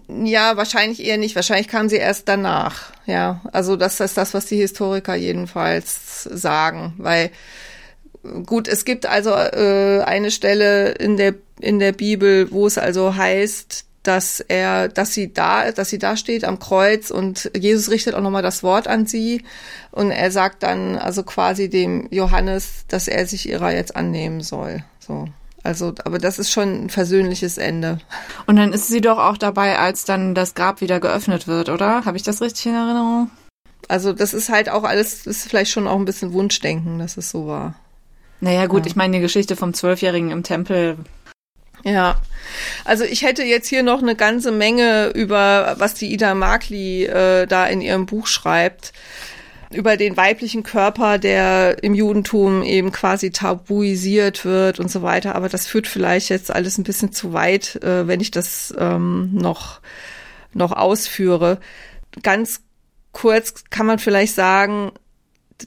Ja, 0.09 0.57
wahrscheinlich 0.57 1.05
eher 1.05 1.19
nicht. 1.19 1.35
Wahrscheinlich 1.35 1.67
kam 1.67 1.89
sie 1.89 1.97
erst 1.97 2.29
danach. 2.29 2.93
Ja, 3.05 3.41
also 3.53 3.75
das 3.75 3.99
ist 3.99 4.17
das, 4.17 4.33
was 4.33 4.47
die 4.47 4.57
Historiker 4.57 5.17
jedenfalls 5.17 6.23
sagen, 6.23 6.95
weil 6.99 7.33
gut, 8.47 8.69
es 8.69 8.85
gibt 8.85 9.07
also 9.07 9.31
äh, 9.31 10.03
eine 10.05 10.31
Stelle 10.31 10.93
in 10.93 11.17
der 11.17 11.35
in 11.61 11.79
der 11.79 11.93
Bibel, 11.93 12.51
wo 12.51 12.67
es 12.67 12.77
also 12.77 13.15
heißt, 13.15 13.87
dass 14.03 14.41
er, 14.41 14.89
dass 14.89 15.15
sie 15.15 15.33
da, 15.33 15.71
dass 15.71 15.89
sie 15.89 15.99
da 15.99 16.17
steht 16.17 16.45
am 16.45 16.59
Kreuz 16.59 17.11
und 17.11 17.51
Jesus 17.57 17.91
richtet 17.91 18.15
auch 18.15 18.21
nochmal 18.21 18.43
das 18.43 18.63
Wort 18.63 18.89
an 18.89 19.07
sie 19.07 19.45
und 19.93 20.11
er 20.11 20.31
sagt 20.31 20.65
dann 20.65 20.97
also 20.97 21.23
quasi 21.23 21.69
dem 21.69 22.09
Johannes, 22.11 22.85
dass 22.89 23.07
er 23.07 23.27
sich 23.27 23.49
ihrer 23.49 23.73
jetzt 23.73 23.95
annehmen 23.95 24.41
soll. 24.41 24.85
So. 24.99 25.29
Also, 25.65 25.95
aber 26.05 26.19
das 26.19 26.41
ist 26.41 26.51
schon 26.51 26.87
ein 26.87 26.91
versöhnliches 26.91 27.57
Ende. 27.57 27.99
Und 28.47 28.57
dann 28.57 28.73
ist 28.73 28.89
sie 28.89 29.01
doch 29.01 29.19
auch 29.19 29.37
dabei, 29.37 29.79
als 29.79 30.05
dann 30.05 30.35
das 30.35 30.55
Grab 30.55 30.81
wieder 30.81 30.99
geöffnet 30.99 31.47
wird, 31.47 31.69
oder? 31.69 32.05
Habe 32.05 32.17
ich 32.17 32.25
das 32.25 32.41
richtig 32.41 32.67
in 32.67 32.75
Erinnerung? 32.75 33.31
Also, 33.87 34.13
das 34.13 34.35
ist 34.35 34.49
halt 34.49 34.69
auch 34.69 34.83
alles, 34.83 35.25
ist 35.25 35.49
vielleicht 35.49 35.71
schon 35.71 35.87
auch 35.87 35.97
ein 35.97 36.05
bisschen 36.05 36.33
Wunschdenken, 36.33 36.99
dass 36.99 37.17
es 37.17 37.31
so 37.31 37.47
war. 37.47 37.77
Naja, 38.43 38.67
gut, 38.67 38.85
ja. 38.85 38.87
ich 38.89 38.97
meine, 38.97 39.17
die 39.17 39.23
Geschichte 39.23 39.55
vom 39.55 39.73
Zwölfjährigen 39.73 40.33
im 40.33 40.43
Tempel 40.43 40.99
ja, 41.85 42.21
also 42.85 43.03
ich 43.03 43.23
hätte 43.23 43.43
jetzt 43.43 43.67
hier 43.67 43.83
noch 43.83 44.03
eine 44.03 44.15
ganze 44.15 44.53
Menge 44.53 45.09
über, 45.15 45.75
was 45.79 45.95
die 45.95 46.13
Ida 46.13 46.35
Markli 46.35 47.07
äh, 47.07 47.47
da 47.47 47.67
in 47.67 47.81
ihrem 47.81 48.07
Buch 48.07 48.29
schreibt, 48.29 48.93
über 49.73 49.97
den 49.97 50.17
weiblichen 50.17 50.63
Körper, 50.63 51.19
der 51.19 51.83
im 51.83 51.95
Judentum 51.95 52.63
eben 52.63 52.93
quasi 52.93 53.33
tabuisiert 53.33 54.45
wird 54.45 54.79
und 54.79 54.93
so 54.93 55.03
weiter. 55.03 55.35
Aber 55.35 55.49
das 55.49 55.67
führt 55.67 55.89
vielleicht 55.89 56.29
jetzt 56.29 56.53
alles 56.53 56.79
ein 56.79 56.85
bisschen 56.85 57.11
zu 57.11 57.33
weit, 57.33 57.83
äh, 57.83 58.07
wenn 58.07 58.21
ich 58.21 58.31
das 58.31 58.73
ähm, 58.79 59.31
noch, 59.33 59.81
noch 60.53 60.73
ausführe. 60.73 61.59
Ganz 62.23 62.61
kurz 63.11 63.65
kann 63.71 63.87
man 63.87 63.99
vielleicht 63.99 64.35
sagen, 64.35 64.93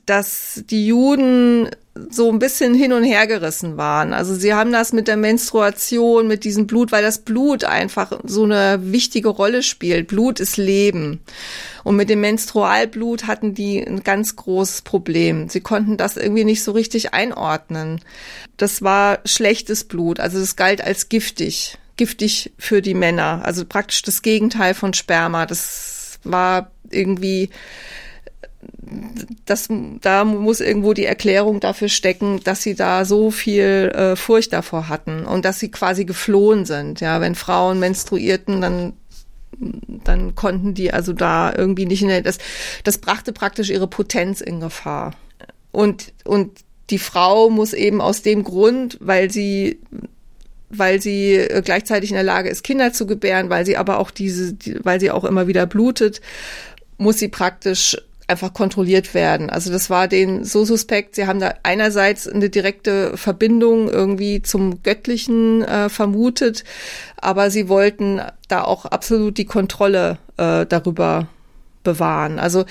dass 0.06 0.64
die 0.70 0.88
Juden 0.88 1.70
so 2.10 2.30
ein 2.30 2.40
bisschen 2.40 2.74
hin 2.74 2.92
und 2.92 3.06
her 3.06 3.26
gerissen 3.26 3.78
waren. 3.78 4.12
Also 4.12 4.36
sie 4.36 4.54
haben 4.54 4.72
das 4.74 4.92
mit 4.92 5.08
der 5.08 5.16
Menstruation, 5.16 6.28
mit 6.28 6.44
diesem 6.44 6.68
Blut, 6.68 6.92
weil 6.92 7.02
das 7.02 7.20
Blut 7.20 7.64
einfach 7.64 8.20
so 8.24 8.44
eine 8.44 8.80
wichtige 8.82 9.30
Rolle 9.30 9.64
spielt. 9.64 10.08
Blut 10.08 10.42
ist 10.42 10.58
Leben. 10.58 11.22
Und 11.86 11.96
mit 11.96 12.10
dem 12.10 12.20
Menstrualblut 12.20 13.28
hatten 13.28 13.54
die 13.54 13.80
ein 13.82 14.04
ganz 14.04 14.36
großes 14.36 14.82
Problem. 14.82 15.48
Sie 15.48 15.62
konnten 15.62 15.96
das 15.96 16.18
irgendwie 16.18 16.44
nicht 16.44 16.64
so 16.64 16.74
richtig 16.74 17.14
einordnen. 17.14 18.02
Das 18.58 18.82
war 18.82 19.20
schlechtes 19.24 19.86
Blut, 19.86 20.20
also 20.20 20.40
es 20.40 20.58
galt 20.58 20.82
als 20.82 21.08
giftig. 21.08 21.78
Giftig 21.96 22.52
für 22.58 22.82
die 22.82 22.94
Männer. 22.94 23.42
Also 23.46 23.64
praktisch 23.64 24.02
das 24.02 24.22
Gegenteil 24.22 24.74
von 24.74 24.94
Sperma. 24.94 25.46
Das 25.46 26.20
war 26.26 26.72
irgendwie 26.90 27.52
das, 29.46 29.68
da 30.02 30.26
muss 30.26 30.60
irgendwo 30.60 30.94
die 30.94 31.06
Erklärung 31.06 31.60
dafür 31.60 31.90
stecken, 31.90 32.42
dass 32.44 32.62
sie 32.62 32.76
da 32.76 33.06
so 33.06 33.32
viel 33.32 33.92
äh, 33.96 34.16
Furcht 34.16 34.54
davor 34.54 34.90
hatten 34.90 35.26
und 35.26 35.46
dass 35.46 35.60
sie 35.60 35.72
quasi 35.72 36.06
geflohen 36.06 36.66
sind. 36.66 37.00
Ja, 37.00 37.22
wenn 37.22 37.36
Frauen 37.36 37.80
menstruierten, 37.80 38.62
dann 38.62 38.94
dann 39.58 40.36
konnten 40.36 40.74
die 40.74 40.92
also 40.92 41.14
da 41.14 41.54
irgendwie 41.56 41.86
nicht 41.86 42.02
in 42.02 42.10
der, 42.10 42.22
das, 42.22 42.40
das 42.84 42.98
brachte 42.98 43.32
praktisch 43.32 43.70
ihre 43.70 43.88
Potenz 43.88 44.42
in 44.42 44.60
Gefahr. 44.60 45.14
Und, 45.72 46.14
und 46.26 46.60
die 46.90 47.00
Frau 47.00 47.50
muss 47.50 47.74
eben 47.74 48.02
aus 48.02 48.22
dem 48.22 48.44
Grund, 48.44 48.98
weil 49.00 49.32
sie 49.32 49.80
weil 50.70 51.02
sie 51.02 51.36
äh, 51.36 51.62
gleichzeitig 51.64 52.10
in 52.10 52.16
der 52.16 52.24
Lage 52.24 52.50
ist, 52.50 52.64
Kinder 52.64 52.92
zu 52.92 53.06
gebären, 53.06 53.50
weil 53.50 53.66
sie 53.66 53.78
aber 53.78 54.00
auch 54.00 54.12
diese, 54.12 54.54
die, 54.54 54.84
weil 54.84 55.00
sie 55.00 55.12
auch 55.12 55.24
immer 55.24 55.48
wieder 55.48 55.66
blutet, 55.68 56.22
muss 56.98 57.20
sie 57.20 57.28
praktisch 57.28 57.98
einfach 58.28 58.54
kontrolliert 58.54 59.14
werden. 59.14 59.50
Also 59.50 59.72
das 59.72 59.90
war 59.90 60.08
denen 60.08 60.44
so 60.44 60.66
suspekt. 60.66 61.16
Sie 61.16 61.28
haben 61.28 61.40
da 61.40 61.54
einerseits 61.64 62.28
eine 62.28 62.50
direkte 62.50 63.18
Verbindung 63.18 63.90
irgendwie 63.90 64.42
zum 64.42 64.82
Göttlichen 64.82 65.64
äh, 65.64 65.90
vermutet, 65.90 66.64
aber 67.18 67.50
sie 67.50 67.70
wollten 67.70 68.22
da 68.48 68.64
auch 68.64 68.86
absolut 68.86 69.38
die 69.38 69.46
Kontrolle 69.46 70.18
äh, 70.38 70.66
darüber 70.66 71.28
bewahren. 71.86 72.38
Also 72.40 72.66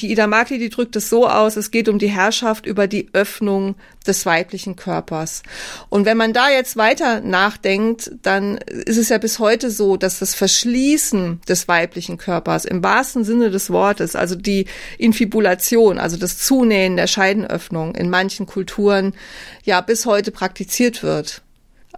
die 0.00 0.10
Ida 0.10 0.26
Makli, 0.26 0.58
die 0.58 0.70
drückt 0.70 0.96
es 0.96 1.08
so 1.08 1.28
aus, 1.28 1.56
es 1.56 1.70
geht 1.70 1.88
um 1.88 2.00
die 2.00 2.08
Herrschaft 2.08 2.66
über 2.66 2.88
die 2.88 3.10
Öffnung 3.12 3.76
des 4.04 4.26
weiblichen 4.26 4.74
Körpers. 4.74 5.44
Und 5.88 6.04
wenn 6.04 6.16
man 6.16 6.32
da 6.32 6.50
jetzt 6.50 6.76
weiter 6.76 7.20
nachdenkt, 7.20 8.10
dann 8.22 8.56
ist 8.56 8.96
es 8.96 9.08
ja 9.08 9.18
bis 9.18 9.38
heute 9.38 9.70
so, 9.70 9.96
dass 9.96 10.18
das 10.18 10.34
Verschließen 10.34 11.40
des 11.48 11.68
weiblichen 11.68 12.18
Körpers 12.18 12.64
im 12.64 12.82
wahrsten 12.82 13.22
Sinne 13.22 13.50
des 13.50 13.70
Wortes, 13.70 14.16
also 14.16 14.34
die 14.34 14.66
Infibulation, 14.98 15.98
also 15.98 16.16
das 16.16 16.38
Zunähen 16.38 16.96
der 16.96 17.06
Scheidenöffnung 17.06 17.94
in 17.94 18.10
manchen 18.10 18.46
Kulturen 18.46 19.14
ja 19.62 19.80
bis 19.80 20.06
heute 20.06 20.32
praktiziert 20.32 21.04
wird. 21.04 21.42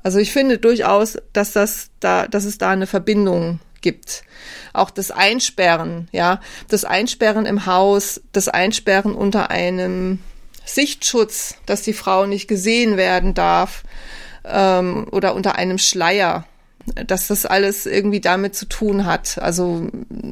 Also 0.02 0.18
ich 0.18 0.32
finde 0.32 0.58
durchaus, 0.58 1.18
dass 1.32 1.52
das 1.52 1.88
da, 2.00 2.28
dass 2.28 2.44
es 2.44 2.58
da 2.58 2.70
eine 2.70 2.86
Verbindung 2.86 3.58
gibt. 3.82 4.22
Auch 4.72 4.90
das 4.90 5.10
Einsperren, 5.10 6.08
ja, 6.12 6.40
das 6.68 6.84
Einsperren 6.84 7.46
im 7.46 7.66
Haus, 7.66 8.20
das 8.32 8.48
Einsperren 8.48 9.14
unter 9.14 9.50
einem 9.50 10.20
Sichtschutz, 10.64 11.54
dass 11.66 11.82
die 11.82 11.92
Frau 11.92 12.26
nicht 12.26 12.48
gesehen 12.48 12.96
werden 12.96 13.34
darf 13.34 13.84
ähm, 14.44 15.06
oder 15.10 15.34
unter 15.34 15.56
einem 15.56 15.78
Schleier, 15.78 16.44
dass 17.06 17.28
das 17.28 17.46
alles 17.46 17.86
irgendwie 17.86 18.20
damit 18.20 18.54
zu 18.54 18.66
tun 18.66 19.06
hat. 19.06 19.38
Also 19.38 19.88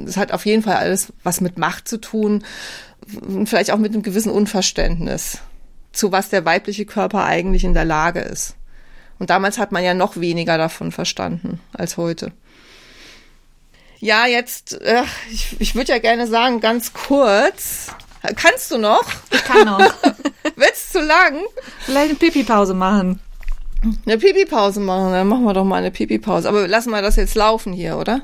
es 0.07 0.17
hat 0.17 0.33
auf 0.33 0.47
jeden 0.47 0.63
Fall 0.63 0.77
alles 0.77 1.13
was 1.23 1.41
mit 1.41 1.59
Macht 1.59 1.89
zu 1.89 1.99
tun, 1.99 2.45
vielleicht 3.45 3.71
auch 3.71 3.79
mit 3.79 3.93
einem 3.93 4.03
gewissen 4.03 4.31
Unverständnis, 4.31 5.39
zu 5.93 6.13
was 6.13 6.29
der 6.29 6.45
weibliche 6.45 6.87
Körper 6.87 7.25
eigentlich 7.25 7.65
in 7.65 7.75
der 7.75 7.85
Lage 7.85 8.21
ist. 8.21 8.57
Und 9.19 9.31
damals 9.31 9.59
hat 9.59 9.73
man 9.73 9.85
ja 9.85 9.95
noch 9.95 10.17
weniger 10.17 10.59
davon 10.59 10.91
verstanden 10.91 11.61
als 11.73 11.97
heute. 11.97 12.33
Ja, 14.01 14.27
jetzt, 14.27 14.81
äh, 14.81 15.03
ich, 15.31 15.61
ich 15.61 15.75
würde 15.75 15.93
ja 15.93 15.99
gerne 15.99 16.27
sagen, 16.27 16.61
ganz 16.61 16.93
kurz. 16.93 17.89
Kannst 18.37 18.71
du 18.71 18.79
noch? 18.79 19.05
Ich 19.31 19.45
kann 19.45 19.67
noch. 19.67 19.79
Wird's 20.57 20.93
zu 20.93 21.01
lang? 21.01 21.43
Vielleicht 21.81 22.11
eine 22.11 22.19
Pipi-Pause 22.19 22.75
machen. 22.75 23.21
Eine 24.07 24.17
Pipi-Pause 24.19 24.81
machen, 24.81 25.13
dann 25.13 25.29
machen 25.29 25.45
wir 25.45 25.53
doch 25.53 25.65
mal 25.65 25.77
eine 25.77 25.91
Pipi-Pause. 25.91 26.49
Aber 26.49 26.67
lassen 26.67 26.91
wir 26.91 27.03
das 27.03 27.17
jetzt 27.17 27.35
laufen 27.35 27.73
hier, 27.73 27.99
oder? 27.99 28.23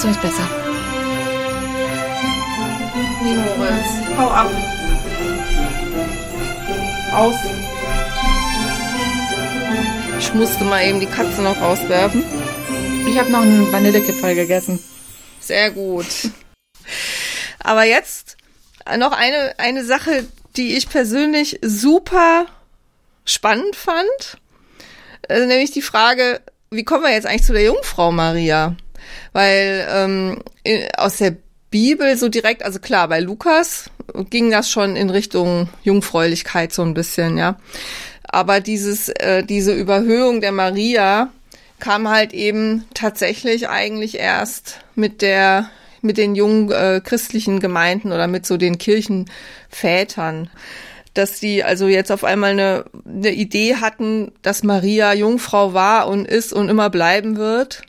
So 0.00 0.08
ist 0.08 0.22
besser. 0.22 0.48
Nee, 3.22 3.36
Moritz, 3.58 4.16
hau 4.16 4.30
ab. 4.30 4.50
Aus. 7.12 7.34
Ich 10.18 10.32
musste 10.32 10.64
mal 10.64 10.86
eben 10.86 11.00
die 11.00 11.06
Katze 11.06 11.42
noch 11.42 11.60
rauswerfen. 11.60 12.24
Ich 13.10 13.18
habe 13.18 13.30
noch 13.30 13.42
einen 13.42 13.70
Vanillekipferl 13.70 14.34
gegessen. 14.34 14.82
Sehr 15.38 15.70
gut. 15.70 16.06
Aber 17.58 17.84
jetzt 17.84 18.38
noch 18.96 19.12
eine, 19.12 19.52
eine 19.58 19.84
Sache, 19.84 20.24
die 20.56 20.78
ich 20.78 20.88
persönlich 20.88 21.58
super 21.60 22.46
spannend 23.26 23.76
fand. 23.76 24.38
Also 25.28 25.44
nämlich 25.44 25.72
die 25.72 25.82
Frage, 25.82 26.40
wie 26.70 26.84
kommen 26.84 27.04
wir 27.04 27.12
jetzt 27.12 27.26
eigentlich 27.26 27.44
zu 27.44 27.52
der 27.52 27.64
Jungfrau 27.64 28.10
Maria? 28.12 28.76
Weil 29.32 29.86
ähm, 29.90 30.42
aus 30.96 31.18
der 31.18 31.36
Bibel 31.70 32.16
so 32.16 32.28
direkt, 32.28 32.64
also 32.64 32.80
klar, 32.80 33.08
bei 33.08 33.20
Lukas 33.20 33.90
ging 34.28 34.50
das 34.50 34.70
schon 34.70 34.96
in 34.96 35.10
Richtung 35.10 35.68
Jungfräulichkeit 35.82 36.72
so 36.72 36.82
ein 36.82 36.94
bisschen, 36.94 37.38
ja. 37.38 37.56
Aber 38.24 38.60
dieses, 38.60 39.08
äh, 39.08 39.44
diese 39.44 39.72
Überhöhung 39.72 40.40
der 40.40 40.52
Maria 40.52 41.30
kam 41.78 42.08
halt 42.08 42.32
eben 42.32 42.84
tatsächlich 42.94 43.68
eigentlich 43.68 44.18
erst 44.18 44.80
mit 44.94 45.22
der 45.22 45.70
mit 46.02 46.16
den 46.16 46.34
jungen 46.34 46.70
äh, 46.70 47.02
christlichen 47.04 47.60
Gemeinden 47.60 48.12
oder 48.12 48.26
mit 48.26 48.46
so 48.46 48.56
den 48.56 48.78
Kirchenvätern, 48.78 50.48
dass 51.12 51.40
die 51.40 51.62
also 51.62 51.88
jetzt 51.88 52.10
auf 52.10 52.24
einmal 52.24 52.52
eine, 52.52 52.84
eine 53.06 53.32
Idee 53.32 53.76
hatten, 53.76 54.32
dass 54.40 54.62
Maria 54.62 55.12
Jungfrau 55.12 55.74
war 55.74 56.08
und 56.08 56.26
ist 56.26 56.54
und 56.54 56.70
immer 56.70 56.88
bleiben 56.88 57.36
wird 57.36 57.82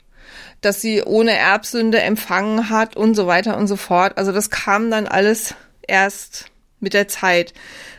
dass 0.62 0.80
sie 0.80 1.02
ohne 1.02 1.32
Erbsünde 1.32 2.00
empfangen 2.00 2.70
hat 2.70 2.96
und 2.96 3.14
so 3.14 3.26
weiter 3.26 3.56
und 3.58 3.66
so 3.66 3.76
fort. 3.76 4.16
Also 4.16 4.32
das 4.32 4.48
kam 4.48 4.90
dann 4.90 5.06
alles 5.06 5.54
erst 5.86 6.46
mit 6.80 6.94
der 6.94 7.08
Zeit. 7.08 7.52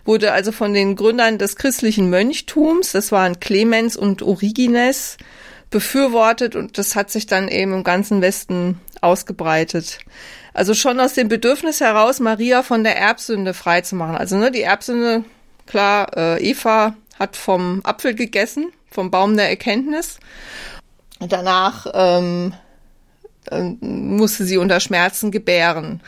Wurde 0.06 0.32
also 0.32 0.52
von 0.52 0.74
den 0.74 0.96
Gründern 0.96 1.38
des 1.38 1.56
christlichen 1.56 2.10
Mönchtums, 2.10 2.92
das 2.92 3.12
waren 3.12 3.40
Clemens 3.40 3.96
und 3.96 4.22
Origenes, 4.22 5.18
befürwortet 5.70 6.56
und 6.56 6.78
das 6.78 6.96
hat 6.96 7.10
sich 7.10 7.26
dann 7.26 7.48
eben 7.48 7.74
im 7.74 7.84
ganzen 7.84 8.22
Westen 8.22 8.80
ausgebreitet. 9.02 10.00
Also 10.54 10.74
schon 10.74 11.00
aus 11.00 11.14
dem 11.14 11.28
Bedürfnis 11.30 11.82
heraus, 11.82 12.20
Maria 12.20 12.62
von 12.62 12.84
der 12.84 12.98
Erbsünde 12.98 13.54
freizumachen. 13.54 14.16
Also 14.16 14.38
ne, 14.38 14.52
die 14.52 14.62
Erbsünde, 14.62 15.24
klar, 15.66 16.16
äh, 16.16 16.44
Eva 16.48 16.96
hat 17.18 17.36
vom 17.36 17.82
Apfel 17.84 18.14
gegessen, 18.14 18.72
vom 18.92 19.10
Baum 19.10 19.36
der 19.36 19.50
Erkenntnis 19.50 20.20
danach 21.32 21.86
ähm, 21.94 22.54
musste 23.82 24.46
sie 24.46 24.58
unter 24.58 24.80
Schmerzen 24.80 25.32
gebären. 25.32 26.02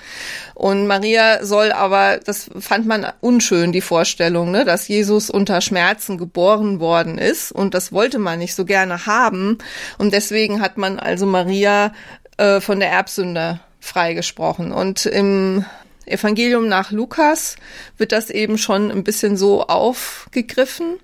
Und 0.54 0.88
Maria 0.88 1.44
soll 1.46 1.72
aber, 1.72 2.20
das 2.24 2.50
fand 2.60 2.88
man 2.88 3.12
unschön, 3.22 3.72
die 3.72 3.82
Vorstellung, 3.82 4.52
ne, 4.52 4.66
dass 4.66 4.88
Jesus 4.88 5.30
unter 5.30 5.62
Schmerzen 5.62 6.18
geboren 6.18 6.80
worden 6.80 7.18
ist. 7.18 7.52
Und 7.52 7.74
das 7.74 7.92
wollte 7.92 8.20
man 8.20 8.40
nicht 8.40 8.56
so 8.56 8.66
gerne 8.66 9.06
haben. 9.06 9.58
Und 9.98 10.14
deswegen 10.14 10.62
hat 10.62 10.78
man 10.78 11.00
also 11.00 11.26
Maria 11.26 11.92
äh, 12.38 12.62
von 12.62 12.80
der 12.80 12.90
Erbsünde 12.90 13.60
freigesprochen. 13.80 14.72
Und 14.72 15.06
im 15.06 15.66
Evangelium 16.06 16.68
nach 16.68 16.92
Lukas 16.92 17.56
wird 17.98 18.12
das 18.12 18.30
eben 18.30 18.58
schon 18.58 18.92
ein 18.92 19.04
bisschen 19.04 19.38
so 19.38 19.64
aufgegriffen, 19.68 20.98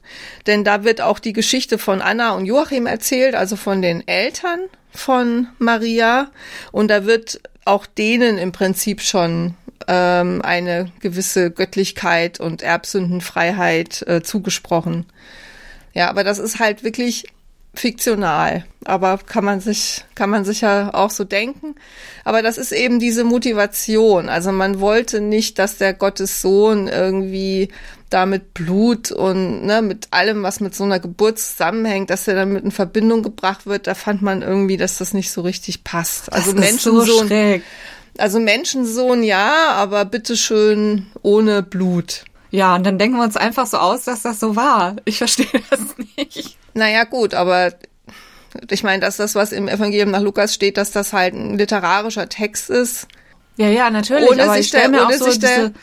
denn 0.47 0.63
da 0.63 0.83
wird 0.83 1.01
auch 1.01 1.19
die 1.19 1.33
Geschichte 1.33 1.77
von 1.77 2.01
Anna 2.01 2.31
und 2.31 2.45
Joachim 2.45 2.85
erzählt, 2.85 3.35
also 3.35 3.55
von 3.55 3.81
den 3.81 4.07
Eltern 4.07 4.61
von 4.93 5.47
Maria, 5.57 6.31
und 6.71 6.89
da 6.89 7.05
wird 7.05 7.41
auch 7.65 7.85
denen 7.85 8.37
im 8.37 8.51
Prinzip 8.51 9.01
schon 9.01 9.55
ähm, 9.87 10.41
eine 10.41 10.91
gewisse 10.99 11.51
Göttlichkeit 11.51 12.39
und 12.39 12.61
Erbsündenfreiheit 12.61 14.03
äh, 14.07 14.21
zugesprochen. 14.21 15.05
Ja, 15.93 16.09
aber 16.09 16.23
das 16.23 16.39
ist 16.39 16.59
halt 16.59 16.83
wirklich 16.83 17.25
fiktional, 17.73 18.65
aber 18.83 19.17
kann 19.17 19.45
man 19.45 19.61
sich 19.61 20.03
kann 20.15 20.29
man 20.29 20.43
sich 20.43 20.61
ja 20.61 20.93
auch 20.93 21.09
so 21.09 21.23
denken. 21.23 21.75
Aber 22.25 22.41
das 22.41 22.57
ist 22.57 22.71
eben 22.71 22.99
diese 22.99 23.23
Motivation. 23.23 24.29
Also 24.29 24.51
man 24.51 24.79
wollte 24.79 25.21
nicht, 25.21 25.57
dass 25.57 25.77
der 25.77 25.93
Gottes 25.93 26.41
Sohn 26.41 26.87
irgendwie 26.87 27.69
da 28.09 28.25
mit 28.25 28.53
Blut 28.53 29.11
und 29.11 29.65
ne, 29.65 29.81
mit 29.81 30.09
allem, 30.11 30.43
was 30.43 30.59
mit 30.59 30.75
so 30.75 30.83
einer 30.83 30.99
Geburt 30.99 31.39
zusammenhängt, 31.39 32.09
dass 32.09 32.27
er 32.27 32.35
damit 32.35 32.63
in 32.63 32.71
Verbindung 32.71 33.23
gebracht 33.23 33.65
wird. 33.65 33.87
Da 33.87 33.95
fand 33.95 34.21
man 34.21 34.41
irgendwie, 34.41 34.77
dass 34.77 34.97
das 34.97 35.13
nicht 35.13 35.31
so 35.31 35.41
richtig 35.41 35.85
passt. 35.85 36.31
Also 36.31 36.51
das 36.51 36.71
ist 36.71 36.81
so. 36.81 37.25
Also 38.17 38.41
Menschensohn 38.41 39.23
ja, 39.23 39.71
aber 39.71 40.03
bitteschön 40.03 41.07
ohne 41.21 41.63
Blut. 41.63 42.25
Ja, 42.51 42.75
und 42.75 42.85
dann 42.85 42.97
denken 42.99 43.17
wir 43.17 43.23
uns 43.23 43.37
einfach 43.37 43.65
so 43.65 43.77
aus, 43.77 44.03
dass 44.03 44.21
das 44.21 44.39
so 44.39 44.55
war. 44.55 44.97
Ich 45.05 45.17
verstehe 45.17 45.47
das 45.69 45.79
nicht. 46.17 46.57
Naja, 46.73 47.05
gut, 47.05 47.33
aber 47.33 47.73
ich 48.69 48.83
meine, 48.83 48.99
dass 48.99 49.17
das, 49.17 49.35
was 49.35 49.53
im 49.53 49.67
Evangelium 49.67 50.11
nach 50.11 50.21
Lukas 50.21 50.53
steht, 50.53 50.77
dass 50.77 50.91
das 50.91 51.13
halt 51.13 51.33
ein 51.33 51.57
literarischer 51.57 52.27
Text 52.27 52.69
ist. 52.69 53.07
Ja, 53.57 53.67
ja, 53.67 53.89
natürlich. 53.89 54.29
Ohne 54.29 54.43
aber 54.43 54.53
sich 54.53 54.61
ich 54.61 54.67
stelle 54.67 54.89
mir 54.89 55.07
auch 55.07 55.11
so 55.11 55.31
diese 55.31 55.73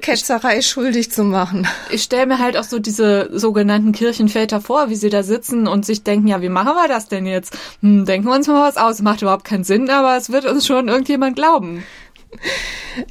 Ketzerei 0.00 0.60
schuldig 0.60 1.10
zu 1.10 1.24
machen. 1.24 1.66
Ich 1.90 2.02
stelle 2.02 2.26
mir 2.26 2.38
halt 2.38 2.56
auch 2.56 2.64
so 2.64 2.78
diese 2.78 3.30
sogenannten 3.32 3.92
Kirchenväter 3.92 4.60
vor, 4.60 4.90
wie 4.90 4.96
sie 4.96 5.08
da 5.08 5.22
sitzen 5.22 5.66
und 5.66 5.86
sich 5.86 6.02
denken, 6.02 6.26
ja, 6.26 6.42
wie 6.42 6.48
machen 6.48 6.74
wir 6.74 6.88
das 6.88 7.08
denn 7.08 7.26
jetzt? 7.26 7.56
Hm, 7.80 8.04
denken 8.04 8.26
wir 8.26 8.34
uns 8.34 8.46
mal 8.46 8.68
was 8.68 8.76
aus. 8.76 9.00
Macht 9.00 9.22
überhaupt 9.22 9.44
keinen 9.44 9.64
Sinn, 9.64 9.88
aber 9.90 10.16
es 10.16 10.30
wird 10.30 10.44
uns 10.46 10.66
schon 10.66 10.88
irgendjemand 10.88 11.36
glauben. 11.36 11.84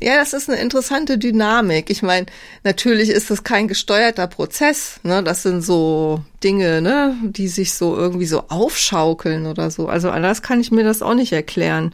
Ja, 0.02 0.16
das 0.16 0.34
ist 0.34 0.50
eine 0.50 0.60
interessante 0.60 1.18
Dynamik. 1.18 1.90
Ich 1.90 2.02
meine, 2.02 2.28
natürlich 2.64 3.10
ist 3.10 3.30
das 3.30 3.44
kein 3.44 3.68
gesteuerter 3.68 4.28
Prozess. 4.28 5.00
Ne? 5.04 5.24
Das 5.24 5.44
sind 5.44 5.62
so 5.62 6.22
Dinge, 6.44 6.82
ne, 6.82 7.16
die 7.24 7.48
sich 7.48 7.74
so 7.74 7.96
irgendwie 7.96 8.26
so 8.26 8.46
aufschaukeln 8.50 9.46
oder 9.46 9.72
so. 9.72 9.88
Also 9.88 10.10
anders 10.10 10.42
kann 10.42 10.62
ich 10.62 10.72
mir 10.72 10.84
das 10.84 11.02
auch 11.02 11.16
nicht 11.16 11.34
erklären. 11.34 11.94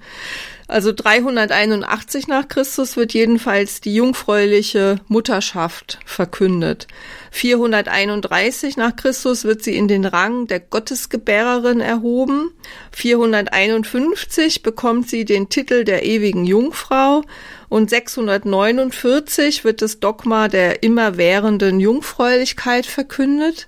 Also 0.68 0.92
381 0.92 2.28
nach 2.28 2.48
Christus 2.48 2.96
wird 2.96 3.14
jedenfalls 3.14 3.82
die 3.82 3.96
jungfräuliche 3.96 5.00
Mutterschaft 5.08 6.00
verkündet. 6.06 6.88
431 7.32 8.78
nach 8.78 8.96
Christus 8.96 9.44
wird 9.44 9.64
sie 9.64 9.76
in 9.76 9.88
den 9.88 10.06
Rang 10.06 10.48
der 10.48 10.60
Gottesgebärerin 10.60 11.80
erhoben. 11.80 12.52
451 12.92 14.64
bekommt 14.64 15.10
sie 15.10 15.26
den 15.26 15.50
Titel 15.50 15.84
der 15.84 16.06
ewigen 16.06 16.46
Jungfrau 16.46 17.24
und 17.70 17.90
649 17.90 19.64
wird 19.64 19.82
das 19.82 20.00
Dogma 20.00 20.48
der 20.48 20.84
immerwährenden 20.84 21.80
Jungfräulichkeit 21.80 22.86
verkündet. 22.86 23.68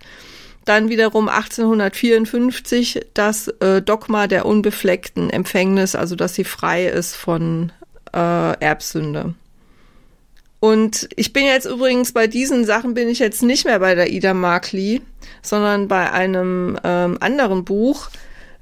Dann 0.65 0.89
wiederum 0.89 1.27
1854 1.27 3.07
das 3.13 3.47
äh, 3.47 3.81
Dogma 3.81 4.27
der 4.27 4.45
unbefleckten 4.45 5.29
Empfängnis, 5.29 5.95
also 5.95 6.15
dass 6.15 6.35
sie 6.35 6.43
frei 6.43 6.85
ist 6.85 7.15
von 7.15 7.71
äh, 8.13 8.17
Erbsünde. 8.59 9.33
Und 10.61 11.09
ich 11.15 11.33
bin 11.33 11.45
jetzt 11.45 11.65
übrigens 11.65 12.11
bei 12.11 12.27
diesen 12.27 12.65
Sachen 12.65 12.93
bin 12.93 13.09
ich 13.09 13.17
jetzt 13.17 13.41
nicht 13.41 13.65
mehr 13.65 13.79
bei 13.79 13.95
der 13.95 14.11
Ida 14.11 14.35
Markli, 14.35 15.01
sondern 15.41 15.87
bei 15.87 16.11
einem 16.11 16.77
ähm, 16.83 17.17
anderen 17.19 17.65
Buch 17.65 18.11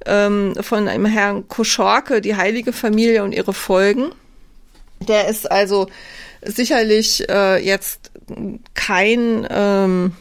ähm, 0.06 0.56
von 0.62 0.88
einem 0.88 1.06
Herrn 1.06 1.50
Koschorke, 1.50 2.22
Die 2.22 2.38
heilige 2.38 2.72
Familie 2.72 3.22
und 3.26 3.34
ihre 3.34 3.54
Folgen. 3.54 4.14
Der 5.10 5.28
ist 5.28 5.52
also 5.52 5.88
sicherlich 6.42 7.28
äh, 7.28 7.62
jetzt 7.62 8.12
kein 8.76 9.46
ähm, 9.50 10.14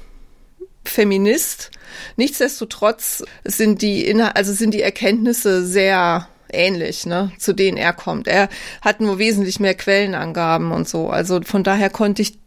Feminist. 0.84 1.70
Nichtsdestotrotz 2.16 3.22
sind 3.44 3.82
die 3.82 4.04
Inhal 4.04 4.32
also 4.34 4.52
sind 4.52 4.74
die 4.74 4.82
Erkenntnisse 4.82 5.64
sehr 5.64 6.28
ähnlich, 6.52 7.06
ne, 7.06 7.32
zu 7.38 7.52
denen 7.52 7.76
er 7.76 7.92
kommt. 7.92 8.28
Er 8.28 8.48
hat 8.80 9.00
nur 9.00 9.18
wesentlich 9.18 9.60
mehr 9.60 9.74
Quellenangaben 9.74 10.72
und 10.72 10.88
so. 10.88 11.10
Also 11.10 11.40
von 11.42 11.64
daher 11.64 11.90
konnte 11.90 12.22
ich 12.22 12.38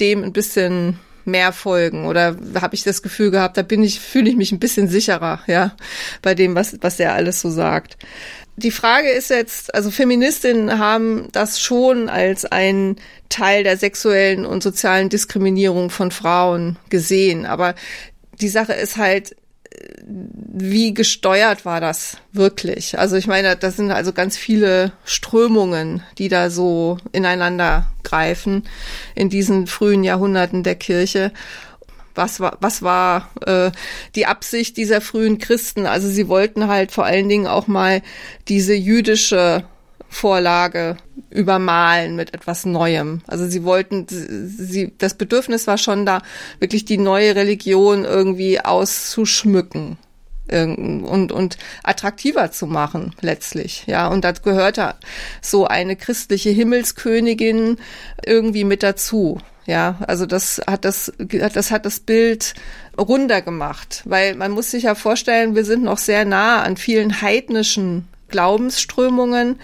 dem 0.00 0.22
ein 0.22 0.32
bisschen 0.32 0.98
mehr 1.24 1.52
folgen 1.52 2.06
oder 2.06 2.36
habe 2.60 2.74
ich 2.74 2.82
das 2.82 3.02
Gefühl 3.02 3.30
gehabt, 3.30 3.56
da 3.56 3.62
bin 3.62 3.82
ich 3.82 4.00
fühle 4.00 4.30
ich 4.30 4.36
mich 4.36 4.50
ein 4.50 4.58
bisschen 4.58 4.88
sicherer, 4.88 5.40
ja, 5.46 5.76
bei 6.22 6.34
dem 6.34 6.54
was 6.54 6.78
was 6.80 6.98
er 6.98 7.14
alles 7.14 7.40
so 7.40 7.50
sagt. 7.50 7.98
Die 8.56 8.72
Frage 8.72 9.08
ist 9.10 9.30
jetzt, 9.30 9.72
also 9.72 9.92
Feministinnen 9.92 10.80
haben 10.80 11.28
das 11.30 11.60
schon 11.60 12.08
als 12.08 12.44
einen 12.44 12.96
Teil 13.28 13.62
der 13.62 13.76
sexuellen 13.76 14.44
und 14.44 14.64
sozialen 14.64 15.10
Diskriminierung 15.10 15.90
von 15.90 16.10
Frauen 16.10 16.76
gesehen, 16.88 17.46
aber 17.46 17.76
die 18.40 18.48
Sache 18.48 18.72
ist 18.72 18.96
halt, 18.96 19.36
wie 20.06 20.94
gesteuert 20.94 21.64
war 21.64 21.80
das 21.80 22.16
wirklich? 22.32 22.98
Also 22.98 23.16
ich 23.16 23.26
meine, 23.26 23.56
das 23.56 23.76
sind 23.76 23.90
also 23.90 24.12
ganz 24.12 24.36
viele 24.36 24.92
Strömungen, 25.04 26.02
die 26.18 26.28
da 26.28 26.50
so 26.50 26.98
ineinander 27.12 27.86
greifen 28.02 28.64
in 29.14 29.28
diesen 29.28 29.66
frühen 29.66 30.04
Jahrhunderten 30.04 30.62
der 30.62 30.74
Kirche. 30.74 31.32
Was 32.14 32.40
war, 32.40 32.56
was 32.60 32.82
war 32.82 33.30
äh, 33.46 33.70
die 34.14 34.26
Absicht 34.26 34.76
dieser 34.76 35.00
frühen 35.00 35.38
Christen? 35.38 35.86
Also 35.86 36.08
sie 36.08 36.28
wollten 36.28 36.66
halt 36.66 36.90
vor 36.90 37.04
allen 37.04 37.28
Dingen 37.28 37.46
auch 37.46 37.66
mal 37.68 38.02
diese 38.48 38.74
jüdische 38.74 39.64
Vorlage 40.08 40.96
übermalen 41.30 42.16
mit 42.16 42.34
etwas 42.34 42.64
Neuem. 42.64 43.20
Also 43.26 43.46
sie 43.46 43.64
wollten, 43.64 44.06
sie, 44.08 44.92
das 44.98 45.14
Bedürfnis 45.14 45.66
war 45.66 45.78
schon 45.78 46.06
da, 46.06 46.22
wirklich 46.58 46.84
die 46.84 46.98
neue 46.98 47.34
Religion 47.34 48.04
irgendwie 48.04 48.60
auszuschmücken 48.60 49.98
und, 50.50 51.30
und 51.30 51.58
attraktiver 51.82 52.50
zu 52.50 52.66
machen 52.66 53.14
letztlich. 53.20 53.84
Ja, 53.86 54.08
und 54.08 54.24
das 54.24 54.42
gehörte 54.42 54.94
so 55.42 55.66
eine 55.66 55.96
christliche 55.96 56.50
Himmelskönigin 56.50 57.76
irgendwie 58.24 58.64
mit 58.64 58.82
dazu. 58.82 59.40
Ja, 59.66 59.96
also 60.06 60.24
das 60.24 60.62
hat 60.66 60.86
das, 60.86 61.12
das 61.18 61.70
hat 61.70 61.84
das 61.84 62.00
Bild 62.00 62.54
runder 62.98 63.42
gemacht, 63.42 64.02
weil 64.06 64.34
man 64.34 64.50
muss 64.50 64.70
sich 64.70 64.84
ja 64.84 64.94
vorstellen, 64.94 65.54
wir 65.54 65.66
sind 65.66 65.82
noch 65.82 65.98
sehr 65.98 66.24
nah 66.24 66.62
an 66.62 66.78
vielen 66.78 67.20
heidnischen 67.20 68.08
Glaubensströmungen, 68.28 69.60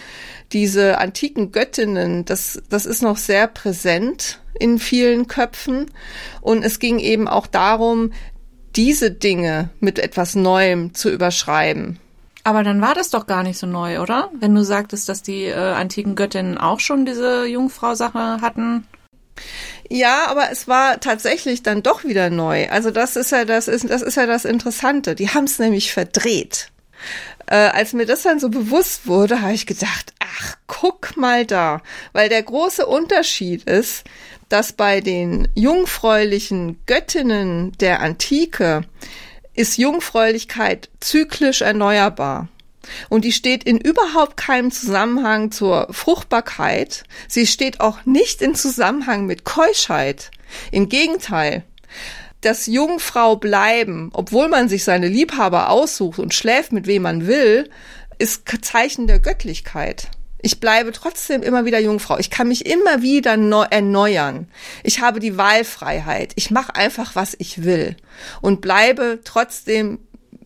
diese 0.53 0.99
antiken 0.99 1.53
Göttinnen, 1.53 2.25
das, 2.25 2.63
das 2.69 2.87
ist 2.87 3.03
noch 3.03 3.17
sehr 3.17 3.47
präsent 3.49 4.41
in 4.59 4.79
vielen 4.79 5.27
Köpfen. 5.27 5.91
Und 6.41 6.65
es 6.65 6.79
ging 6.79 6.99
eben 6.99 7.29
auch 7.29 7.47
darum, 7.47 8.13
diese 8.77 9.11
Dinge 9.11 9.71
mit 9.81 9.99
etwas 9.99 10.35
Neuem 10.35 10.95
zu 10.95 11.11
überschreiben. 11.11 11.99
Aber 12.45 12.63
dann 12.63 12.81
war 12.83 12.95
das 12.95 13.09
doch 13.09 13.27
gar 13.27 13.43
nicht 13.43 13.59
so 13.59 13.67
neu, 13.67 14.01
oder? 14.01 14.31
Wenn 14.39 14.55
du 14.55 14.65
sagtest, 14.65 15.09
dass 15.09 15.23
die 15.23 15.45
äh, 15.45 15.55
antiken 15.55 16.15
Göttinnen 16.15 16.59
auch 16.59 16.79
schon 16.79 17.07
diese 17.07 17.47
Jungfrau-Sache 17.47 18.43
hatten. 18.43 18.87
Ja, 19.89 20.27
aber 20.29 20.51
es 20.53 20.69
war 20.69 21.01
tatsächlich 21.01 21.63
dann 21.63 21.83
doch 21.83 22.05
wieder 22.05 22.31
neu. 22.31 22.69
Also 22.69 22.91
das 22.91 23.17
ist 23.17 23.33
ja 23.33 23.45
das 23.45 23.67
ist 23.69 23.89
das 23.89 24.03
ist 24.03 24.17
ja 24.17 24.27
das 24.27 24.45
Interessante. 24.45 25.15
Die 25.15 25.31
haben 25.31 25.45
es 25.45 25.59
nämlich 25.59 25.93
verdreht. 25.93 26.71
Äh, 27.47 27.57
als 27.57 27.93
mir 27.93 28.07
das 28.07 28.23
dann 28.23 28.41
so 28.41 28.49
bewusst 28.49 29.07
wurde, 29.07 29.43
habe 29.43 29.53
ich 29.53 29.67
gedacht, 29.67 30.13
ach, 30.19 30.57
guck 30.67 31.17
mal 31.17 31.47
da. 31.47 31.83
Weil 32.13 32.29
der 32.29 32.43
große 32.43 32.87
Unterschied 32.87 33.65
ist, 33.65 34.05
dass 34.49 34.73
bei 34.73 35.01
den 35.01 35.49
jungfräulichen 35.55 36.81
Göttinnen 36.87 37.73
der 37.79 38.01
Antike 38.01 38.83
ist 39.55 39.79
Jungfräulichkeit 39.79 40.91
zyklisch 41.01 41.63
erneuerbar. 41.63 42.49
Und 43.09 43.25
die 43.25 43.33
steht 43.33 43.65
in 43.65 43.79
überhaupt 43.79 44.37
keinem 44.37 44.71
Zusammenhang 44.71 45.51
zur 45.51 45.89
Fruchtbarkeit. 45.91 47.05
Sie 47.29 47.47
steht 47.47 47.81
auch 47.81 48.05
nicht 48.05 48.43
in 48.43 48.55
Zusammenhang 48.55 49.27
mit 49.27 49.45
Keuschheit. 49.45 50.31
Im 50.71 50.89
Gegenteil 50.89 51.65
das 52.45 52.67
Jungfrau 52.67 53.37
bleiben, 53.37 54.11
obwohl 54.13 54.49
man 54.49 54.69
sich 54.69 54.85
seine 54.85 55.09
Liebhaber 55.09 55.71
aussucht 55.71 56.19
und 56.19 56.35
schläft 56.35 56.73
mit 56.73 56.87
wem 56.87 57.03
man 57.03 57.27
will, 57.27 57.71
ist 58.19 58.45
Zeichen 58.63 59.07
der 59.07 59.19
Göttlichkeit. 59.19 60.09
Ich 60.41 60.61
bleibe 60.61 60.93
trotzdem 60.93 61.43
immer 61.43 61.65
wieder 61.65 61.81
Jungfrau. 61.81 62.19
Ich 62.19 62.29
kann 62.29 62.49
mich 62.49 62.67
immer 62.67 63.01
wieder 63.01 63.31
erneuern. 63.33 64.47
Ich 64.83 65.01
habe 65.01 65.19
die 65.19 65.39
Wahlfreiheit. 65.39 66.33
Ich 66.37 66.51
mache 66.51 66.75
einfach, 66.75 67.17
was 67.17 67.35
ich 67.39 67.65
will 67.65 67.97
und 68.43 68.61
bleibe 68.61 69.21
trotzdem 69.25 70.01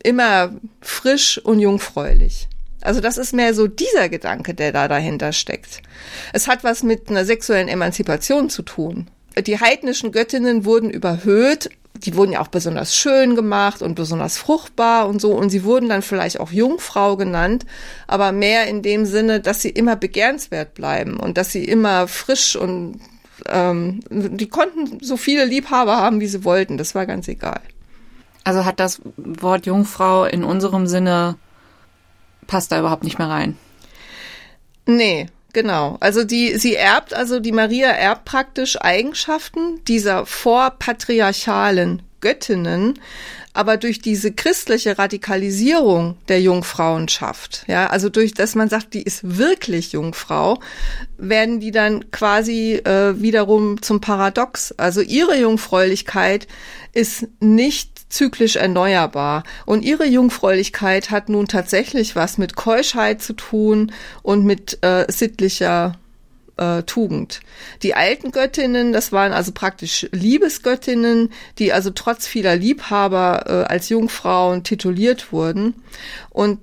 immer 0.04 0.52
frisch 0.80 1.38
und 1.38 1.58
jungfräulich. 1.58 2.48
Also 2.80 3.00
das 3.00 3.18
ist 3.18 3.34
mehr 3.34 3.54
so 3.54 3.66
dieser 3.66 4.08
Gedanke, 4.08 4.54
der 4.54 4.70
da 4.70 4.86
dahinter 4.86 5.32
steckt. 5.32 5.82
Es 6.32 6.46
hat 6.46 6.62
was 6.62 6.84
mit 6.84 7.10
einer 7.10 7.24
sexuellen 7.24 7.66
Emanzipation 7.66 8.50
zu 8.50 8.62
tun. 8.62 9.10
Die 9.36 9.60
heidnischen 9.60 10.10
Göttinnen 10.10 10.64
wurden 10.64 10.90
überhöht 10.90 11.70
die 12.04 12.14
wurden 12.14 12.32
ja 12.32 12.40
auch 12.40 12.48
besonders 12.48 12.94
schön 12.94 13.34
gemacht 13.34 13.82
und 13.82 13.94
besonders 13.94 14.38
fruchtbar 14.38 15.08
und 15.08 15.20
so. 15.20 15.32
Und 15.32 15.50
sie 15.50 15.64
wurden 15.64 15.88
dann 15.88 16.02
vielleicht 16.02 16.40
auch 16.40 16.52
Jungfrau 16.52 17.16
genannt, 17.16 17.66
aber 18.06 18.32
mehr 18.32 18.66
in 18.66 18.82
dem 18.82 19.04
Sinne, 19.06 19.40
dass 19.40 19.62
sie 19.62 19.70
immer 19.70 19.96
begehrenswert 19.96 20.74
bleiben 20.74 21.18
und 21.18 21.38
dass 21.38 21.52
sie 21.52 21.64
immer 21.64 22.08
frisch 22.08 22.56
und 22.56 23.00
ähm, 23.46 24.00
die 24.10 24.48
konnten 24.48 24.98
so 25.02 25.16
viele 25.16 25.44
Liebhaber 25.44 25.96
haben, 25.96 26.20
wie 26.20 26.26
sie 26.26 26.44
wollten. 26.44 26.78
Das 26.78 26.94
war 26.94 27.06
ganz 27.06 27.28
egal. 27.28 27.60
Also 28.44 28.64
hat 28.64 28.80
das 28.80 29.00
Wort 29.16 29.66
Jungfrau 29.66 30.24
in 30.24 30.44
unserem 30.44 30.86
Sinne 30.86 31.36
passt 32.46 32.72
da 32.72 32.78
überhaupt 32.78 33.04
nicht 33.04 33.18
mehr 33.18 33.28
rein. 33.28 33.56
Nee, 34.86 35.26
Genau, 35.60 35.96
also 35.98 36.22
die, 36.22 36.56
sie 36.56 36.76
erbt, 36.76 37.12
also 37.12 37.40
die 37.40 37.50
Maria 37.50 37.88
erbt 37.88 38.24
praktisch 38.26 38.80
Eigenschaften 38.80 39.84
dieser 39.86 40.24
vorpatriarchalen 40.24 42.02
Göttinnen, 42.20 43.00
aber 43.58 43.76
durch 43.76 44.00
diese 44.00 44.30
christliche 44.30 44.98
Radikalisierung 45.00 46.16
der 46.28 46.40
Jungfrauenschaft, 46.40 47.64
ja, 47.66 47.88
also 47.88 48.08
durch, 48.08 48.32
dass 48.32 48.54
man 48.54 48.68
sagt, 48.68 48.94
die 48.94 49.02
ist 49.02 49.36
wirklich 49.36 49.90
Jungfrau, 49.90 50.60
werden 51.16 51.58
die 51.58 51.72
dann 51.72 52.08
quasi 52.12 52.74
äh, 52.74 53.20
wiederum 53.20 53.82
zum 53.82 54.00
Paradox. 54.00 54.70
Also 54.76 55.00
ihre 55.00 55.36
Jungfräulichkeit 55.40 56.46
ist 56.92 57.26
nicht 57.40 58.12
zyklisch 58.12 58.54
erneuerbar. 58.54 59.42
Und 59.66 59.84
ihre 59.84 60.06
Jungfräulichkeit 60.06 61.10
hat 61.10 61.28
nun 61.28 61.48
tatsächlich 61.48 62.14
was 62.14 62.38
mit 62.38 62.54
Keuschheit 62.54 63.20
zu 63.22 63.32
tun 63.32 63.90
und 64.22 64.44
mit 64.44 64.78
äh, 64.84 65.04
sittlicher 65.08 65.98
äh, 66.58 66.82
Tugend. 66.82 67.40
Die 67.82 67.94
alten 67.94 68.30
Göttinnen, 68.32 68.92
das 68.92 69.12
waren 69.12 69.32
also 69.32 69.52
praktisch 69.52 70.06
Liebesgöttinnen, 70.12 71.30
die 71.58 71.72
also 71.72 71.90
trotz 71.90 72.26
vieler 72.26 72.56
Liebhaber 72.56 73.44
äh, 73.46 73.72
als 73.72 73.88
Jungfrauen 73.88 74.64
tituliert 74.64 75.32
wurden. 75.32 75.74
Und 76.30 76.60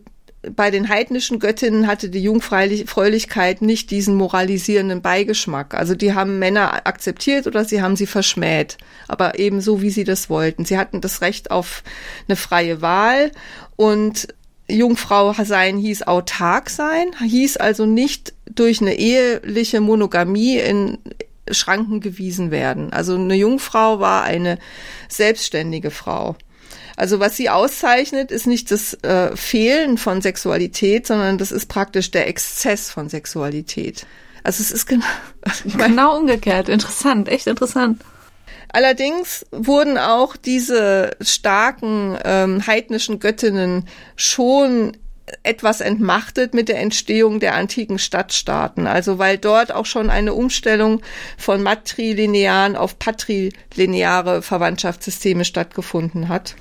bei 0.55 0.71
den 0.71 0.89
heidnischen 0.89 1.39
Göttinnen 1.39 1.87
hatte 1.87 2.09
die 2.09 2.21
Jungfräulichkeit 2.21 3.61
nicht 3.61 3.91
diesen 3.91 4.15
moralisierenden 4.15 5.01
Beigeschmack. 5.01 5.73
Also 5.73 5.95
die 5.95 6.13
haben 6.13 6.39
Männer 6.39 6.85
akzeptiert 6.85 7.47
oder 7.47 7.65
sie 7.65 7.81
haben 7.81 7.95
sie 7.95 8.05
verschmäht, 8.05 8.77
aber 9.07 9.39
eben 9.39 9.61
so, 9.61 9.81
wie 9.81 9.89
sie 9.89 10.03
das 10.03 10.29
wollten. 10.29 10.65
Sie 10.65 10.77
hatten 10.77 11.01
das 11.01 11.21
Recht 11.21 11.51
auf 11.51 11.83
eine 12.27 12.35
freie 12.35 12.81
Wahl 12.81 13.31
und 13.75 14.27
Jungfrau 14.67 15.33
sein 15.33 15.77
hieß 15.77 16.03
autark 16.03 16.69
sein, 16.69 17.07
hieß 17.23 17.57
also 17.57 17.85
nicht 17.85 18.33
durch 18.49 18.81
eine 18.81 18.95
eheliche 18.95 19.79
Monogamie 19.79 20.57
in 20.57 20.97
Schranken 21.51 21.99
gewiesen 21.99 22.49
werden. 22.49 22.91
Also 22.91 23.15
eine 23.15 23.35
Jungfrau 23.35 23.99
war 23.99 24.23
eine 24.23 24.57
selbstständige 25.07 25.91
Frau. 25.91 26.35
Also 26.97 27.19
was 27.19 27.35
sie 27.35 27.49
auszeichnet, 27.49 28.31
ist 28.31 28.47
nicht 28.47 28.71
das 28.71 28.93
äh, 29.03 29.35
Fehlen 29.35 29.97
von 29.97 30.21
Sexualität, 30.21 31.05
sondern 31.05 31.37
das 31.37 31.51
ist 31.51 31.67
praktisch 31.67 32.09
der 32.09 32.27
Exzess 32.27 32.89
von 32.89 33.09
Sexualität. 33.09 34.05
Also 34.43 34.61
es 34.61 34.71
ist 34.71 34.85
genau, 34.85 35.05
ich 35.65 35.75
mein, 35.75 35.91
genau 35.91 36.17
umgekehrt. 36.17 36.69
Interessant, 36.69 37.27
echt 37.27 37.47
interessant. 37.47 38.01
Allerdings 38.75 39.45
wurden 39.51 39.97
auch 39.97 40.35
diese 40.35 41.15
starken 41.21 42.17
ähm, 42.25 42.67
heidnischen 42.67 43.21
Göttinnen 43.21 43.87
schon 44.17 44.97
etwas 45.43 45.79
entmachtet 45.79 46.53
mit 46.53 46.67
der 46.67 46.81
Entstehung 46.81 47.39
der 47.39 47.55
antiken 47.55 47.99
Stadtstaaten. 47.99 48.85
Also 48.85 49.17
weil 49.17 49.37
dort 49.37 49.73
auch 49.73 49.85
schon 49.85 50.09
eine 50.09 50.33
Umstellung 50.33 51.01
von 51.37 51.63
matrilinearen 51.63 52.75
auf 52.75 52.99
patrilineare 52.99 54.41
Verwandtschaftssysteme 54.41 55.45
stattgefunden 55.45 56.27
hat. 56.27 56.55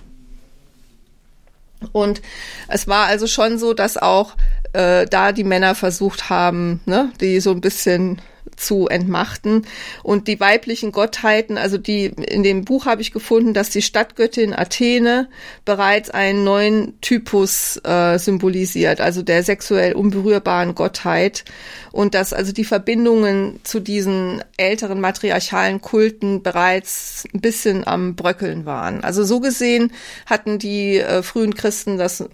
Und 1.91 2.23
es 2.69 2.87
war 2.87 3.07
also 3.07 3.27
schon 3.27 3.59
so, 3.59 3.75
dass 3.75 3.97
auch 3.97 4.37
äh, 4.73 5.07
da 5.07 5.33
die 5.33 5.43
Männer 5.43 5.75
versucht 5.75 6.31
haben, 6.31 6.81
ne, 6.87 7.11
die 7.21 7.41
so 7.41 7.51
ein 7.51 7.61
bisschen 7.61 8.21
zu 8.57 8.89
entmachten. 8.89 9.67
Und 10.03 10.29
die 10.29 10.41
weiblichen 10.41 10.93
Gottheiten, 10.93 11.59
also 11.59 11.79
die 11.79 12.07
in 12.07 12.43
dem 12.43 12.65
Buch 12.65 12.87
habe 12.87 13.03
ich 13.03 13.13
gefunden, 13.13 13.55
dass 13.55 13.71
die 13.71 13.83
Stadtgöttin 13.83 14.55
Athene 14.55 15.29
bereits 15.65 16.11
einen 16.11 16.45
neuen 16.45 17.01
Typus 17.01 17.81
äh, 17.85 18.19
symbolisiert, 18.19 19.01
also 19.01 19.23
der 19.23 19.43
sexuell 19.43 19.95
unberührbaren 19.95 20.75
Gottheit. 20.75 21.45
Und 21.93 22.15
dass 22.15 22.33
also 22.33 22.53
die 22.53 22.65
Verbindungen 22.65 23.61
zu 23.63 23.81
diesen 23.81 24.43
älteren 24.57 25.01
matriarchalen 25.01 25.81
Kulten 25.81 26.43
bereits 26.43 27.25
ein 27.33 27.41
bisschen 27.41 27.87
am 27.87 28.17
Bröckeln 28.17 28.67
waren. 28.67 29.05
Also 29.05 29.25
so 29.25 29.41
gesehen 29.41 29.93
hatten 30.27 30.59
die 30.59 30.99
äh, 30.99 31.23
frühen 31.23 31.55
Christen 31.55 31.99
das 31.99 32.25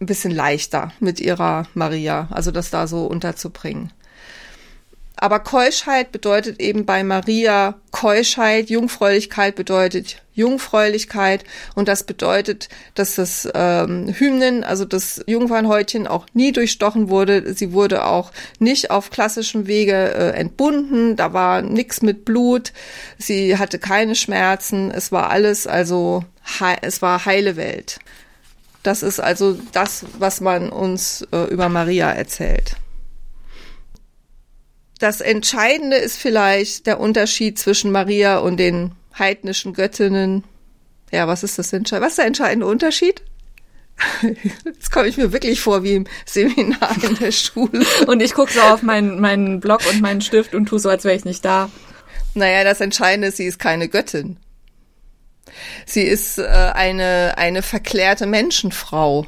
ein 0.00 0.06
bisschen 0.06 0.30
leichter 0.30 0.92
mit 1.00 1.20
ihrer 1.20 1.66
Maria, 1.74 2.28
also 2.30 2.50
das 2.50 2.70
da 2.70 2.86
so 2.86 3.04
unterzubringen. 3.04 3.92
Aber 5.22 5.38
Keuschheit 5.38 6.12
bedeutet 6.12 6.60
eben 6.60 6.86
bei 6.86 7.04
Maria 7.04 7.74
Keuschheit, 7.90 8.70
Jungfräulichkeit 8.70 9.54
bedeutet 9.54 10.22
Jungfräulichkeit 10.32 11.44
und 11.74 11.88
das 11.88 12.04
bedeutet, 12.04 12.70
dass 12.94 13.16
das 13.16 13.46
ähm, 13.52 14.14
Hymnen, 14.18 14.64
also 14.64 14.86
das 14.86 15.22
Jungfernhäutchen 15.26 16.06
auch 16.06 16.24
nie 16.32 16.52
durchstochen 16.52 17.10
wurde. 17.10 17.52
Sie 17.52 17.74
wurde 17.74 18.06
auch 18.06 18.32
nicht 18.60 18.90
auf 18.90 19.10
klassischem 19.10 19.66
Wege 19.66 19.92
äh, 19.92 20.30
entbunden. 20.30 21.16
Da 21.16 21.34
war 21.34 21.60
nichts 21.60 22.00
mit 22.00 22.24
Blut. 22.24 22.72
Sie 23.18 23.58
hatte 23.58 23.78
keine 23.78 24.14
Schmerzen. 24.14 24.90
Es 24.90 25.12
war 25.12 25.30
alles 25.30 25.66
also 25.66 26.24
es 26.80 27.02
war 27.02 27.26
heile 27.26 27.56
Welt. 27.56 27.98
Das 28.82 29.02
ist 29.02 29.20
also 29.20 29.58
das, 29.72 30.06
was 30.18 30.40
man 30.40 30.70
uns 30.70 31.28
äh, 31.30 31.44
über 31.50 31.68
Maria 31.68 32.10
erzählt 32.10 32.79
das 35.00 35.22
Entscheidende 35.22 35.96
ist 35.96 36.18
vielleicht 36.18 36.86
der 36.86 37.00
Unterschied 37.00 37.58
zwischen 37.58 37.90
Maria 37.90 38.38
und 38.38 38.58
den 38.58 38.92
heidnischen 39.18 39.72
Göttinnen. 39.72 40.44
Ja, 41.10 41.26
was 41.26 41.42
ist 41.42 41.58
das 41.58 41.72
Entscheidende? 41.72 42.06
Was 42.06 42.12
ist 42.12 42.18
der 42.18 42.26
entscheidende 42.26 42.66
Unterschied? 42.66 43.22
Jetzt 44.64 44.92
komme 44.92 45.08
ich 45.08 45.16
mir 45.16 45.32
wirklich 45.32 45.60
vor 45.60 45.82
wie 45.82 45.94
im 45.94 46.06
Seminar 46.26 46.94
in 47.02 47.16
der 47.16 47.32
Schule. 47.32 47.84
und 48.06 48.20
ich 48.20 48.34
gucke 48.34 48.52
so 48.52 48.60
auf 48.60 48.82
meinen, 48.82 49.20
meinen 49.20 49.60
Blog 49.60 49.80
und 49.90 50.02
meinen 50.02 50.20
Stift 50.20 50.54
und 50.54 50.66
tue 50.66 50.78
so, 50.78 50.90
als 50.90 51.04
wäre 51.04 51.16
ich 51.16 51.24
nicht 51.24 51.44
da. 51.44 51.70
Naja, 52.34 52.62
das 52.62 52.80
Entscheidende 52.80 53.28
ist, 53.28 53.38
sie 53.38 53.46
ist 53.46 53.58
keine 53.58 53.88
Göttin. 53.88 54.36
Sie 55.86 56.02
ist 56.02 56.38
äh, 56.38 56.44
eine, 56.44 57.34
eine 57.38 57.62
verklärte 57.62 58.26
Menschenfrau. 58.26 59.26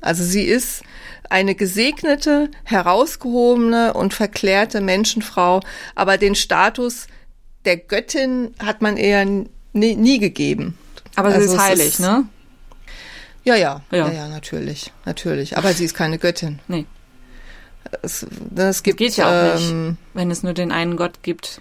Also 0.00 0.24
sie 0.24 0.42
ist 0.42 0.82
eine 1.30 1.54
gesegnete, 1.54 2.50
herausgehobene 2.64 3.94
und 3.94 4.14
verklärte 4.14 4.80
Menschenfrau, 4.80 5.60
aber 5.94 6.18
den 6.18 6.34
Status 6.34 7.06
der 7.64 7.76
Göttin 7.76 8.54
hat 8.62 8.82
man 8.82 8.96
eher 8.96 9.24
nie, 9.24 9.96
nie 9.96 10.18
gegeben. 10.18 10.76
Aber 11.16 11.30
sie 11.30 11.36
also 11.36 11.54
ist 11.54 11.60
heilig, 11.60 11.86
ist, 11.86 12.00
ne? 12.00 12.26
Ja, 13.44 13.56
ja, 13.56 13.82
ja, 13.90 14.08
ja, 14.08 14.12
ja, 14.12 14.28
natürlich, 14.28 14.92
natürlich. 15.04 15.56
Aber 15.56 15.72
sie 15.72 15.84
ist 15.84 15.94
keine 15.94 16.18
Göttin. 16.18 16.60
Nee. 16.66 16.86
Es, 18.02 18.22
es 18.56 18.82
gibt, 18.82 19.00
das 19.00 19.06
geht 19.06 19.16
ja 19.16 19.28
auch 19.28 19.60
ähm, 19.60 19.88
nicht, 19.88 19.98
wenn 20.14 20.30
es 20.30 20.42
nur 20.42 20.54
den 20.54 20.72
einen 20.72 20.96
Gott 20.96 21.22
gibt. 21.22 21.60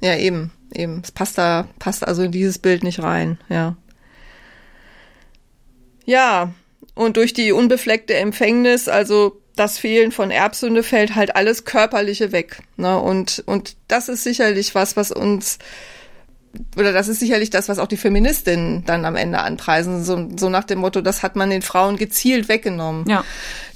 Ja, 0.00 0.16
eben, 0.16 0.50
eben. 0.72 1.02
Es 1.04 1.12
passt 1.12 1.38
da, 1.38 1.68
passt 1.78 2.06
also 2.06 2.22
in 2.22 2.32
dieses 2.32 2.58
Bild 2.58 2.82
nicht 2.82 3.02
rein, 3.02 3.38
ja. 3.48 3.76
Ja, 6.04 6.52
und 6.94 7.16
durch 7.16 7.32
die 7.32 7.52
unbefleckte 7.52 8.14
Empfängnis, 8.14 8.88
also 8.88 9.40
das 9.56 9.78
Fehlen 9.78 10.12
von 10.12 10.30
Erbsünde, 10.30 10.82
fällt 10.82 11.14
halt 11.14 11.36
alles 11.36 11.64
Körperliche 11.64 12.32
weg. 12.32 12.60
Ne? 12.76 12.98
Und, 12.98 13.42
und 13.46 13.76
das 13.88 14.08
ist 14.08 14.24
sicherlich 14.24 14.74
was, 14.74 14.96
was 14.96 15.10
uns 15.10 15.58
oder 16.76 16.92
das 16.92 17.08
ist 17.08 17.20
sicherlich 17.20 17.50
das, 17.50 17.68
was 17.68 17.78
auch 17.78 17.86
die 17.86 17.96
Feministinnen 17.96 18.84
dann 18.84 19.04
am 19.04 19.16
Ende 19.16 19.38
anpreisen, 19.38 20.04
so, 20.04 20.28
so 20.36 20.48
nach 20.48 20.64
dem 20.64 20.80
Motto, 20.80 21.00
das 21.00 21.22
hat 21.22 21.36
man 21.36 21.50
den 21.50 21.62
Frauen 21.62 21.96
gezielt 21.96 22.48
weggenommen. 22.48 23.08
Ja. 23.08 23.24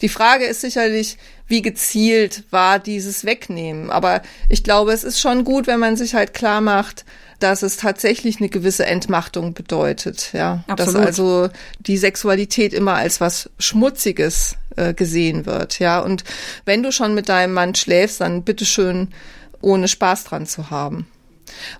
Die 0.02 0.08
Frage 0.08 0.44
ist 0.44 0.60
sicherlich, 0.60 1.16
wie 1.46 1.62
gezielt 1.62 2.44
war 2.50 2.78
dieses 2.78 3.24
Wegnehmen. 3.24 3.90
Aber 3.90 4.22
ich 4.48 4.62
glaube, 4.62 4.92
es 4.92 5.04
ist 5.04 5.20
schon 5.20 5.44
gut, 5.44 5.66
wenn 5.66 5.80
man 5.80 5.96
sich 5.96 6.14
halt 6.14 6.34
klar 6.34 6.60
macht, 6.60 7.04
dass 7.38 7.62
es 7.62 7.76
tatsächlich 7.76 8.38
eine 8.38 8.48
gewisse 8.48 8.86
Entmachtung 8.86 9.54
bedeutet, 9.54 10.32
ja. 10.32 10.64
Absolut. 10.66 10.94
Dass 10.94 11.06
also 11.06 11.48
die 11.78 11.96
Sexualität 11.96 12.72
immer 12.72 12.94
als 12.94 13.20
was 13.20 13.50
Schmutziges 13.58 14.56
äh, 14.76 14.94
gesehen 14.94 15.46
wird, 15.46 15.78
ja. 15.78 16.00
Und 16.00 16.24
wenn 16.64 16.82
du 16.82 16.92
schon 16.92 17.14
mit 17.14 17.28
deinem 17.28 17.54
Mann 17.54 17.74
schläfst, 17.74 18.20
dann 18.20 18.42
bitteschön 18.42 19.08
ohne 19.60 19.88
Spaß 19.88 20.24
dran 20.24 20.46
zu 20.46 20.70
haben. 20.70 21.06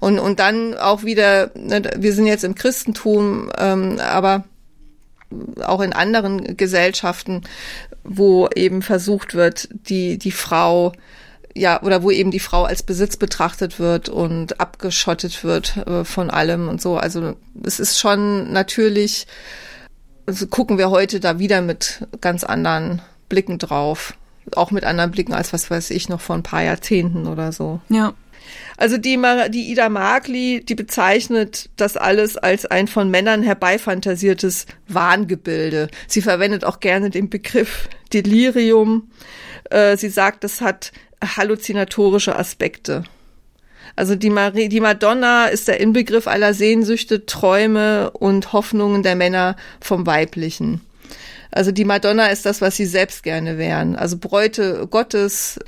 Und, 0.00 0.18
und 0.18 0.38
dann 0.40 0.74
auch 0.74 1.02
wieder, 1.02 1.50
ne, 1.54 1.82
wir 1.96 2.12
sind 2.12 2.26
jetzt 2.26 2.44
im 2.44 2.54
Christentum, 2.54 3.50
ähm, 3.59 3.98
aber 4.00 4.44
auch 5.64 5.80
in 5.80 5.92
anderen 5.92 6.57
Gesellschaften, 6.57 7.42
wo 8.04 8.48
eben 8.54 8.82
versucht 8.82 9.34
wird, 9.34 9.68
die, 9.72 10.18
die 10.18 10.30
Frau 10.30 10.92
ja, 11.57 11.82
oder 11.82 12.02
wo 12.02 12.11
eben 12.11 12.30
die 12.30 12.40
Frau 12.40 12.64
als 12.64 12.82
Besitz 12.82 13.16
betrachtet 13.16 13.78
wird 13.78 14.09
und 14.09 14.61
abgeschottet 14.61 15.42
wird 15.42 15.76
äh, 15.78 16.04
von 16.04 16.30
allem 16.30 16.68
und 16.68 16.82
so. 16.82 16.96
Also 16.96 17.34
es 17.64 17.80
ist 17.80 17.98
schon 17.98 18.52
natürlich, 18.52 19.26
also 20.26 20.46
gucken 20.46 20.76
wir 20.78 20.90
heute 20.90 21.18
da 21.18 21.38
wieder 21.38 21.62
mit 21.62 22.07
ganz 22.20 22.44
anderen 22.44 23.00
Blicken 23.28 23.59
drauf. 23.59 24.14
Auch 24.54 24.70
mit 24.70 24.84
anderen 24.84 25.11
Blicken 25.11 25.32
als 25.32 25.52
was 25.52 25.70
weiß 25.70 25.90
ich 25.90 26.09
noch 26.09 26.20
vor 26.20 26.36
ein 26.36 26.44
paar 26.44 26.62
Jahrzehnten 26.62 27.26
oder 27.26 27.52
so. 27.52 27.80
Ja. 27.88 28.14
Also 28.76 28.98
die, 28.98 29.20
die 29.48 29.72
Ida 29.72 29.88
Markli, 29.88 30.62
die 30.64 30.74
bezeichnet 30.74 31.70
das 31.76 31.96
alles 31.96 32.36
als 32.36 32.66
ein 32.66 32.86
von 32.86 33.11
Männern 33.11 33.42
herbeifantasiertes 33.42 34.66
Wahngebilde. 34.86 35.88
Sie 36.07 36.22
verwendet 36.22 36.64
auch 36.64 36.78
gerne 36.78 37.11
den 37.11 37.28
Begriff 37.28 37.88
Delirium. 38.12 39.11
Äh, 39.70 39.96
sie 39.96 40.11
sagt, 40.11 40.44
das 40.44 40.61
hat 40.61 40.92
halluzinatorische 41.22 42.36
Aspekte. 42.36 43.04
Also 43.94 44.14
die, 44.16 44.30
Marie, 44.30 44.68
die 44.68 44.80
Madonna 44.80 45.46
ist 45.46 45.68
der 45.68 45.80
Inbegriff 45.80 46.26
aller 46.26 46.54
Sehnsüchte, 46.54 47.24
Träume 47.24 48.10
und 48.10 48.52
Hoffnungen 48.52 49.02
der 49.02 49.16
Männer 49.16 49.56
vom 49.80 50.06
Weiblichen. 50.06 50.80
Also 51.50 51.72
die 51.72 51.84
Madonna 51.84 52.26
ist 52.26 52.44
das, 52.44 52.60
was 52.60 52.76
sie 52.76 52.84
selbst 52.84 53.22
gerne 53.22 53.56
wären. 53.56 53.96
Also 53.96 54.18
Bräute 54.18 54.86
Gottes, 54.90 55.58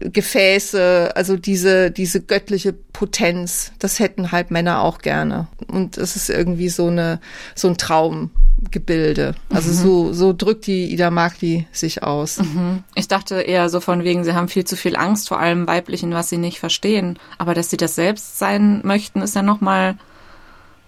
Gefäße, 0.00 1.12
also 1.14 1.36
diese, 1.36 1.90
diese 1.90 2.20
göttliche 2.20 2.72
Potenz, 2.72 3.72
das 3.78 3.98
hätten 3.98 4.32
halt 4.32 4.50
Männer 4.50 4.82
auch 4.82 4.98
gerne. 4.98 5.48
Und 5.66 5.98
es 5.98 6.16
ist 6.16 6.30
irgendwie 6.30 6.68
so 6.68 6.86
eine, 6.86 7.20
so 7.54 7.68
ein 7.68 7.76
Traum, 7.76 8.30
Gebilde. 8.70 9.34
Also 9.50 9.70
mhm. 9.70 9.74
so, 9.74 10.12
so 10.12 10.32
drückt 10.32 10.66
die 10.66 10.92
Ida 10.92 11.10
Magli 11.10 11.66
sich 11.70 12.02
aus. 12.02 12.38
Mhm. 12.38 12.82
Ich 12.94 13.06
dachte 13.06 13.40
eher 13.40 13.68
so 13.68 13.80
von 13.80 14.02
wegen, 14.02 14.24
sie 14.24 14.34
haben 14.34 14.48
viel 14.48 14.64
zu 14.64 14.76
viel 14.76 14.96
Angst 14.96 15.28
vor 15.28 15.38
allem 15.38 15.66
Weiblichen, 15.68 16.12
was 16.12 16.28
sie 16.28 16.38
nicht 16.38 16.58
verstehen. 16.58 17.18
Aber 17.38 17.54
dass 17.54 17.70
sie 17.70 17.76
das 17.76 17.94
selbst 17.94 18.38
sein 18.38 18.80
möchten, 18.84 19.22
ist 19.22 19.36
ja 19.36 19.42
nochmal 19.42 19.96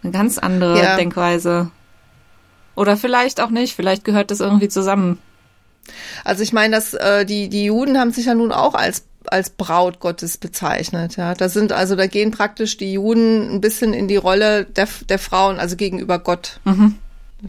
eine 0.02 0.12
ganz 0.12 0.38
andere 0.38 0.82
ja. 0.82 0.96
Denkweise. 0.96 1.70
Oder 2.74 2.96
vielleicht 2.96 3.40
auch 3.40 3.50
nicht, 3.50 3.76
vielleicht 3.76 4.04
gehört 4.04 4.30
das 4.30 4.40
irgendwie 4.40 4.68
zusammen. 4.68 5.18
Also 6.24 6.42
ich 6.42 6.52
meine, 6.52 6.74
dass 6.74 6.94
äh, 6.94 7.24
die, 7.24 7.48
die 7.48 7.64
Juden 7.64 7.98
haben 7.98 8.12
sich 8.12 8.26
ja 8.26 8.34
nun 8.34 8.52
auch 8.52 8.74
als 8.74 9.04
als 9.26 9.50
Braut 9.50 10.00
Gottes 10.00 10.38
bezeichnet. 10.38 11.16
Ja, 11.16 11.34
da 11.34 11.48
sind 11.48 11.72
also 11.72 11.94
da 11.94 12.06
gehen 12.06 12.30
praktisch 12.30 12.78
die 12.78 12.94
Juden 12.94 13.54
ein 13.54 13.60
bisschen 13.60 13.92
in 13.92 14.08
die 14.08 14.16
Rolle 14.16 14.64
der, 14.64 14.88
der 15.08 15.18
Frauen, 15.18 15.58
also 15.58 15.76
gegenüber 15.76 16.18
Gott. 16.18 16.58
Mhm. 16.64 16.96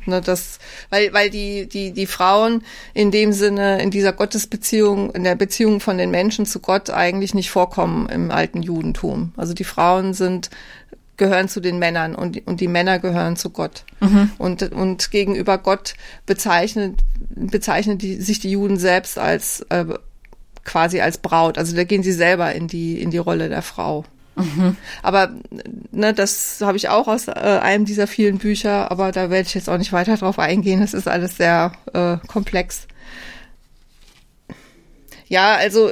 Ne, 0.05 0.21
das, 0.21 0.59
weil, 0.89 1.11
weil 1.11 1.29
die, 1.29 1.67
die, 1.67 1.91
die 1.91 2.05
Frauen 2.05 2.63
in 2.93 3.11
dem 3.11 3.33
Sinne, 3.33 3.81
in 3.81 3.91
dieser 3.91 4.13
Gottesbeziehung, 4.13 5.11
in 5.11 5.25
der 5.25 5.35
Beziehung 5.35 5.81
von 5.81 5.97
den 5.97 6.11
Menschen 6.11 6.45
zu 6.45 6.59
Gott 6.59 6.89
eigentlich 6.89 7.33
nicht 7.33 7.51
vorkommen 7.51 8.07
im 8.07 8.31
alten 8.31 8.61
Judentum. 8.61 9.33
Also 9.35 9.53
die 9.53 9.65
Frauen 9.65 10.13
sind, 10.13 10.49
gehören 11.21 11.47
zu 11.47 11.59
den 11.59 11.77
Männern 11.77 12.15
und, 12.15 12.47
und 12.47 12.61
die 12.61 12.67
Männer 12.67 12.97
gehören 12.97 13.35
zu 13.35 13.51
Gott. 13.51 13.83
Mhm. 13.99 14.31
Und, 14.39 14.63
und 14.71 15.11
gegenüber 15.11 15.59
Gott 15.59 15.93
bezeichnet, 16.25 16.99
bezeichnet 17.29 18.01
die, 18.01 18.15
sich 18.15 18.39
die 18.39 18.49
Juden 18.49 18.79
selbst 18.79 19.19
als, 19.19 19.61
äh, 19.69 19.85
quasi 20.65 20.99
als 20.99 21.19
Braut. 21.19 21.59
Also 21.59 21.75
da 21.75 21.83
gehen 21.83 22.01
sie 22.01 22.11
selber 22.11 22.55
in 22.55 22.67
die, 22.67 22.99
in 22.99 23.11
die 23.11 23.19
Rolle 23.19 23.49
der 23.49 23.61
Frau. 23.61 24.03
Mhm. 24.35 24.75
Aber 25.03 25.29
ne, 25.91 26.11
das 26.11 26.59
habe 26.61 26.77
ich 26.77 26.89
auch 26.89 27.07
aus 27.07 27.27
äh, 27.27 27.33
einem 27.33 27.85
dieser 27.85 28.07
vielen 28.07 28.39
Bücher, 28.39 28.89
aber 28.89 29.11
da 29.11 29.29
werde 29.29 29.47
ich 29.47 29.53
jetzt 29.53 29.69
auch 29.69 29.77
nicht 29.77 29.93
weiter 29.93 30.17
drauf 30.17 30.39
eingehen. 30.39 30.81
Das 30.81 30.95
ist 30.95 31.07
alles 31.07 31.37
sehr 31.37 31.73
äh, 31.93 32.17
komplex. 32.25 32.87
Ja, 35.27 35.53
also 35.53 35.91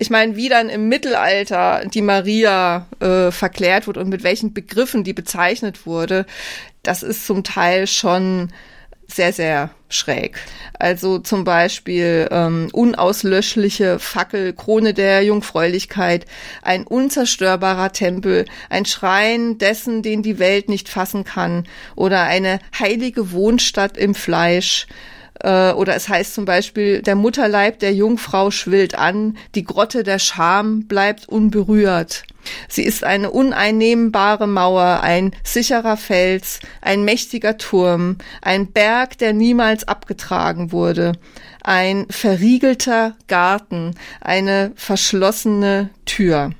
ich 0.00 0.08
meine, 0.08 0.34
wie 0.34 0.48
dann 0.48 0.70
im 0.70 0.88
Mittelalter 0.88 1.82
die 1.84 2.00
Maria 2.00 2.86
äh, 3.00 3.30
verklärt 3.30 3.86
wurde 3.86 4.00
und 4.00 4.08
mit 4.08 4.22
welchen 4.22 4.54
Begriffen 4.54 5.04
die 5.04 5.12
bezeichnet 5.12 5.84
wurde, 5.84 6.24
das 6.82 7.02
ist 7.02 7.26
zum 7.26 7.44
Teil 7.44 7.86
schon 7.86 8.48
sehr, 9.06 9.34
sehr 9.34 9.70
schräg. 9.90 10.38
Also 10.78 11.18
zum 11.18 11.44
Beispiel 11.44 12.28
ähm, 12.30 12.70
unauslöschliche 12.72 13.98
Fackel, 13.98 14.54
Krone 14.54 14.94
der 14.94 15.22
Jungfräulichkeit, 15.22 16.24
ein 16.62 16.86
unzerstörbarer 16.86 17.92
Tempel, 17.92 18.46
ein 18.70 18.86
Schrein 18.86 19.58
dessen, 19.58 20.02
den 20.02 20.22
die 20.22 20.38
Welt 20.38 20.70
nicht 20.70 20.88
fassen 20.88 21.24
kann, 21.24 21.64
oder 21.94 22.22
eine 22.22 22.58
heilige 22.78 23.32
Wohnstadt 23.32 23.98
im 23.98 24.14
Fleisch, 24.14 24.86
äh, 25.40 25.72
oder 25.72 25.96
es 25.96 26.08
heißt 26.08 26.34
zum 26.34 26.44
Beispiel, 26.44 27.02
der 27.02 27.14
Mutterleib 27.14 27.78
der 27.78 27.94
Jungfrau 27.94 28.50
schwillt 28.50 28.94
an, 28.94 29.36
die 29.54 29.64
Grotte 29.64 30.02
der 30.02 30.18
Scham 30.18 30.86
bleibt 30.86 31.28
unberührt. 31.28 32.24
Sie 32.68 32.82
ist 32.82 33.04
eine 33.04 33.30
uneinnehmbare 33.30 34.46
Mauer, 34.46 35.00
ein 35.02 35.34
sicherer 35.44 35.96
Fels, 35.96 36.60
ein 36.80 37.04
mächtiger 37.04 37.58
Turm, 37.58 38.16
ein 38.40 38.72
Berg, 38.72 39.18
der 39.18 39.32
niemals 39.32 39.86
abgetragen 39.86 40.72
wurde, 40.72 41.12
ein 41.62 42.06
verriegelter 42.08 43.16
Garten, 43.28 43.94
eine 44.20 44.72
verschlossene 44.74 45.90
Tür. 46.06 46.52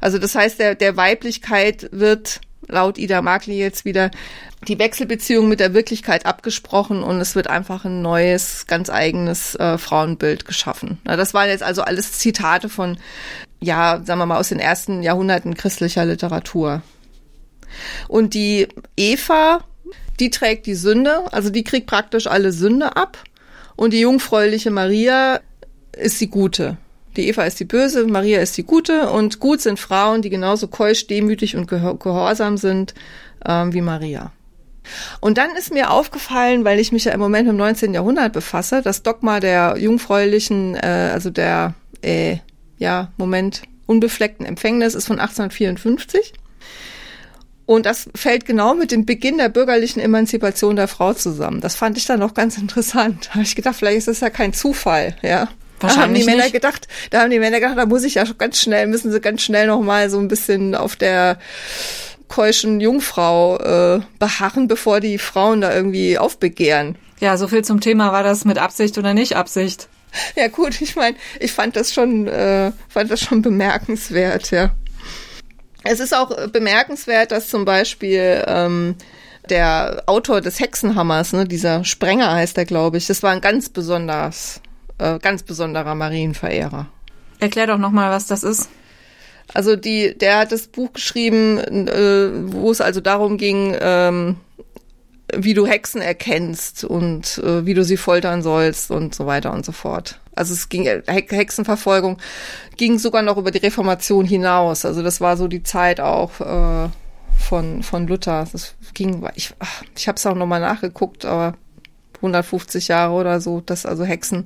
Also 0.00 0.18
das 0.18 0.34
heißt, 0.34 0.58
der, 0.58 0.74
der 0.74 0.96
Weiblichkeit 0.96 1.88
wird 1.90 2.40
laut 2.68 2.98
Ida 2.98 3.22
Markli 3.22 3.58
jetzt 3.58 3.84
wieder 3.84 4.10
die 4.68 4.78
Wechselbeziehung 4.78 5.48
mit 5.48 5.60
der 5.60 5.74
Wirklichkeit 5.74 6.26
abgesprochen 6.26 7.02
und 7.02 7.20
es 7.20 7.34
wird 7.34 7.46
einfach 7.48 7.84
ein 7.84 8.02
neues, 8.02 8.66
ganz 8.66 8.90
eigenes 8.90 9.54
äh, 9.56 9.78
Frauenbild 9.78 10.44
geschaffen. 10.44 10.98
Na, 11.04 11.16
das 11.16 11.34
waren 11.34 11.48
jetzt 11.48 11.62
also 11.62 11.82
alles 11.82 12.12
Zitate 12.12 12.68
von, 12.68 12.98
ja, 13.60 14.00
sagen 14.04 14.18
wir 14.20 14.26
mal, 14.26 14.38
aus 14.38 14.48
den 14.48 14.60
ersten 14.60 15.02
Jahrhunderten 15.02 15.54
christlicher 15.54 16.04
Literatur. 16.04 16.82
Und 18.08 18.34
die 18.34 18.68
Eva, 18.96 19.64
die 20.20 20.30
trägt 20.30 20.66
die 20.66 20.74
Sünde, 20.74 21.32
also 21.32 21.50
die 21.50 21.64
kriegt 21.64 21.86
praktisch 21.86 22.26
alle 22.26 22.52
Sünde 22.52 22.96
ab. 22.96 23.18
Und 23.76 23.92
die 23.92 24.00
jungfräuliche 24.00 24.70
Maria 24.70 25.40
ist 25.96 26.20
die 26.20 26.30
Gute. 26.30 26.76
Die 27.16 27.28
Eva 27.28 27.44
ist 27.44 27.60
die 27.60 27.64
Böse, 27.64 28.06
Maria 28.06 28.40
ist 28.40 28.56
die 28.56 28.64
Gute 28.64 29.10
und 29.10 29.38
gut 29.40 29.60
sind 29.60 29.78
Frauen, 29.78 30.22
die 30.22 30.30
genauso 30.30 30.68
keusch, 30.68 31.06
demütig 31.06 31.56
und 31.56 31.68
gehorsam 31.68 32.56
sind 32.56 32.94
ähm, 33.44 33.72
wie 33.72 33.80
Maria. 33.80 34.32
Und 35.20 35.38
dann 35.38 35.56
ist 35.56 35.72
mir 35.72 35.90
aufgefallen, 35.90 36.64
weil 36.64 36.78
ich 36.78 36.92
mich 36.92 37.04
ja 37.04 37.12
im 37.12 37.20
Moment 37.20 37.48
im 37.48 37.56
19. 37.56 37.94
Jahrhundert 37.94 38.32
befasse, 38.32 38.82
das 38.82 39.02
Dogma 39.02 39.40
der 39.40 39.76
jungfräulichen, 39.78 40.74
äh, 40.76 41.10
also 41.12 41.30
der, 41.30 41.74
äh, 42.02 42.38
ja, 42.78 43.12
Moment, 43.16 43.62
unbefleckten 43.86 44.46
Empfängnis 44.46 44.94
ist 44.94 45.06
von 45.06 45.18
1854. 45.18 46.34
Und 47.66 47.86
das 47.86 48.08
fällt 48.14 48.44
genau 48.44 48.74
mit 48.74 48.90
dem 48.90 49.06
Beginn 49.06 49.38
der 49.38 49.48
bürgerlichen 49.48 50.00
Emanzipation 50.00 50.76
der 50.76 50.88
Frau 50.88 51.14
zusammen. 51.14 51.60
Das 51.60 51.76
fand 51.76 51.96
ich 51.96 52.04
dann 52.06 52.20
noch 52.20 52.34
ganz 52.34 52.58
interessant. 52.58 53.26
Da 53.26 53.34
habe 53.34 53.44
ich 53.44 53.56
gedacht, 53.56 53.76
vielleicht 53.76 53.98
ist 53.98 54.08
das 54.08 54.20
ja 54.20 54.30
kein 54.30 54.52
Zufall, 54.52 55.16
ja. 55.22 55.48
Da 55.80 55.96
haben 55.96 56.14
die 56.14 56.24
Männer 56.24 56.44
nicht. 56.44 56.52
gedacht, 56.52 56.88
da 57.10 57.20
haben 57.20 57.30
die 57.30 57.38
Männer 57.38 57.60
gedacht, 57.60 57.76
da 57.76 57.84
muss 57.84 58.04
ich 58.04 58.14
ja 58.14 58.24
ganz 58.38 58.60
schnell, 58.60 58.86
müssen 58.86 59.10
sie 59.10 59.20
ganz 59.20 59.42
schnell 59.42 59.66
noch 59.66 59.82
mal 59.82 60.08
so 60.08 60.18
ein 60.18 60.28
bisschen 60.28 60.74
auf 60.74 60.96
der 60.96 61.38
keuschen 62.34 62.80
Jungfrau 62.80 63.58
äh, 63.58 64.00
beharren, 64.18 64.66
bevor 64.66 64.98
die 64.98 65.18
Frauen 65.18 65.60
da 65.60 65.72
irgendwie 65.72 66.18
aufbegehren. 66.18 66.98
Ja, 67.20 67.36
so 67.36 67.46
viel 67.46 67.62
zum 67.62 67.80
Thema, 67.80 68.10
war 68.10 68.24
das 68.24 68.44
mit 68.44 68.58
Absicht 68.58 68.98
oder 68.98 69.14
nicht 69.14 69.36
Absicht? 69.36 69.88
Ja 70.34 70.48
gut, 70.48 70.80
ich 70.80 70.96
meine, 70.96 71.16
ich 71.38 71.52
fand 71.52 71.76
das 71.76 71.94
schon, 71.94 72.26
äh, 72.26 72.72
fand 72.88 73.10
das 73.10 73.20
schon 73.20 73.40
bemerkenswert, 73.40 74.50
ja. 74.50 74.70
Es 75.84 76.00
ist 76.00 76.12
auch 76.12 76.48
bemerkenswert, 76.48 77.30
dass 77.30 77.48
zum 77.48 77.64
Beispiel 77.64 78.42
ähm, 78.48 78.96
der 79.48 80.02
Autor 80.06 80.40
des 80.40 80.58
Hexenhammers, 80.58 81.34
ne, 81.34 81.44
dieser 81.44 81.84
Sprenger 81.84 82.32
heißt 82.32 82.58
er, 82.58 82.64
glaube 82.64 82.96
ich, 82.96 83.06
das 83.06 83.22
war 83.22 83.30
ein 83.30 83.42
ganz 83.42 83.68
besonders, 83.68 84.60
äh, 84.98 85.20
ganz 85.20 85.44
besonderer 85.44 85.94
Marienverehrer. 85.94 86.88
Erklär 87.38 87.68
doch 87.68 87.78
nochmal, 87.78 88.10
was 88.10 88.26
das 88.26 88.42
ist. 88.42 88.68
Also 89.52 89.76
die, 89.76 90.16
der 90.16 90.38
hat 90.38 90.52
das 90.52 90.68
Buch 90.68 90.92
geschrieben, 90.94 91.58
äh, 91.88 92.52
wo 92.52 92.70
es 92.70 92.80
also 92.80 93.00
darum 93.00 93.36
ging, 93.36 93.76
ähm, 93.78 94.36
wie 95.36 95.54
du 95.54 95.66
Hexen 95.66 96.00
erkennst 96.00 96.84
und 96.84 97.38
äh, 97.38 97.66
wie 97.66 97.74
du 97.74 97.84
sie 97.84 97.96
foltern 97.96 98.42
sollst 98.42 98.90
und 98.90 99.14
so 99.14 99.26
weiter 99.26 99.52
und 99.52 99.64
so 99.64 99.72
fort. 99.72 100.20
Also 100.34 100.54
es 100.54 100.68
ging 100.68 100.84
Hexenverfolgung 101.06 102.18
ging 102.76 102.98
sogar 102.98 103.22
noch 103.22 103.36
über 103.36 103.50
die 103.50 103.58
Reformation 103.58 104.24
hinaus. 104.24 104.84
Also 104.84 105.02
das 105.02 105.20
war 105.20 105.36
so 105.36 105.48
die 105.48 105.62
Zeit 105.62 106.00
auch 106.00 106.40
äh, 106.40 106.88
von 107.38 107.82
von 107.82 108.06
Luther. 108.06 108.46
Das 108.50 108.74
ging 108.94 109.26
ich 109.34 109.54
ich 109.96 110.08
habe 110.08 110.16
es 110.16 110.26
auch 110.26 110.34
noch 110.34 110.46
mal 110.46 110.60
nachgeguckt, 110.60 111.24
aber 111.24 111.54
150 112.24 112.88
Jahre 112.88 113.12
oder 113.12 113.40
so, 113.40 113.62
dass 113.64 113.86
also 113.86 114.04
Hexen 114.04 114.44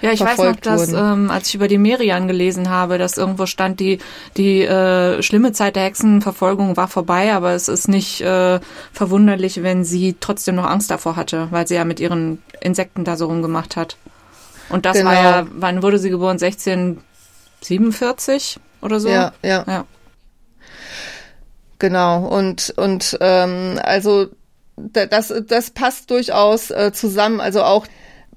Ja, 0.00 0.12
ich 0.12 0.20
weiß 0.20 0.38
noch, 0.38 0.56
dass 0.56 0.92
ähm, 0.92 1.30
als 1.30 1.48
ich 1.48 1.54
über 1.54 1.68
die 1.68 1.78
Merian 1.78 2.28
gelesen 2.28 2.70
habe, 2.70 2.98
dass 2.98 3.18
irgendwo 3.18 3.46
stand, 3.46 3.80
die 3.80 3.98
die 4.36 4.62
äh, 4.62 5.22
schlimme 5.22 5.52
Zeit 5.52 5.76
der 5.76 5.84
Hexenverfolgung 5.84 6.76
war 6.76 6.88
vorbei, 6.88 7.32
aber 7.32 7.52
es 7.52 7.68
ist 7.68 7.88
nicht 7.88 8.20
äh, 8.20 8.60
verwunderlich, 8.92 9.62
wenn 9.62 9.84
sie 9.84 10.16
trotzdem 10.18 10.54
noch 10.54 10.66
Angst 10.66 10.90
davor 10.90 11.16
hatte, 11.16 11.48
weil 11.50 11.66
sie 11.66 11.74
ja 11.74 11.84
mit 11.84 12.00
ihren 12.00 12.42
Insekten 12.60 13.04
da 13.04 13.16
so 13.16 13.26
rumgemacht 13.26 13.76
hat. 13.76 13.96
Und 14.68 14.86
das 14.86 14.96
genau. 14.96 15.10
war 15.10 15.14
ja, 15.14 15.46
wann 15.52 15.82
wurde 15.82 15.98
sie 15.98 16.10
geboren? 16.10 16.38
1647 16.40 18.58
oder 18.82 19.00
so? 19.00 19.08
Ja, 19.08 19.32
ja. 19.42 19.64
ja. 19.66 19.84
Genau. 21.78 22.26
Und 22.26 22.72
und 22.76 23.18
ähm, 23.20 23.78
also 23.82 24.28
das, 24.76 25.32
das 25.46 25.70
passt 25.70 26.10
durchaus 26.10 26.70
äh, 26.70 26.92
zusammen. 26.92 27.40
Also 27.40 27.62
auch 27.62 27.86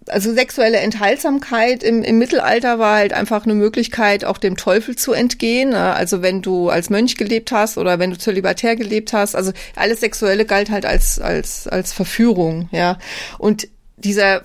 also 0.08 0.34
sexuelle 0.34 0.78
Enthaltsamkeit 0.78 1.84
im, 1.84 2.04
im 2.04 2.18
Mittelalter 2.18 2.80
war 2.80 2.96
halt 2.98 3.14
einfach 3.14 3.46
eine 3.46 3.54
Möglichkeit, 3.54 4.26
auch 4.26 4.38
dem 4.38 4.58
Teufel 4.58 4.96
zu 4.96 5.14
entgehen. 5.14 5.70
Ne? 5.70 5.94
Also 5.94 6.22
wenn 6.22 6.42
du 6.42 6.70
als 6.70 6.90
Mönch 6.90 7.18
gelebt 7.18 7.52
hast 7.52 7.78
oder 7.78 8.00
wenn 8.00 8.10
du 8.10 8.18
zölibatär 8.18 8.76
gelebt 8.76 9.14
hast, 9.14 9.36
also 9.36 9.52
alles 9.76 10.00
Sexuelle 10.00 10.46
galt 10.46 10.70
halt 10.70 10.86
als, 10.86 11.20
als, 11.20 11.68
als 11.68 11.94
Verführung, 11.94 12.70
ja. 12.72 12.98
Und 13.38 13.68
dieser 13.98 14.44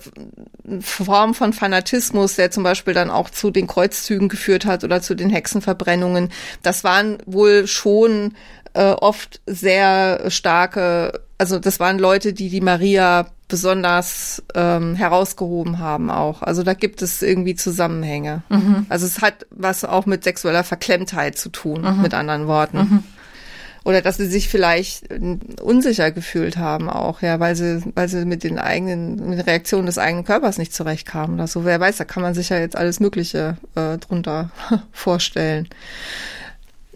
Form 0.81 1.33
von 1.33 1.53
Fanatismus, 1.53 2.35
der 2.35 2.51
zum 2.51 2.63
Beispiel 2.63 2.93
dann 2.93 3.09
auch 3.09 3.29
zu 3.29 3.51
den 3.51 3.67
Kreuzzügen 3.67 4.27
geführt 4.27 4.65
hat 4.65 4.83
oder 4.83 5.01
zu 5.01 5.15
den 5.15 5.29
Hexenverbrennungen, 5.29 6.29
das 6.61 6.83
waren 6.83 7.17
wohl 7.25 7.65
schon 7.65 8.33
äh, 8.75 8.91
oft 8.91 9.41
sehr 9.45 10.29
starke, 10.29 11.21
also 11.37 11.59
das 11.59 11.79
waren 11.79 11.97
Leute, 11.97 12.33
die 12.33 12.49
die 12.49 12.61
Maria 12.61 13.27
besonders 13.47 14.43
ähm, 14.55 14.95
herausgehoben 14.95 15.79
haben 15.79 16.09
auch. 16.09 16.41
Also 16.41 16.63
da 16.63 16.73
gibt 16.73 17.01
es 17.01 17.21
irgendwie 17.21 17.55
Zusammenhänge. 17.55 18.43
Mhm. 18.49 18.85
Also 18.89 19.05
es 19.05 19.21
hat 19.21 19.45
was 19.51 19.85
auch 19.85 20.05
mit 20.05 20.23
sexueller 20.23 20.63
Verklemmtheit 20.63 21.37
zu 21.37 21.49
tun, 21.49 21.81
mhm. 21.81 22.01
mit 22.01 22.13
anderen 22.13 22.47
Worten. 22.47 22.77
Mhm. 22.77 23.03
Oder 23.85 24.01
dass 24.01 24.17
sie 24.17 24.25
sich 24.25 24.49
vielleicht 24.49 25.05
unsicher 25.61 26.09
gefühlt 26.09 26.57
haben 26.57 26.89
auch, 26.89 27.21
ja, 27.21 27.39
weil 27.39 27.55
sie, 27.55 27.83
weil 27.93 28.09
sie 28.09 28.25
mit 28.25 28.43
den 28.43 28.57
eigenen, 28.57 29.29
mit 29.29 29.37
den 29.37 29.45
Reaktionen 29.45 29.85
des 29.85 29.99
eigenen 29.99 30.25
Körpers 30.25 30.57
nicht 30.57 30.73
zurechtkamen 30.73 31.35
oder 31.35 31.45
so. 31.45 31.65
Wer 31.65 31.79
weiß, 31.79 31.97
da 31.97 32.03
kann 32.03 32.23
man 32.23 32.33
sich 32.33 32.49
ja 32.49 32.57
jetzt 32.57 32.75
alles 32.75 32.99
Mögliche 32.99 33.57
äh, 33.75 33.99
drunter 33.99 34.49
vorstellen. 34.91 35.69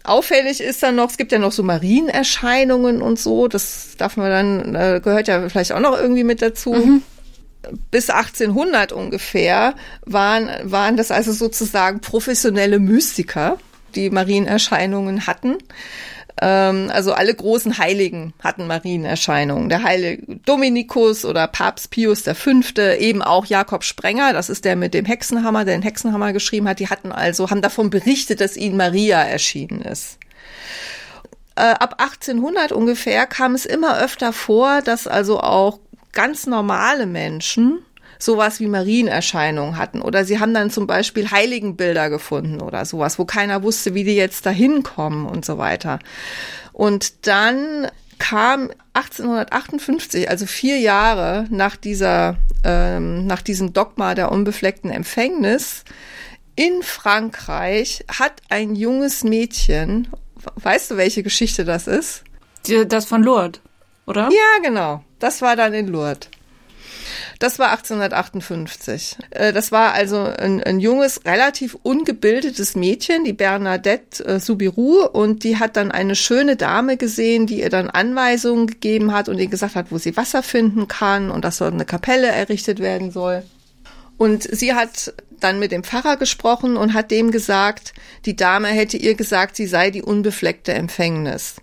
Auffällig 0.03 0.61
ist 0.61 0.81
dann 0.81 0.95
noch, 0.95 1.09
es 1.09 1.17
gibt 1.17 1.31
ja 1.31 1.39
noch 1.39 1.51
so 1.51 1.63
Marienerscheinungen 1.63 3.01
und 3.01 3.19
so, 3.19 3.47
das 3.47 3.95
darf 3.97 4.17
man 4.17 4.29
dann, 4.29 4.75
äh, 4.75 5.01
gehört 5.03 5.27
ja 5.27 5.49
vielleicht 5.49 5.71
auch 5.73 5.79
noch 5.79 5.99
irgendwie 5.99 6.23
mit 6.23 6.41
dazu. 6.41 6.73
Mhm. 6.73 7.03
Bis 7.91 8.09
1800 8.09 8.93
ungefähr 8.93 9.75
waren, 10.05 10.49
waren 10.63 10.95
das 10.95 11.11
also 11.11 11.33
sozusagen 11.33 11.99
professionelle 11.99 12.79
Mystiker, 12.79 13.57
die 13.95 14.09
Marienerscheinungen 14.09 15.27
hatten. 15.27 15.57
Ähm, 16.41 16.89
also 16.93 17.13
alle 17.13 17.33
großen 17.33 17.77
Heiligen 17.77 18.33
hatten 18.41 18.67
Marienerscheinungen. 18.67 19.69
Der 19.69 19.83
heilige 19.83 20.37
Dominikus 20.45 21.25
oder 21.25 21.47
Papst 21.47 21.91
Pius 21.91 22.21
V., 22.21 22.81
eben 22.99 23.21
auch 23.21 23.45
Jakob 23.45 23.83
Sprenger, 23.83 24.33
das 24.33 24.49
ist 24.49 24.65
der 24.65 24.75
mit 24.75 24.93
dem 24.93 25.05
Hexenhammer, 25.05 25.65
der 25.65 25.77
den 25.77 25.83
Hexenhammer 25.83 26.33
geschrieben 26.33 26.67
hat, 26.67 26.79
die 26.79 26.89
hatten 26.89 27.11
also, 27.11 27.49
haben 27.49 27.61
davon 27.61 27.89
berichtet, 27.89 28.41
dass 28.41 28.57
ihnen 28.57 28.77
Maria 28.77 29.21
erschienen 29.21 29.81
ist 29.81 30.17
äh, 31.55 31.61
ab 31.61 31.95
1800 31.97 32.71
ungefähr 32.71 33.27
kam 33.27 33.53
es 33.53 33.65
immer 33.65 33.99
öfter 33.99 34.31
vor, 34.31 34.81
dass 34.81 35.07
also 35.07 35.41
auch 35.41 35.79
ganz 36.13 36.47
normale 36.47 37.05
Menschen 37.05 37.79
sowas 38.19 38.59
wie 38.59 38.67
Marienerscheinungen 38.67 39.77
hatten. 39.77 40.01
Oder 40.01 40.25
sie 40.25 40.39
haben 40.39 40.53
dann 40.53 40.69
zum 40.69 40.85
Beispiel 40.85 41.31
Heiligenbilder 41.31 42.09
gefunden 42.09 42.61
oder 42.61 42.85
sowas, 42.85 43.17
wo 43.17 43.25
keiner 43.25 43.63
wusste, 43.63 43.93
wie 43.95 44.03
die 44.03 44.15
jetzt 44.15 44.45
da 44.45 44.49
hinkommen 44.49 45.25
und 45.25 45.45
so 45.45 45.57
weiter. 45.57 45.99
Und 46.73 47.27
dann 47.27 47.87
kam 48.19 48.69
1858, 48.93 50.29
also 50.29 50.45
vier 50.45 50.77
Jahre 50.79 51.45
nach 51.49 51.77
dieser, 51.77 52.35
ähm, 52.65 53.25
nach 53.25 53.41
diesem 53.41 53.71
Dogma 53.71 54.13
der 54.13 54.31
unbefleckten 54.31 54.91
Empfängnis, 54.91 55.85
in 56.55 56.83
Frankreich 56.83 58.03
hat 58.09 58.33
ein 58.49 58.75
junges 58.75 59.23
Mädchen, 59.23 60.09
weißt 60.55 60.91
du, 60.91 60.97
welche 60.97 61.23
Geschichte 61.23 61.63
das 61.63 61.87
ist? 61.87 62.25
Das 62.87 63.05
von 63.05 63.23
Lourdes, 63.23 63.61
oder? 64.05 64.23
Ja, 64.23 64.61
genau. 64.61 65.01
Das 65.19 65.41
war 65.41 65.55
dann 65.55 65.73
in 65.73 65.87
Lourdes. 65.87 66.29
Das 67.39 67.59
war 67.59 67.71
1858. 67.71 69.17
Äh, 69.31 69.53
das 69.53 69.71
war 69.71 69.93
also 69.93 70.23
ein, 70.23 70.63
ein 70.63 70.79
junges, 70.79 71.25
relativ 71.25 71.77
ungebildetes 71.83 72.75
Mädchen, 72.75 73.23
die 73.23 73.33
Bernadette 73.33 74.25
äh, 74.25 74.39
Soubirou, 74.39 75.05
und 75.05 75.43
die 75.43 75.57
hat 75.57 75.77
dann 75.77 75.91
eine 75.91 76.15
schöne 76.15 76.55
Dame 76.55 76.97
gesehen, 76.97 77.47
die 77.47 77.59
ihr 77.59 77.69
dann 77.69 77.89
Anweisungen 77.89 78.67
gegeben 78.67 79.13
hat 79.13 79.29
und 79.29 79.39
ihr 79.39 79.47
gesagt 79.47 79.75
hat, 79.75 79.91
wo 79.91 79.97
sie 79.97 80.17
Wasser 80.17 80.43
finden 80.43 80.87
kann 80.87 81.31
und 81.31 81.45
dass 81.45 81.57
dort 81.57 81.73
eine 81.73 81.85
Kapelle 81.85 82.27
errichtet 82.27 82.79
werden 82.79 83.11
soll. 83.11 83.43
Und 84.17 84.43
sie 84.43 84.73
hat 84.73 85.13
dann 85.39 85.59
mit 85.59 85.71
dem 85.71 85.83
Pfarrer 85.83 86.17
gesprochen 86.17 86.75
und 86.75 86.93
hat 86.93 87.11
dem 87.11 87.31
gesagt, 87.31 87.93
die 88.25 88.35
Dame 88.35 88.67
hätte 88.67 88.97
ihr 88.97 89.15
gesagt, 89.15 89.55
sie 89.55 89.65
sei 89.65 89.91
die 89.91 90.01
unbefleckte 90.01 90.73
Empfängnis. 90.73 91.55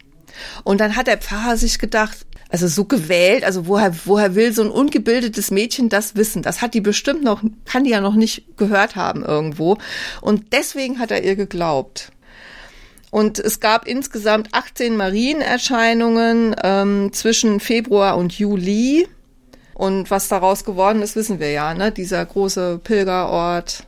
Und 0.64 0.80
dann 0.80 0.96
hat 0.96 1.06
der 1.06 1.18
Pfarrer 1.18 1.56
sich 1.56 1.78
gedacht, 1.78 2.26
also 2.48 2.68
so 2.68 2.84
gewählt, 2.84 3.44
also 3.44 3.66
woher, 3.66 3.92
woher 4.04 4.34
will 4.34 4.52
so 4.52 4.62
ein 4.62 4.70
ungebildetes 4.70 5.50
Mädchen 5.50 5.88
das 5.88 6.14
wissen? 6.14 6.42
Das 6.42 6.62
hat 6.62 6.74
die 6.74 6.80
bestimmt 6.80 7.24
noch, 7.24 7.42
kann 7.64 7.84
die 7.84 7.90
ja 7.90 8.00
noch 8.00 8.14
nicht 8.14 8.56
gehört 8.56 8.96
haben 8.96 9.24
irgendwo. 9.24 9.78
Und 10.20 10.52
deswegen 10.52 10.98
hat 10.98 11.10
er 11.10 11.24
ihr 11.24 11.36
geglaubt. 11.36 12.12
Und 13.10 13.38
es 13.38 13.60
gab 13.60 13.86
insgesamt 13.86 14.48
18 14.52 14.96
Marienerscheinungen 14.96 16.54
ähm, 16.62 17.12
zwischen 17.12 17.60
Februar 17.60 18.16
und 18.16 18.38
Juli. 18.38 19.08
Und 19.74 20.10
was 20.10 20.28
daraus 20.28 20.64
geworden 20.64 21.02
ist, 21.02 21.16
wissen 21.16 21.38
wir 21.38 21.50
ja, 21.50 21.74
ne? 21.74 21.92
Dieser 21.92 22.24
große 22.24 22.80
Pilgerort 22.82 23.86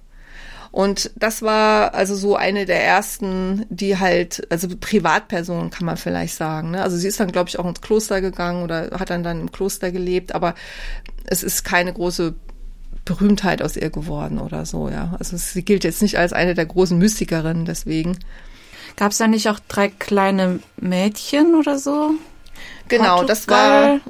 und 0.71 1.11
das 1.17 1.43
war 1.43 1.95
also 1.95 2.15
so 2.15 2.37
eine 2.37 2.67
der 2.67 2.85
ersten, 2.85 3.65
die 3.71 3.99
halt, 3.99 4.47
also 4.51 4.69
Privatpersonen 4.69 5.71
kann 5.71 5.87
man 5.87 5.97
vielleicht 5.97 6.35
sagen. 6.35 6.73
Ne? 6.73 6.83
Also 6.83 6.97
sie 6.97 7.09
ist 7.09 7.21
dann, 7.21 7.33
glaube 7.33 7.49
ich, 7.49 7.59
auch 7.59 7.67
ins 7.67 7.81
Kloster 7.81 8.21
gegangen 8.21 8.63
oder 8.63 8.91
hat 8.99 9.11
dann 9.11 9.23
dann 9.23 9.41
im 9.41 9.53
Kloster 9.53 9.91
gelebt, 9.91 10.35
aber 10.35 10.55
es 11.25 11.43
ist 11.43 11.65
keine 11.65 11.93
große 11.93 12.35
Berühmtheit 13.05 13.63
aus 13.63 13.77
ihr 13.77 13.91
geworden 13.91 14.39
oder 14.39 14.67
so, 14.67 14.91
ja. 14.91 15.17
Also 15.19 15.37
sie 15.37 15.65
gilt 15.65 15.85
jetzt 15.85 16.03
nicht 16.03 16.19
als 16.19 16.35
eine 16.35 16.55
der 16.55 16.67
großen 16.67 16.99
Mystikerinnen 16.99 17.65
deswegen. 17.65 18.19
Gab 18.97 19.13
es 19.13 19.19
da 19.19 19.27
nicht 19.27 19.49
auch 19.49 19.61
drei 19.69 19.89
kleine 19.89 20.61
Mädchen 20.77 21.55
oder 21.55 21.79
so? 21.79 22.15
Genau, 22.89 23.17
Portugal? 23.17 23.27
das 23.27 23.49
war 23.49 24.01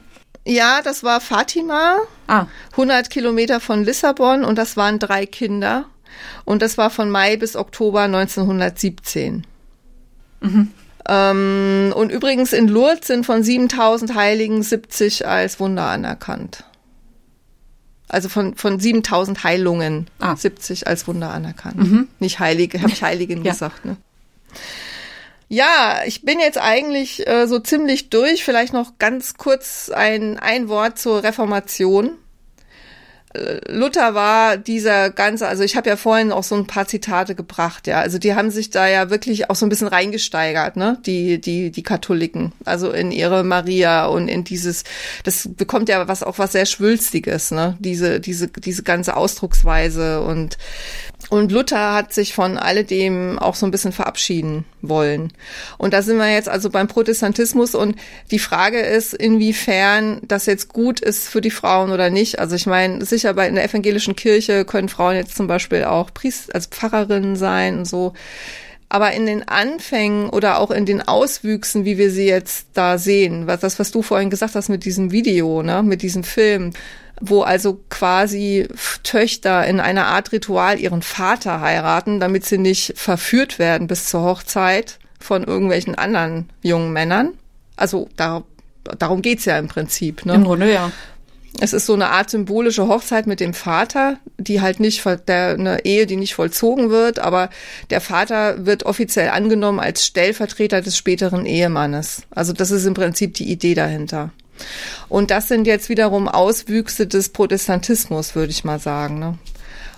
ja, 0.49 0.81
das 0.83 1.05
war 1.05 1.21
Fatima, 1.21 1.99
ah. 2.27 2.47
100 2.73 3.11
Kilometer 3.11 3.61
von 3.61 3.85
Lissabon 3.85 4.45
und 4.45 4.57
das 4.57 4.79
waren 4.79 4.99
drei 4.99 5.27
Kinder. 5.27 5.85
Und 6.45 6.63
das 6.63 6.79
war 6.79 6.91
von 6.91 7.11
Mai 7.11 7.37
bis 7.37 7.57
Oktober 7.57 8.03
1917. 8.03 9.47
Mhm. 10.41 10.71
Ähm, 11.09 11.93
und 11.97 12.13
übrigens 12.13 12.53
in 12.53 12.69
Lourdes 12.69 13.07
sind 13.07 13.25
von 13.25 13.43
7000 13.43 14.15
Heiligen 14.15 14.63
70 14.63 15.27
als 15.27 15.59
Wunder 15.59 15.87
anerkannt. 15.87 16.65
Also 18.09 18.29
von, 18.29 18.55
von 18.57 18.81
7000 18.81 19.45
Heilungen 19.45 20.07
ah. 20.19 20.37
70 20.37 20.87
als 20.87 21.07
Wunder 21.07 21.31
anerkannt. 21.31 21.77
Mhm. 21.77 22.09
Nicht 22.21 22.39
Heilige, 22.39 22.81
habe 22.81 22.93
ich 22.93 23.03
Heiligen 23.03 23.43
ja. 23.45 23.53
gesagt. 23.53 23.85
Ne? 23.85 23.97
Ja, 25.49 26.01
ich 26.07 26.23
bin 26.23 26.41
jetzt 26.41 26.59
eigentlich 26.59 27.27
äh, 27.27 27.47
so 27.47 27.59
ziemlich 27.59 28.11
durch. 28.11 28.45
Vielleicht 28.45 28.73
noch 28.73 28.99
ganz 28.99 29.35
kurz 29.35 29.91
ein, 29.91 30.39
ein 30.39 30.69
Wort 30.69 30.99
zur 30.99 31.23
Reformation. 31.23 32.13
Luther 33.69 34.15
war 34.15 34.57
dieser 34.57 35.11
ganze, 35.11 35.47
also 35.47 35.63
ich 35.63 35.77
habe 35.77 35.91
ja 35.91 35.97
vorhin 35.97 36.33
auch 36.33 36.43
so 36.43 36.55
ein 36.55 36.67
paar 36.67 36.87
Zitate 36.87 37.35
gebracht, 37.35 37.87
ja, 37.87 38.01
also 38.01 38.19
die 38.19 38.35
haben 38.35 38.51
sich 38.51 38.71
da 38.71 38.89
ja 38.89 39.11
wirklich 39.11 39.51
auch 39.51 39.55
so 39.55 39.67
ein 39.67 39.69
bisschen 39.69 39.89
reingesteigert, 39.89 40.77
ne, 40.77 40.99
die 41.05 41.39
die 41.39 41.71
die 41.71 41.83
Katholiken, 41.83 42.53
also 42.65 42.91
in 42.91 43.13
ihre 43.13 43.45
Maria 43.45 44.07
und 44.07 44.29
in 44.29 44.45
dieses, 44.45 44.85
das 45.25 45.47
bekommt 45.47 45.91
ja 45.91 46.09
was 46.09 46.23
auch 46.23 46.39
was 46.39 46.53
sehr 46.53 46.65
schwülstiges, 46.65 47.51
ne, 47.51 47.77
diese 47.81 48.19
diese 48.19 48.49
diese 48.49 48.83
ganze 48.83 49.15
Ausdrucksweise 49.15 50.23
und 50.23 50.57
und 51.31 51.53
Luther 51.53 51.93
hat 51.95 52.15
sich 52.15 52.33
von 52.33 52.57
alledem 52.57 53.39
auch 53.39 53.55
so 53.55 53.67
ein 53.67 53.71
bisschen 53.71 53.93
verabschieden 53.93 54.65
wollen. 54.81 55.33
Und 55.77 55.93
da 55.93 56.01
sind 56.01 56.17
wir 56.17 56.33
jetzt 56.33 56.49
also 56.49 56.71
beim 56.71 56.89
Protestantismus 56.89 57.75
und 57.75 57.97
die 58.31 58.39
Frage 58.39 58.81
ist, 58.81 59.13
inwiefern 59.13 60.21
das 60.23 60.47
jetzt 60.47 60.69
gut 60.69 61.01
ist 61.01 61.29
für 61.29 61.43
die 61.43 61.51
Frauen 61.51 61.91
oder 61.91 62.09
nicht. 62.09 62.39
Also 62.39 62.57
ich 62.57 62.67
meine, 62.67 63.05
sicher 63.05 63.35
bei 63.35 63.47
in 63.47 63.57
der 63.57 63.65
evangelischen 63.65 64.17
Kirche 64.17 64.65
können 64.65 64.89
Frauen 64.89 65.17
jetzt 65.17 65.37
zum 65.37 65.49
Beispiel 65.49 65.85
auch 65.85 66.15
Priest, 66.15 66.55
als 66.55 66.67
Pfarrerinnen 66.67 67.37
sein 67.37 67.79
und 67.79 67.85
so. 67.85 68.15
Aber 68.89 69.13
in 69.13 69.27
den 69.27 69.47
Anfängen 69.47 70.31
oder 70.31 70.59
auch 70.59 70.71
in 70.71 70.87
den 70.87 71.03
Auswüchsen, 71.03 71.85
wie 71.85 71.99
wir 71.99 72.11
sie 72.11 72.27
jetzt 72.27 72.69
da 72.73 72.97
sehen, 72.97 73.47
was 73.47 73.61
das, 73.61 73.79
was 73.79 73.91
du 73.91 74.01
vorhin 74.01 74.31
gesagt 74.31 74.55
hast 74.55 74.71
mit 74.71 74.87
diesem 74.87 75.13
Video, 75.13 75.63
ne, 75.63 75.83
mit 75.83 76.01
diesem 76.01 76.25
Film, 76.25 76.73
wo 77.21 77.43
also 77.43 77.81
quasi 77.89 78.69
Töchter 79.03 79.67
in 79.67 79.81
einer 79.81 80.07
Art 80.07 80.33
Ritual 80.33 80.79
ihren 80.79 81.03
Vater 81.03 81.61
heiraten, 81.61 82.21
damit 82.21 82.45
sie 82.45 82.59
nicht 82.59 82.95
verführt 82.97 83.59
werden 83.59 83.87
bis 83.87 84.07
zur 84.07 84.23
Hochzeit 84.23 84.99
von 85.21 85.45
irgendwelchen 85.45 85.95
anderen 85.95 86.49
jungen 86.63 86.93
Männern. 86.93 87.35
Also 87.77 88.09
da, 88.17 88.45
darum 88.99 89.23
geht's 89.23 89.45
ja 89.45 89.59
im 89.59 89.69
Prinzip. 89.69 90.25
Ne? 90.27 90.35
Im 90.35 90.45
Grunde, 90.45 90.73
ja. 90.73 90.93
Es 91.61 91.73
ist 91.73 91.87
so 91.87 91.95
eine 91.95 92.11
Art 92.11 92.31
symbolische 92.31 92.87
Hochzeit 92.87 93.27
mit 93.27 93.41
dem 93.41 93.53
Vater, 93.53 94.19
die 94.37 94.61
halt 94.61 94.79
nicht, 94.79 95.05
der, 95.27 95.55
eine 95.55 95.85
Ehe, 95.85 96.07
die 96.07 96.17
nicht 96.17 96.35
vollzogen 96.35 96.91
wird, 96.91 97.19
aber 97.19 97.51
der 97.91 98.01
Vater 98.01 98.65
wird 98.65 98.85
offiziell 98.85 99.31
angenommen 99.31 99.81
als 99.81 100.07
Stellvertreter 100.07 100.83
des 100.83 100.97
späteren 100.97 101.47
Ehemannes. 101.47 102.23
Also 102.31 102.53
das 102.53 102.71
ist 102.71 102.87
im 102.87 102.95
Prinzip 102.95 103.35
die 103.35 103.51
Idee 103.51 103.75
dahinter. 103.75 104.31
Und 105.09 105.31
das 105.31 105.49
sind 105.49 105.67
jetzt 105.67 105.89
wiederum 105.89 106.29
Auswüchse 106.29 107.07
des 107.07 107.31
Protestantismus, 107.31 108.35
würde 108.35 108.51
ich 108.51 108.65
mal 108.65 108.79
sagen. 108.79 109.19
Ne? 109.19 109.39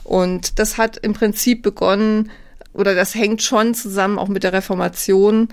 Und 0.04 0.58
das 0.58 0.78
hat 0.78 0.96
im 0.96 1.12
Prinzip 1.12 1.62
begonnen, 1.62 2.30
oder 2.72 2.94
das 2.94 3.14
hängt 3.14 3.42
schon 3.42 3.74
zusammen 3.74 4.18
auch 4.18 4.28
mit 4.28 4.44
der 4.44 4.52
Reformation, 4.52 5.48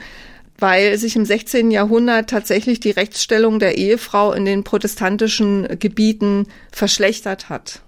weil 0.59 0.97
sich 0.97 1.15
im 1.15 1.25
16. 1.25 1.71
Jahrhundert 1.71 2.29
tatsächlich 2.29 2.79
die 2.79 2.91
Rechtsstellung 2.91 3.59
der 3.59 3.77
Ehefrau 3.77 4.33
in 4.33 4.45
den 4.45 4.63
protestantischen 4.63 5.79
Gebieten 5.79 6.47
verschlechtert 6.71 7.49
hat. 7.49 7.81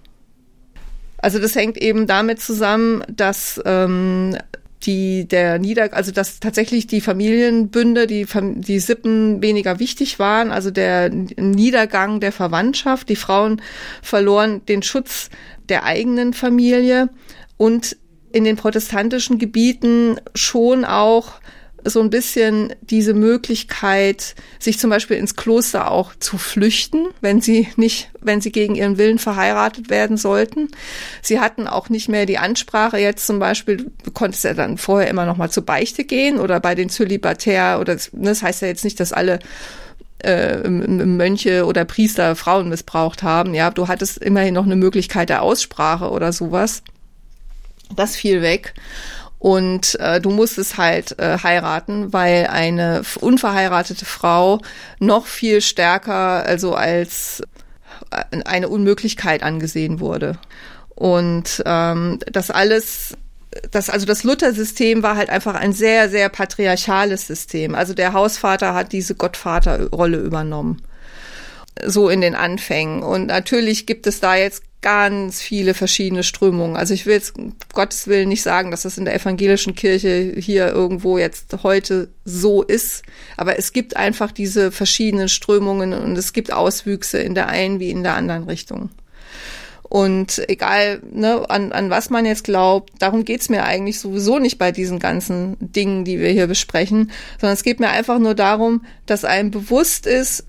Also 1.18 1.38
das 1.38 1.54
hängt 1.54 1.76
eben 1.76 2.06
damit 2.06 2.40
zusammen, 2.40 3.04
dass 3.08 3.60
ähm, 3.64 4.36
die 4.82 5.28
der 5.28 5.58
Nieder, 5.58 5.92
also 5.92 6.10
dass 6.12 6.40
tatsächlich 6.40 6.86
die 6.86 7.00
Familienbünde, 7.00 8.06
die, 8.06 8.26
die 8.56 8.78
Sippen 8.78 9.42
weniger 9.42 9.78
wichtig 9.78 10.18
waren, 10.18 10.50
also 10.50 10.70
der 10.70 11.10
Niedergang 11.10 12.20
der 12.20 12.32
Verwandtschaft, 12.32 13.08
die 13.08 13.16
Frauen 13.16 13.60
verloren 14.02 14.64
den 14.66 14.82
Schutz 14.82 15.30
der 15.68 15.84
eigenen 15.84 16.32
Familie 16.32 17.10
und 17.56 17.96
in 18.32 18.44
den 18.44 18.56
protestantischen 18.56 19.38
Gebieten 19.38 20.20
schon 20.34 20.84
auch 20.84 21.40
so 21.84 22.00
ein 22.00 22.10
bisschen 22.10 22.74
diese 22.80 23.14
Möglichkeit, 23.14 24.34
sich 24.58 24.78
zum 24.78 24.90
Beispiel 24.90 25.16
ins 25.16 25.36
Kloster 25.36 25.90
auch 25.90 26.12
zu 26.18 26.38
flüchten, 26.38 27.08
wenn 27.20 27.40
sie 27.40 27.68
nicht, 27.76 28.10
wenn 28.20 28.40
sie 28.40 28.52
gegen 28.52 28.74
ihren 28.74 28.98
Willen 28.98 29.18
verheiratet 29.18 29.90
werden 29.90 30.16
sollten. 30.16 30.68
Sie 31.22 31.40
hatten 31.40 31.66
auch 31.66 31.88
nicht 31.88 32.08
mehr 32.08 32.26
die 32.26 32.38
Ansprache 32.38 32.98
jetzt 32.98 33.26
zum 33.26 33.38
Beispiel, 33.38 33.90
du 34.02 34.10
konntest 34.10 34.44
ja 34.44 34.54
dann 34.54 34.78
vorher 34.78 35.08
immer 35.08 35.26
noch 35.26 35.36
mal 35.36 35.50
zur 35.50 35.64
Beichte 35.64 36.04
gehen 36.04 36.38
oder 36.38 36.60
bei 36.60 36.74
den 36.74 36.88
Zölibatär 36.88 37.78
oder 37.80 37.94
ne, 37.94 38.30
das 38.30 38.42
heißt 38.42 38.62
ja 38.62 38.68
jetzt 38.68 38.84
nicht, 38.84 39.00
dass 39.00 39.12
alle 39.12 39.38
äh, 40.18 40.68
Mönche 40.68 41.64
oder 41.64 41.84
Priester 41.84 42.36
Frauen 42.36 42.68
missbraucht 42.68 43.22
haben. 43.22 43.54
Ja, 43.54 43.70
du 43.70 43.88
hattest 43.88 44.18
immerhin 44.18 44.54
noch 44.54 44.66
eine 44.66 44.76
Möglichkeit 44.76 45.28
der 45.28 45.42
Aussprache 45.42 46.10
oder 46.10 46.32
sowas. 46.32 46.82
Das 47.96 48.16
fiel 48.16 48.42
weg. 48.42 48.74
Und 49.40 49.98
äh, 49.98 50.20
du 50.20 50.28
musstest 50.30 50.76
halt 50.76 51.18
äh, 51.18 51.38
heiraten, 51.42 52.12
weil 52.12 52.46
eine 52.48 53.02
unverheiratete 53.20 54.04
Frau 54.04 54.60
noch 54.98 55.26
viel 55.26 55.62
stärker, 55.62 56.44
also 56.44 56.74
als 56.74 57.42
äh, 58.10 58.42
eine 58.44 58.68
Unmöglichkeit 58.68 59.42
angesehen 59.42 59.98
wurde. 59.98 60.38
Und 60.94 61.62
ähm, 61.64 62.18
das 62.30 62.50
alles 62.50 63.16
das, 63.70 63.90
also 63.90 64.06
das 64.06 64.22
Luther-System 64.22 65.02
war 65.02 65.16
halt 65.16 65.30
einfach 65.30 65.54
ein 65.54 65.72
sehr, 65.72 66.08
sehr 66.08 66.28
patriarchales 66.28 67.26
System. 67.26 67.74
Also 67.74 67.94
der 67.94 68.12
Hausvater 68.12 68.74
hat 68.74 68.92
diese 68.92 69.14
Gottvaterrolle 69.14 70.18
übernommen. 70.18 70.82
So 71.84 72.08
in 72.10 72.20
den 72.20 72.34
Anfängen. 72.34 73.02
Und 73.02 73.26
natürlich 73.26 73.86
gibt 73.86 74.06
es 74.06 74.20
da 74.20 74.36
jetzt 74.36 74.62
ganz 74.82 75.42
viele 75.42 75.74
verschiedene 75.74 76.22
Strömungen. 76.22 76.76
Also 76.76 76.94
ich 76.94 77.04
will 77.04 77.14
jetzt 77.14 77.36
um 77.38 77.54
Gottes 77.72 78.06
Willen 78.06 78.28
nicht 78.28 78.42
sagen, 78.42 78.70
dass 78.70 78.82
das 78.82 78.98
in 78.98 79.04
der 79.04 79.14
evangelischen 79.14 79.74
Kirche 79.74 80.34
hier 80.38 80.68
irgendwo 80.68 81.18
jetzt 81.18 81.62
heute 81.62 82.08
so 82.24 82.62
ist, 82.62 83.02
aber 83.36 83.58
es 83.58 83.72
gibt 83.72 83.96
einfach 83.96 84.32
diese 84.32 84.72
verschiedenen 84.72 85.28
Strömungen 85.28 85.92
und 85.92 86.16
es 86.16 86.32
gibt 86.32 86.52
Auswüchse 86.52 87.18
in 87.18 87.34
der 87.34 87.48
einen 87.48 87.78
wie 87.78 87.90
in 87.90 88.02
der 88.02 88.14
anderen 88.14 88.44
Richtung. 88.44 88.90
Und 89.82 90.40
egal, 90.48 91.02
ne, 91.10 91.50
an, 91.50 91.72
an 91.72 91.90
was 91.90 92.10
man 92.10 92.24
jetzt 92.24 92.44
glaubt, 92.44 92.92
darum 93.00 93.24
geht's 93.24 93.48
mir 93.48 93.64
eigentlich 93.64 93.98
sowieso 93.98 94.38
nicht 94.38 94.56
bei 94.56 94.70
diesen 94.70 95.00
ganzen 95.00 95.56
Dingen, 95.58 96.04
die 96.04 96.20
wir 96.20 96.28
hier 96.28 96.46
besprechen, 96.46 97.10
sondern 97.40 97.54
es 97.54 97.64
geht 97.64 97.80
mir 97.80 97.88
einfach 97.88 98.20
nur 98.20 98.36
darum, 98.36 98.84
dass 99.06 99.24
einem 99.24 99.50
bewusst 99.50 100.06
ist, 100.06 100.46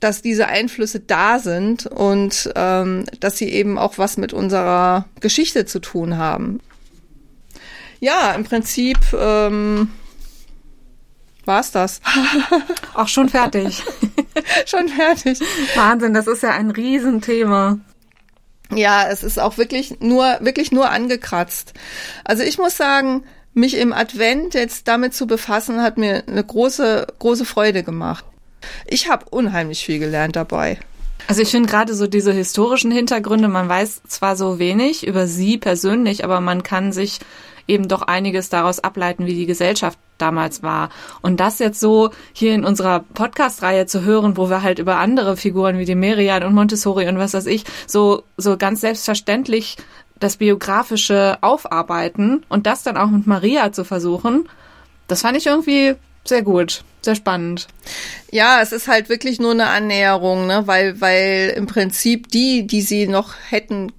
dass 0.00 0.22
diese 0.22 0.46
Einflüsse 0.46 1.00
da 1.00 1.38
sind 1.38 1.86
und 1.86 2.50
ähm, 2.54 3.04
dass 3.20 3.38
sie 3.38 3.48
eben 3.48 3.78
auch 3.78 3.98
was 3.98 4.16
mit 4.16 4.32
unserer 4.32 5.06
Geschichte 5.20 5.66
zu 5.66 5.80
tun 5.80 6.16
haben. 6.16 6.60
Ja, 8.00 8.32
im 8.32 8.44
Prinzip 8.44 8.98
ähm, 9.12 9.90
war's 11.44 11.72
das. 11.72 12.00
Auch 12.94 13.08
schon 13.08 13.28
fertig. 13.28 13.82
Schon 14.66 14.88
fertig. 14.88 15.40
Wahnsinn, 15.74 16.14
das 16.14 16.26
ist 16.26 16.42
ja 16.42 16.50
ein 16.50 16.70
Riesenthema. 16.70 17.78
Ja, 18.74 19.08
es 19.08 19.22
ist 19.22 19.38
auch 19.38 19.56
wirklich 19.56 20.00
nur, 20.00 20.38
wirklich 20.40 20.72
nur 20.72 20.90
angekratzt. 20.90 21.72
Also 22.24 22.42
ich 22.42 22.58
muss 22.58 22.76
sagen, 22.76 23.24
mich 23.54 23.76
im 23.76 23.92
Advent 23.92 24.54
jetzt 24.54 24.88
damit 24.88 25.14
zu 25.14 25.26
befassen, 25.26 25.82
hat 25.82 25.96
mir 25.96 26.22
eine 26.26 26.44
große, 26.44 27.06
große 27.18 27.44
Freude 27.44 27.82
gemacht. 27.82 28.24
Ich 28.86 29.08
habe 29.08 29.26
unheimlich 29.30 29.84
viel 29.84 29.98
gelernt 29.98 30.36
dabei. 30.36 30.78
Also 31.26 31.42
ich 31.42 31.50
finde 31.50 31.68
gerade 31.68 31.94
so 31.94 32.06
diese 32.06 32.32
historischen 32.32 32.90
Hintergründe, 32.90 33.48
man 33.48 33.68
weiß 33.68 34.02
zwar 34.08 34.36
so 34.36 34.58
wenig 34.58 35.06
über 35.06 35.26
sie 35.26 35.58
persönlich, 35.58 36.24
aber 36.24 36.40
man 36.40 36.62
kann 36.62 36.92
sich 36.92 37.18
eben 37.66 37.86
doch 37.86 38.02
einiges 38.02 38.48
daraus 38.48 38.80
ableiten, 38.80 39.26
wie 39.26 39.34
die 39.34 39.44
Gesellschaft 39.44 39.98
damals 40.16 40.62
war. 40.62 40.88
Und 41.20 41.38
das 41.38 41.58
jetzt 41.58 41.80
so 41.80 42.10
hier 42.32 42.54
in 42.54 42.64
unserer 42.64 43.00
Podcast-Reihe 43.00 43.86
zu 43.86 44.02
hören, 44.02 44.36
wo 44.36 44.48
wir 44.48 44.62
halt 44.62 44.78
über 44.78 44.96
andere 44.96 45.36
Figuren 45.36 45.78
wie 45.78 45.84
die 45.84 45.94
Merian 45.94 46.42
und 46.44 46.54
Montessori 46.54 47.06
und 47.08 47.18
was 47.18 47.34
weiß 47.34 47.46
ich, 47.46 47.64
so, 47.86 48.22
so 48.36 48.56
ganz 48.56 48.80
selbstverständlich 48.80 49.76
das 50.18 50.38
Biografische 50.38 51.38
aufarbeiten 51.42 52.44
und 52.48 52.66
das 52.66 52.82
dann 52.82 52.96
auch 52.96 53.08
mit 53.08 53.26
Maria 53.26 53.70
zu 53.70 53.84
versuchen, 53.84 54.48
das 55.06 55.20
fand 55.20 55.36
ich 55.36 55.46
irgendwie 55.46 55.94
sehr 56.28 56.42
gut, 56.42 56.84
sehr 57.02 57.14
spannend. 57.14 57.66
Ja, 58.30 58.60
es 58.62 58.72
ist 58.72 58.88
halt 58.88 59.08
wirklich 59.08 59.40
nur 59.40 59.52
eine 59.52 59.68
Annäherung, 59.68 60.46
ne? 60.46 60.66
weil, 60.66 61.00
weil 61.00 61.54
im 61.56 61.66
Prinzip 61.66 62.28
die, 62.28 62.66
die 62.66 62.82
sie 62.82 63.08
noch 63.08 63.34
hätten 63.48 63.92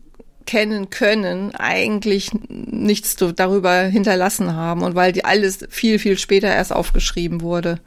kennen 0.45 0.89
können, 0.89 1.53
eigentlich 1.53 2.31
nichts 2.49 3.15
darüber 3.15 3.81
hinterlassen 3.83 4.55
haben 4.55 4.81
und 4.81 4.95
weil 4.95 5.11
die 5.11 5.23
alles 5.23 5.59
viel, 5.69 5.99
viel 5.99 6.17
später 6.17 6.47
erst 6.47 6.73
aufgeschrieben 6.73 7.41
wurde. 7.41 7.79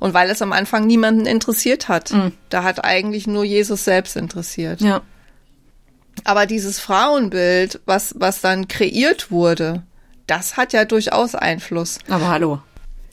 Und 0.00 0.12
weil 0.12 0.28
es 0.28 0.42
am 0.42 0.52
Anfang 0.52 0.86
niemanden 0.86 1.24
interessiert 1.24 1.88
hat. 1.88 2.12
Mhm. 2.12 2.32
Da 2.50 2.62
hat 2.62 2.84
eigentlich 2.84 3.26
nur 3.26 3.44
Jesus 3.44 3.84
selbst 3.84 4.16
interessiert. 4.16 4.82
Ja. 4.82 5.00
Aber 6.24 6.44
dieses 6.44 6.78
Frauenbild, 6.78 7.80
was, 7.86 8.14
was 8.18 8.42
dann 8.42 8.68
kreiert 8.68 9.30
wurde, 9.30 9.82
das 10.26 10.58
hat 10.58 10.74
ja 10.74 10.84
durchaus 10.84 11.34
Einfluss. 11.34 12.00
Aber 12.10 12.28
hallo 12.28 12.60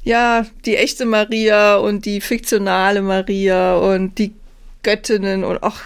ja, 0.04 0.46
die 0.66 0.78
echte 0.78 1.06
Maria 1.06 1.76
und 1.78 2.06
die 2.06 2.22
fiktionale 2.22 3.02
Maria 3.02 3.76
und 3.76 4.18
die 4.18 4.34
Göttinnen 4.84 5.44
und 5.44 5.60
ach, 5.62 5.82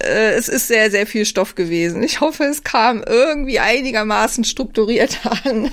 äh, 0.00 0.32
es 0.32 0.48
ist 0.48 0.68
sehr, 0.68 0.90
sehr 0.90 1.06
viel 1.06 1.24
Stoff 1.24 1.54
gewesen. 1.54 2.02
Ich 2.02 2.20
hoffe, 2.20 2.44
es 2.44 2.64
kam 2.64 3.02
irgendwie 3.06 3.60
einigermaßen 3.60 4.44
strukturiert 4.44 5.18
an. 5.44 5.70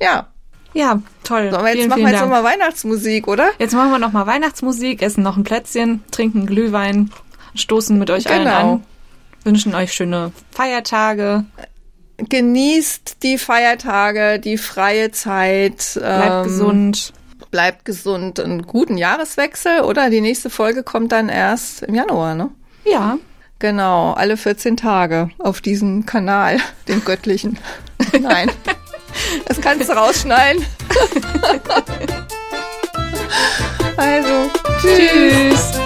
ja. 0.00 0.28
Ja, 0.74 1.00
toll. 1.24 1.48
So, 1.50 1.56
aber 1.56 1.68
jetzt 1.68 1.76
vielen, 1.76 1.88
machen 1.88 2.02
wir 2.02 2.10
jetzt 2.10 2.20
nochmal 2.20 2.44
Weihnachtsmusik, 2.44 3.28
oder? 3.28 3.50
Jetzt 3.58 3.72
machen 3.72 3.92
wir 3.92 3.98
nochmal 3.98 4.26
Weihnachtsmusik, 4.26 5.00
essen 5.00 5.22
noch 5.22 5.38
ein 5.38 5.44
Plätzchen, 5.44 6.04
trinken 6.10 6.44
Glühwein, 6.44 7.10
stoßen 7.54 7.98
mit 7.98 8.10
euch 8.10 8.24
genau. 8.24 8.34
allen 8.34 8.48
an, 8.48 8.84
wünschen 9.44 9.74
euch 9.74 9.94
schöne 9.94 10.32
Feiertage 10.50 11.46
genießt 12.18 13.22
die 13.22 13.38
Feiertage, 13.38 14.38
die 14.38 14.58
freie 14.58 15.10
Zeit. 15.12 15.92
Bleibt 15.94 16.30
ähm, 16.30 16.42
gesund. 16.44 17.12
Bleibt 17.50 17.84
gesund. 17.84 18.40
Einen 18.40 18.62
guten 18.62 18.98
Jahreswechsel, 18.98 19.80
oder? 19.82 20.10
Die 20.10 20.20
nächste 20.20 20.50
Folge 20.50 20.82
kommt 20.82 21.12
dann 21.12 21.28
erst 21.28 21.82
im 21.82 21.94
Januar, 21.94 22.34
ne? 22.34 22.50
Ja. 22.84 23.18
Genau, 23.58 24.12
alle 24.12 24.36
14 24.36 24.76
Tage 24.76 25.30
auf 25.38 25.62
diesem 25.62 26.04
Kanal, 26.04 26.58
dem 26.88 27.04
göttlichen. 27.04 27.58
Nein. 28.20 28.50
Das 29.46 29.60
kannst 29.60 29.88
du 29.88 29.94
rausschneiden. 29.94 30.62
also, 33.96 34.50
tschüss. 34.82 35.00
tschüss. 35.10 35.85